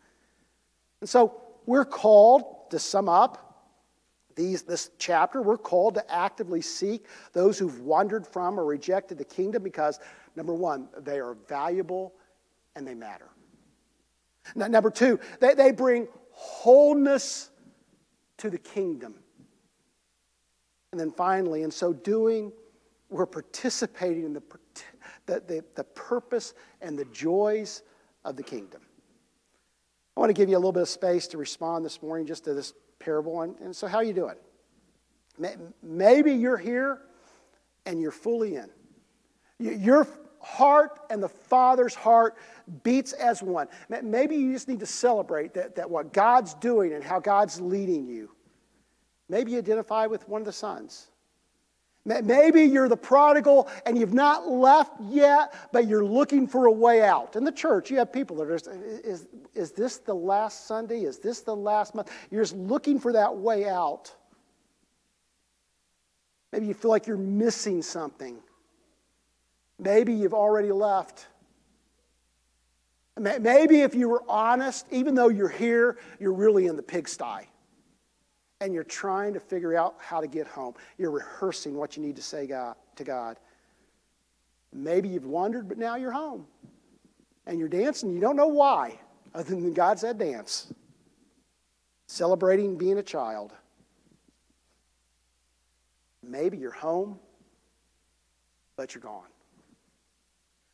And 1.01 1.09
so 1.09 1.41
we're 1.67 1.85
called 1.85 2.71
to 2.71 2.79
sum 2.79 3.09
up 3.09 3.53
these, 4.35 4.63
this 4.63 4.91
chapter, 4.99 5.43
we're 5.43 5.59
called 5.59 5.95
to 5.95 6.11
actively 6.11 6.63
seek 6.63 7.07
those 7.33 7.59
who've 7.59 7.81
wandered 7.81 8.27
from 8.27 8.59
or 8.59 8.65
rejected 8.65 9.19
the 9.19 9.25
kingdom 9.25 9.63
because, 9.63 10.01
number 10.37 10.55
one, 10.55 10.89
they 11.01 11.21
are 11.21 11.35
valuable 11.49 12.15
and 12.75 12.87
they 12.87 12.95
matter. 12.95 13.29
Now, 14.55 14.69
number 14.69 14.91
two, 14.91 15.21
they, 15.41 15.55
they 15.55 15.71
bring 15.71 16.09
wholeness 16.31 17.51
to 18.39 18.51
the 18.51 18.59
kingdom. 18.59 19.15
And 20.93 21.01
then 21.01 21.11
finally, 21.11 21.63
in 21.63 21.71
so 21.71 21.93
doing, 21.93 22.53
we're 23.09 23.27
participating 23.27 24.25
in 24.25 24.33
the, 24.35 24.43
the, 25.27 25.43
the, 25.47 25.65
the 25.75 25.85
purpose 25.85 26.55
and 26.81 26.99
the 26.99 27.07
joys 27.07 27.83
of 28.25 28.37
the 28.37 28.43
kingdom. 28.43 28.83
I 30.17 30.21
want 30.21 30.29
to 30.29 30.35
give 30.35 30.51
you 30.51 30.57
a 30.57 30.59
little 30.59 30.73
bit 30.73 30.83
of 30.83 30.89
space 30.89 31.27
to 31.29 31.39
respond 31.39 31.85
this 31.85 32.03
morning 32.03 32.27
just 32.27 32.45
to 32.45 32.55
this 32.55 32.75
parable. 32.99 33.41
And, 33.41 33.59
and 33.61 33.75
so, 33.75 33.87
how 33.87 33.99
are 33.99 34.05
you 34.05 34.13
doing? 34.13 34.37
Maybe 35.83 36.33
you're 36.35 36.59
here 36.59 37.01
and 37.87 38.01
you're 38.01 38.11
fully 38.11 38.57
in. 38.57 38.69
Your 39.59 40.07
heart 40.41 41.01
and 41.09 41.23
the 41.23 41.29
Father's 41.29 41.95
heart 41.95 42.37
beats 42.83 43.13
as 43.15 43.43
one. 43.43 43.69
Maybe 43.89 44.37
you 44.37 44.53
just 44.53 44.69
need 44.69 44.81
to 44.81 44.87
celebrate 44.87 45.55
that, 45.55 45.77
that 45.77 45.89
what 45.89 46.13
God's 46.13 46.53
doing 46.55 46.93
and 46.93 47.03
how 47.03 47.19
God's 47.19 47.61
leading 47.61 48.07
you. 48.07 48.31
Maybe 49.33 49.53
you 49.53 49.59
identify 49.59 50.05
with 50.07 50.29
one 50.29 50.43
of 50.43 50.45
the 50.45 50.53
sons. 50.53 51.09
Maybe 52.05 52.65
you're 52.65 52.89
the 52.91 52.99
prodigal 52.99 53.67
and 53.87 53.97
you've 53.97 54.13
not 54.13 54.47
left 54.47 54.93
yet, 55.09 55.55
but 55.73 55.89
you're 55.89 56.05
looking 56.05 56.47
for 56.47 56.67
a 56.67 56.71
way 56.71 57.01
out. 57.01 57.35
In 57.35 57.43
the 57.43 57.53
church, 57.53 57.91
you 57.91 57.97
have 57.97 58.13
people 58.13 58.37
that 58.37 58.43
are 58.43 58.59
just, 58.59 58.67
is, 58.67 59.29
is 59.55 59.73
this 59.73 59.97
the 59.97 60.15
last 60.15 60.67
Sunday? 60.67 61.05
Is 61.05 61.19
this 61.19 61.41
the 61.41 61.57
last 61.57 61.95
month? 61.95 62.13
You're 62.31 62.43
just 62.43 62.57
looking 62.57 63.01
for 63.01 63.15
that 63.15 63.35
way 63.35 63.67
out. 63.67 64.15
Maybe 66.53 66.67
you 66.67 66.75
feel 66.75 66.91
like 66.91 67.07
you're 67.07 67.17
missing 67.17 67.81
something. 67.81 68.37
Maybe 69.79 70.13
you've 70.13 70.35
already 70.35 70.73
left. 70.73 71.29
Maybe 73.19 73.81
if 73.81 73.95
you 73.95 74.11
were 74.11 74.25
honest, 74.29 74.87
even 74.91 75.15
though 75.15 75.29
you're 75.29 75.49
here, 75.49 75.97
you're 76.21 76.35
really 76.35 76.67
in 76.67 76.77
the 76.77 76.83
pigsty 76.83 77.49
and 78.63 78.73
you're 78.73 78.85
trying 78.85 79.35
to 79.35 79.41
figure 79.41 79.77
out 79.77 79.97
how 79.99 80.21
to 80.21 80.29
get 80.29 80.47
home. 80.47 80.75
You're 80.97 81.11
rehearsing 81.11 81.75
what 81.75 81.97
you 81.97 82.03
need 82.03 82.15
to 82.15 82.23
say 82.23 82.47
God, 82.47 82.77
to 82.95 83.03
God. 83.03 83.37
Maybe 84.73 85.09
you've 85.09 85.27
wandered, 85.27 85.69
but 85.69 85.79
now 85.79 85.97
you're 85.97 86.13
home. 86.13 86.47
And 87.47 87.59
you're 87.59 87.69
dancing. 87.69 88.13
You 88.13 88.21
don't 88.21 88.37
know 88.37 88.47
why, 88.47 89.01
other 89.35 89.51
than 89.51 89.75
God 89.75 89.99
said 89.99 90.17
dance. 90.17 90.73
Celebrating 92.07 92.77
being 92.79 92.99
a 92.99 93.03
child. 93.03 93.53
Maybe 96.23 96.57
you're 96.57 96.71
home, 96.71 97.19
but 98.77 98.95
you're 98.95 99.03
gone. 99.03 99.27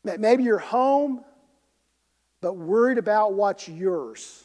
Maybe 0.05 0.43
you're 0.43 0.59
home, 0.59 1.25
but 2.43 2.53
worried 2.53 2.99
about 2.99 3.33
what's 3.33 3.67
yours 3.67 4.45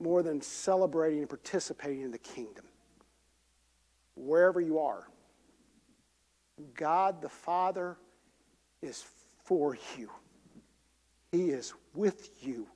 more 0.00 0.22
than 0.22 0.40
celebrating 0.40 1.20
and 1.20 1.28
participating 1.28 2.02
in 2.02 2.10
the 2.10 2.18
kingdom. 2.18 2.64
Wherever 4.14 4.60
you 4.60 4.78
are, 4.78 5.08
God 6.74 7.22
the 7.22 7.28
Father 7.28 7.96
is 8.82 9.04
for 9.44 9.76
you. 9.96 10.10
He 11.32 11.50
is 11.50 11.74
with 11.94 12.30
you. 12.42 12.66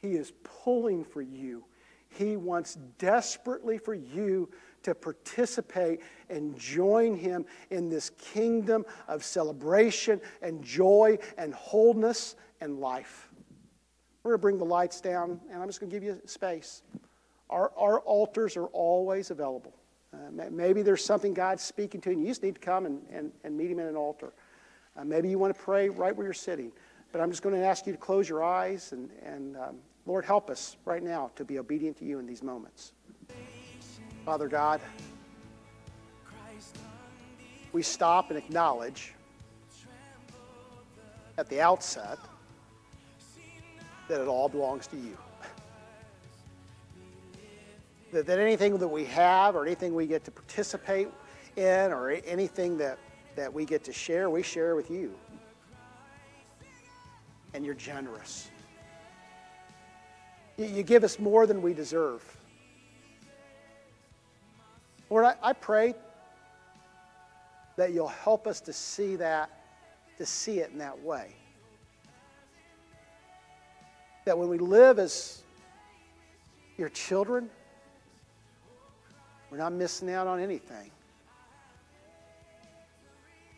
He 0.00 0.12
is 0.12 0.32
pulling 0.42 1.04
for 1.04 1.22
you. 1.22 1.64
He 2.08 2.36
wants 2.36 2.76
desperately 2.98 3.78
for 3.78 3.94
you 3.94 4.48
to 4.84 4.94
participate 4.94 6.00
and 6.28 6.56
join 6.58 7.16
Him 7.16 7.44
in 7.70 7.88
this 7.88 8.10
kingdom 8.10 8.84
of 9.08 9.24
celebration 9.24 10.20
and 10.42 10.62
joy 10.62 11.18
and 11.36 11.52
wholeness 11.54 12.36
and 12.60 12.78
life. 12.78 13.30
We're 14.24 14.30
going 14.30 14.38
to 14.38 14.42
bring 14.42 14.58
the 14.58 14.64
lights 14.64 15.02
down, 15.02 15.38
and 15.50 15.60
I'm 15.60 15.68
just 15.68 15.80
going 15.80 15.90
to 15.90 15.94
give 15.94 16.02
you 16.02 16.18
space. 16.24 16.80
Our, 17.50 17.70
our 17.76 18.00
altars 18.00 18.56
are 18.56 18.68
always 18.68 19.30
available. 19.30 19.74
Uh, 20.14 20.48
maybe 20.50 20.80
there's 20.80 21.04
something 21.04 21.34
God's 21.34 21.62
speaking 21.62 22.00
to, 22.00 22.10
and 22.10 22.22
you 22.22 22.28
just 22.28 22.42
need 22.42 22.54
to 22.54 22.60
come 22.60 22.86
and, 22.86 23.02
and, 23.12 23.32
and 23.44 23.54
meet 23.54 23.70
Him 23.70 23.80
in 23.80 23.86
an 23.86 23.96
altar. 23.96 24.32
Uh, 24.96 25.04
maybe 25.04 25.28
you 25.28 25.38
want 25.38 25.54
to 25.54 25.60
pray 25.62 25.90
right 25.90 26.16
where 26.16 26.26
you're 26.26 26.32
sitting. 26.32 26.72
But 27.12 27.20
I'm 27.20 27.30
just 27.30 27.42
going 27.42 27.54
to 27.54 27.66
ask 27.66 27.86
you 27.86 27.92
to 27.92 27.98
close 27.98 28.26
your 28.26 28.42
eyes, 28.42 28.92
and, 28.92 29.10
and 29.22 29.58
um, 29.58 29.76
Lord, 30.06 30.24
help 30.24 30.48
us 30.48 30.78
right 30.86 31.02
now 31.02 31.30
to 31.36 31.44
be 31.44 31.58
obedient 31.58 31.98
to 31.98 32.06
you 32.06 32.18
in 32.18 32.26
these 32.26 32.42
moments. 32.42 32.92
Father 34.24 34.48
God, 34.48 34.80
we 37.72 37.82
stop 37.82 38.30
and 38.30 38.38
acknowledge 38.38 39.12
at 41.36 41.46
the 41.50 41.60
outset 41.60 42.18
that 44.14 44.22
it 44.22 44.28
all 44.28 44.48
belongs 44.48 44.86
to 44.86 44.96
you. 44.96 45.18
that, 48.12 48.26
that 48.26 48.38
anything 48.38 48.78
that 48.78 48.86
we 48.86 49.04
have 49.06 49.56
or 49.56 49.66
anything 49.66 49.92
we 49.92 50.06
get 50.06 50.24
to 50.24 50.30
participate 50.30 51.08
in 51.56 51.92
or 51.92 52.10
anything 52.10 52.78
that, 52.78 52.96
that 53.34 53.52
we 53.52 53.64
get 53.64 53.82
to 53.82 53.92
share, 53.92 54.30
we 54.30 54.40
share 54.40 54.76
with 54.76 54.88
you. 54.88 55.12
And 57.54 57.64
you're 57.64 57.74
generous. 57.74 58.50
You, 60.58 60.66
you 60.66 60.82
give 60.84 61.02
us 61.02 61.18
more 61.18 61.44
than 61.44 61.60
we 61.60 61.74
deserve. 61.74 62.22
Lord, 65.10 65.24
I, 65.24 65.34
I 65.42 65.52
pray 65.54 65.96
that 67.76 67.92
you'll 67.92 68.06
help 68.06 68.46
us 68.46 68.60
to 68.60 68.72
see 68.72 69.16
that, 69.16 69.50
to 70.18 70.24
see 70.24 70.60
it 70.60 70.70
in 70.70 70.78
that 70.78 71.02
way 71.02 71.34
that 74.24 74.38
when 74.38 74.48
we 74.48 74.58
live 74.58 74.98
as 74.98 75.42
your 76.76 76.88
children, 76.88 77.50
we're 79.50 79.58
not 79.58 79.72
missing 79.72 80.10
out 80.10 80.26
on 80.26 80.40
anything. 80.40 80.90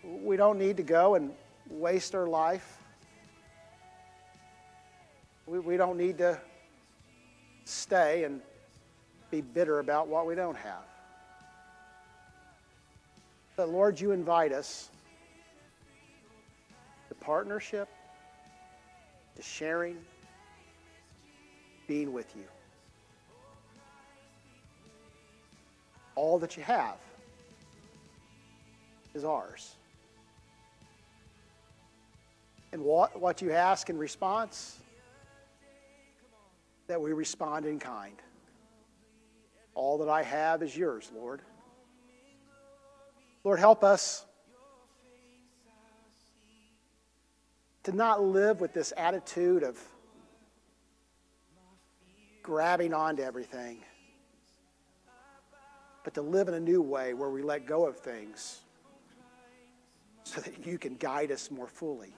We 0.04 0.36
don't 0.36 0.58
need 0.58 0.76
to 0.76 0.82
go 0.82 1.14
and 1.14 1.32
waste 1.70 2.14
our 2.14 2.26
life. 2.26 2.78
We, 5.46 5.58
we 5.60 5.76
don't 5.76 5.96
need 5.96 6.18
to 6.18 6.38
stay 7.64 8.24
and 8.24 8.40
be 9.30 9.40
bitter 9.40 9.78
about 9.78 10.08
what 10.08 10.26
we 10.26 10.34
don't 10.34 10.56
have. 10.56 10.84
But 13.56 13.70
Lord, 13.70 13.98
you 13.98 14.10
invite 14.10 14.52
us 14.52 14.90
to 17.08 17.14
partnership, 17.14 17.88
to 19.36 19.42
sharing, 19.42 19.96
being 21.86 22.12
with 22.12 22.34
you. 22.36 22.44
All 26.14 26.38
that 26.38 26.56
you 26.56 26.62
have 26.62 26.96
is 29.14 29.24
ours. 29.24 29.74
And 32.72 32.82
what, 32.82 33.20
what 33.20 33.40
you 33.40 33.52
ask 33.52 33.88
in 33.90 33.98
response, 33.98 34.78
that 36.88 37.00
we 37.00 37.12
respond 37.12 37.66
in 37.66 37.78
kind. 37.78 38.16
All 39.74 39.98
that 39.98 40.08
I 40.08 40.22
have 40.22 40.62
is 40.62 40.76
yours, 40.76 41.10
Lord. 41.14 41.42
Lord, 43.44 43.58
help 43.58 43.84
us 43.84 44.24
to 47.84 47.92
not 47.92 48.22
live 48.22 48.60
with 48.60 48.72
this 48.72 48.92
attitude 48.96 49.62
of 49.62 49.78
grabbing 52.46 52.94
onto 52.94 53.22
everything, 53.22 53.78
but 56.04 56.14
to 56.14 56.22
live 56.22 56.46
in 56.46 56.54
a 56.54 56.60
new 56.60 56.80
way 56.80 57.12
where 57.12 57.28
we 57.28 57.42
let 57.42 57.66
go 57.66 57.86
of 57.86 57.98
things 57.98 58.60
so 60.22 60.40
that 60.40 60.64
you 60.64 60.78
can 60.78 60.94
guide 60.94 61.32
us 61.32 61.50
more 61.50 61.66
fully. 61.66 62.14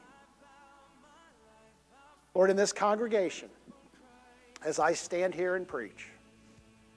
Lord, 2.35 2.51
in 2.51 2.57
this 2.57 2.75
congregation, 2.75 3.49
as 4.63 4.79
I 4.79 4.93
stand 4.93 5.35
here 5.35 5.57
and 5.57 5.67
preach, 5.67 6.09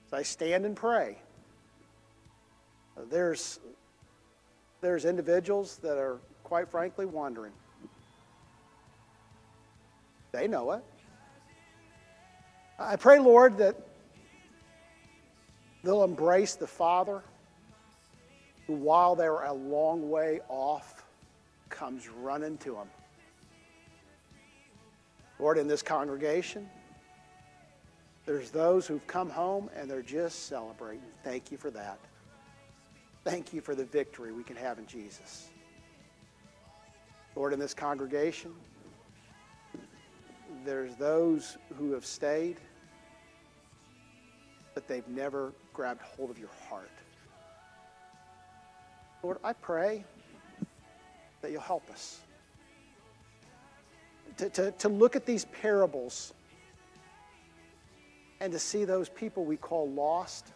as 0.08 0.14
I 0.14 0.24
stand 0.24 0.66
and 0.66 0.76
pray, 0.76 1.18
there's, 3.10 3.62
there's 4.82 5.06
individuals 5.06 5.78
that 5.78 5.98
are, 5.98 6.20
quite 6.44 6.70
frankly, 6.70 7.06
wondering. 7.06 7.54
They 10.34 10.50
know 10.50 10.72
it. 10.72 10.84
I 12.84 12.96
pray, 12.96 13.20
Lord, 13.20 13.58
that 13.60 13.76
they'll 15.84 16.04
embrace 16.04 16.56
the 16.56 16.68
Father 16.68 17.22
who, 18.68 18.74
while 18.74 19.16
they're 19.16 19.44
a 19.44 19.54
long 19.54 20.10
way 20.10 20.42
off, 20.50 21.04
comes 21.70 22.10
running 22.10 22.58
to 22.60 22.74
them. 22.74 22.90
Lord, 25.40 25.58
in 25.58 25.68
this 25.68 25.82
congregation, 25.82 26.70
there's 28.26 28.52
those 28.52 28.88
who've 28.88 29.06
come 29.08 29.30
home 29.30 29.70
and 29.76 29.90
they're 29.90 30.02
just 30.02 30.48
celebrating. 30.48 31.02
Thank 31.24 31.52
you 31.52 31.58
for 31.58 31.72
that. 31.72 32.00
Thank 33.24 33.54
you 33.54 33.62
for 33.62 33.76
the 33.76 33.86
victory 33.86 34.32
we 34.32 34.44
can 34.44 34.56
have 34.56 34.80
in 34.80 34.88
Jesus. 34.88 35.50
Lord, 37.36 37.54
in 37.54 37.60
this 37.60 37.74
congregation, 37.74 38.54
there's 40.66 40.96
those 40.96 41.58
who 41.78 41.94
have 41.94 42.06
stayed, 42.06 42.58
but 44.82 44.88
they've 44.88 45.08
never 45.08 45.54
grabbed 45.74 46.02
hold 46.02 46.32
of 46.32 46.40
your 46.40 46.50
heart. 46.68 46.90
Lord, 49.22 49.38
I 49.44 49.54
pray 49.54 50.04
that 51.42 51.52
you'll 51.52 51.62
help 51.62 51.88
us 51.92 52.20
to, 54.38 54.50
to, 54.50 54.72
to 54.72 54.90
look 54.90 55.16
at 55.16 55.28
these 55.28 55.46
parables 55.46 56.34
and 58.40 58.52
to 58.54 58.58
see 58.58 58.84
those 58.84 59.08
people 59.08 59.46
we 59.46 59.56
call 59.56 59.88
lost 59.88 60.48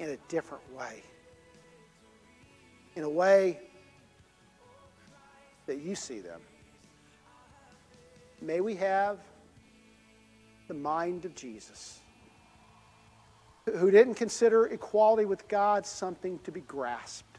in 0.00 0.08
a 0.08 0.16
different 0.26 0.64
way. 0.76 1.04
In 2.96 3.04
a 3.04 3.08
way 3.08 3.60
that 5.66 5.80
you 5.80 5.94
see 5.94 6.18
them. 6.18 6.40
May 8.42 8.60
we 8.60 8.74
have 8.74 9.20
the 10.66 10.74
mind 10.74 11.24
of 11.24 11.36
Jesus, 11.36 12.00
who 13.72 13.90
didn't 13.90 14.14
consider 14.14 14.66
equality 14.66 15.24
with 15.24 15.48
God 15.48 15.86
something 15.86 16.38
to 16.40 16.52
be 16.52 16.60
grasped, 16.60 17.38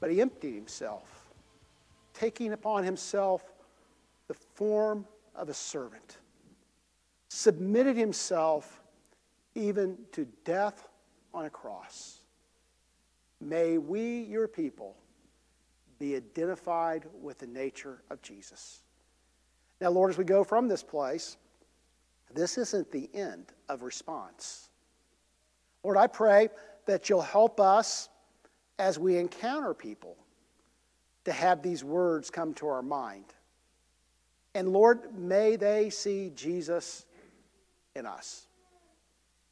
but 0.00 0.10
he 0.10 0.20
emptied 0.20 0.54
himself, 0.54 1.30
taking 2.12 2.52
upon 2.52 2.84
himself 2.84 3.42
the 4.26 4.34
form 4.34 5.06
of 5.34 5.48
a 5.48 5.54
servant, 5.54 6.18
submitted 7.28 7.96
himself 7.96 8.82
even 9.54 9.96
to 10.12 10.26
death 10.44 10.88
on 11.32 11.44
a 11.44 11.50
cross. 11.50 12.18
May 13.40 13.78
we, 13.78 14.22
your 14.22 14.48
people, 14.48 14.96
be 15.98 16.16
identified 16.16 17.06
with 17.20 17.38
the 17.38 17.46
nature 17.46 18.02
of 18.10 18.22
Jesus. 18.22 18.82
Now, 19.80 19.90
Lord, 19.90 20.10
as 20.10 20.18
we 20.18 20.24
go 20.24 20.42
from 20.44 20.68
this 20.68 20.82
place, 20.82 21.36
this 22.34 22.58
isn't 22.58 22.90
the 22.90 23.08
end 23.14 23.52
of 23.68 23.82
response. 23.82 24.70
Lord, 25.82 25.96
I 25.96 26.06
pray 26.06 26.48
that 26.86 27.08
you'll 27.08 27.22
help 27.22 27.60
us 27.60 28.08
as 28.78 28.98
we 28.98 29.16
encounter 29.16 29.74
people 29.74 30.16
to 31.24 31.32
have 31.32 31.62
these 31.62 31.84
words 31.84 32.30
come 32.30 32.54
to 32.54 32.68
our 32.68 32.82
mind. 32.82 33.26
And 34.54 34.70
Lord, 34.70 35.18
may 35.18 35.56
they 35.56 35.90
see 35.90 36.32
Jesus 36.34 37.06
in 37.94 38.06
us. 38.06 38.46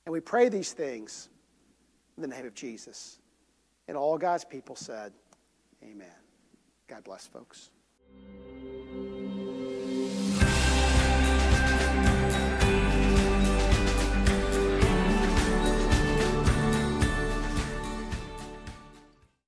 And 0.05 0.13
we 0.13 0.21
pray 0.21 0.49
these 0.49 0.73
things 0.73 1.29
in 2.17 2.23
the 2.23 2.29
name 2.29 2.47
of 2.47 2.55
Jesus. 2.55 3.19
And 3.89 3.97
all 3.97 4.19
God's 4.19 4.45
people 4.45 4.77
said, 4.77 5.13
Amen. 5.83 6.09
God 6.89 7.05
bless, 7.05 7.27
folks. 7.27 7.71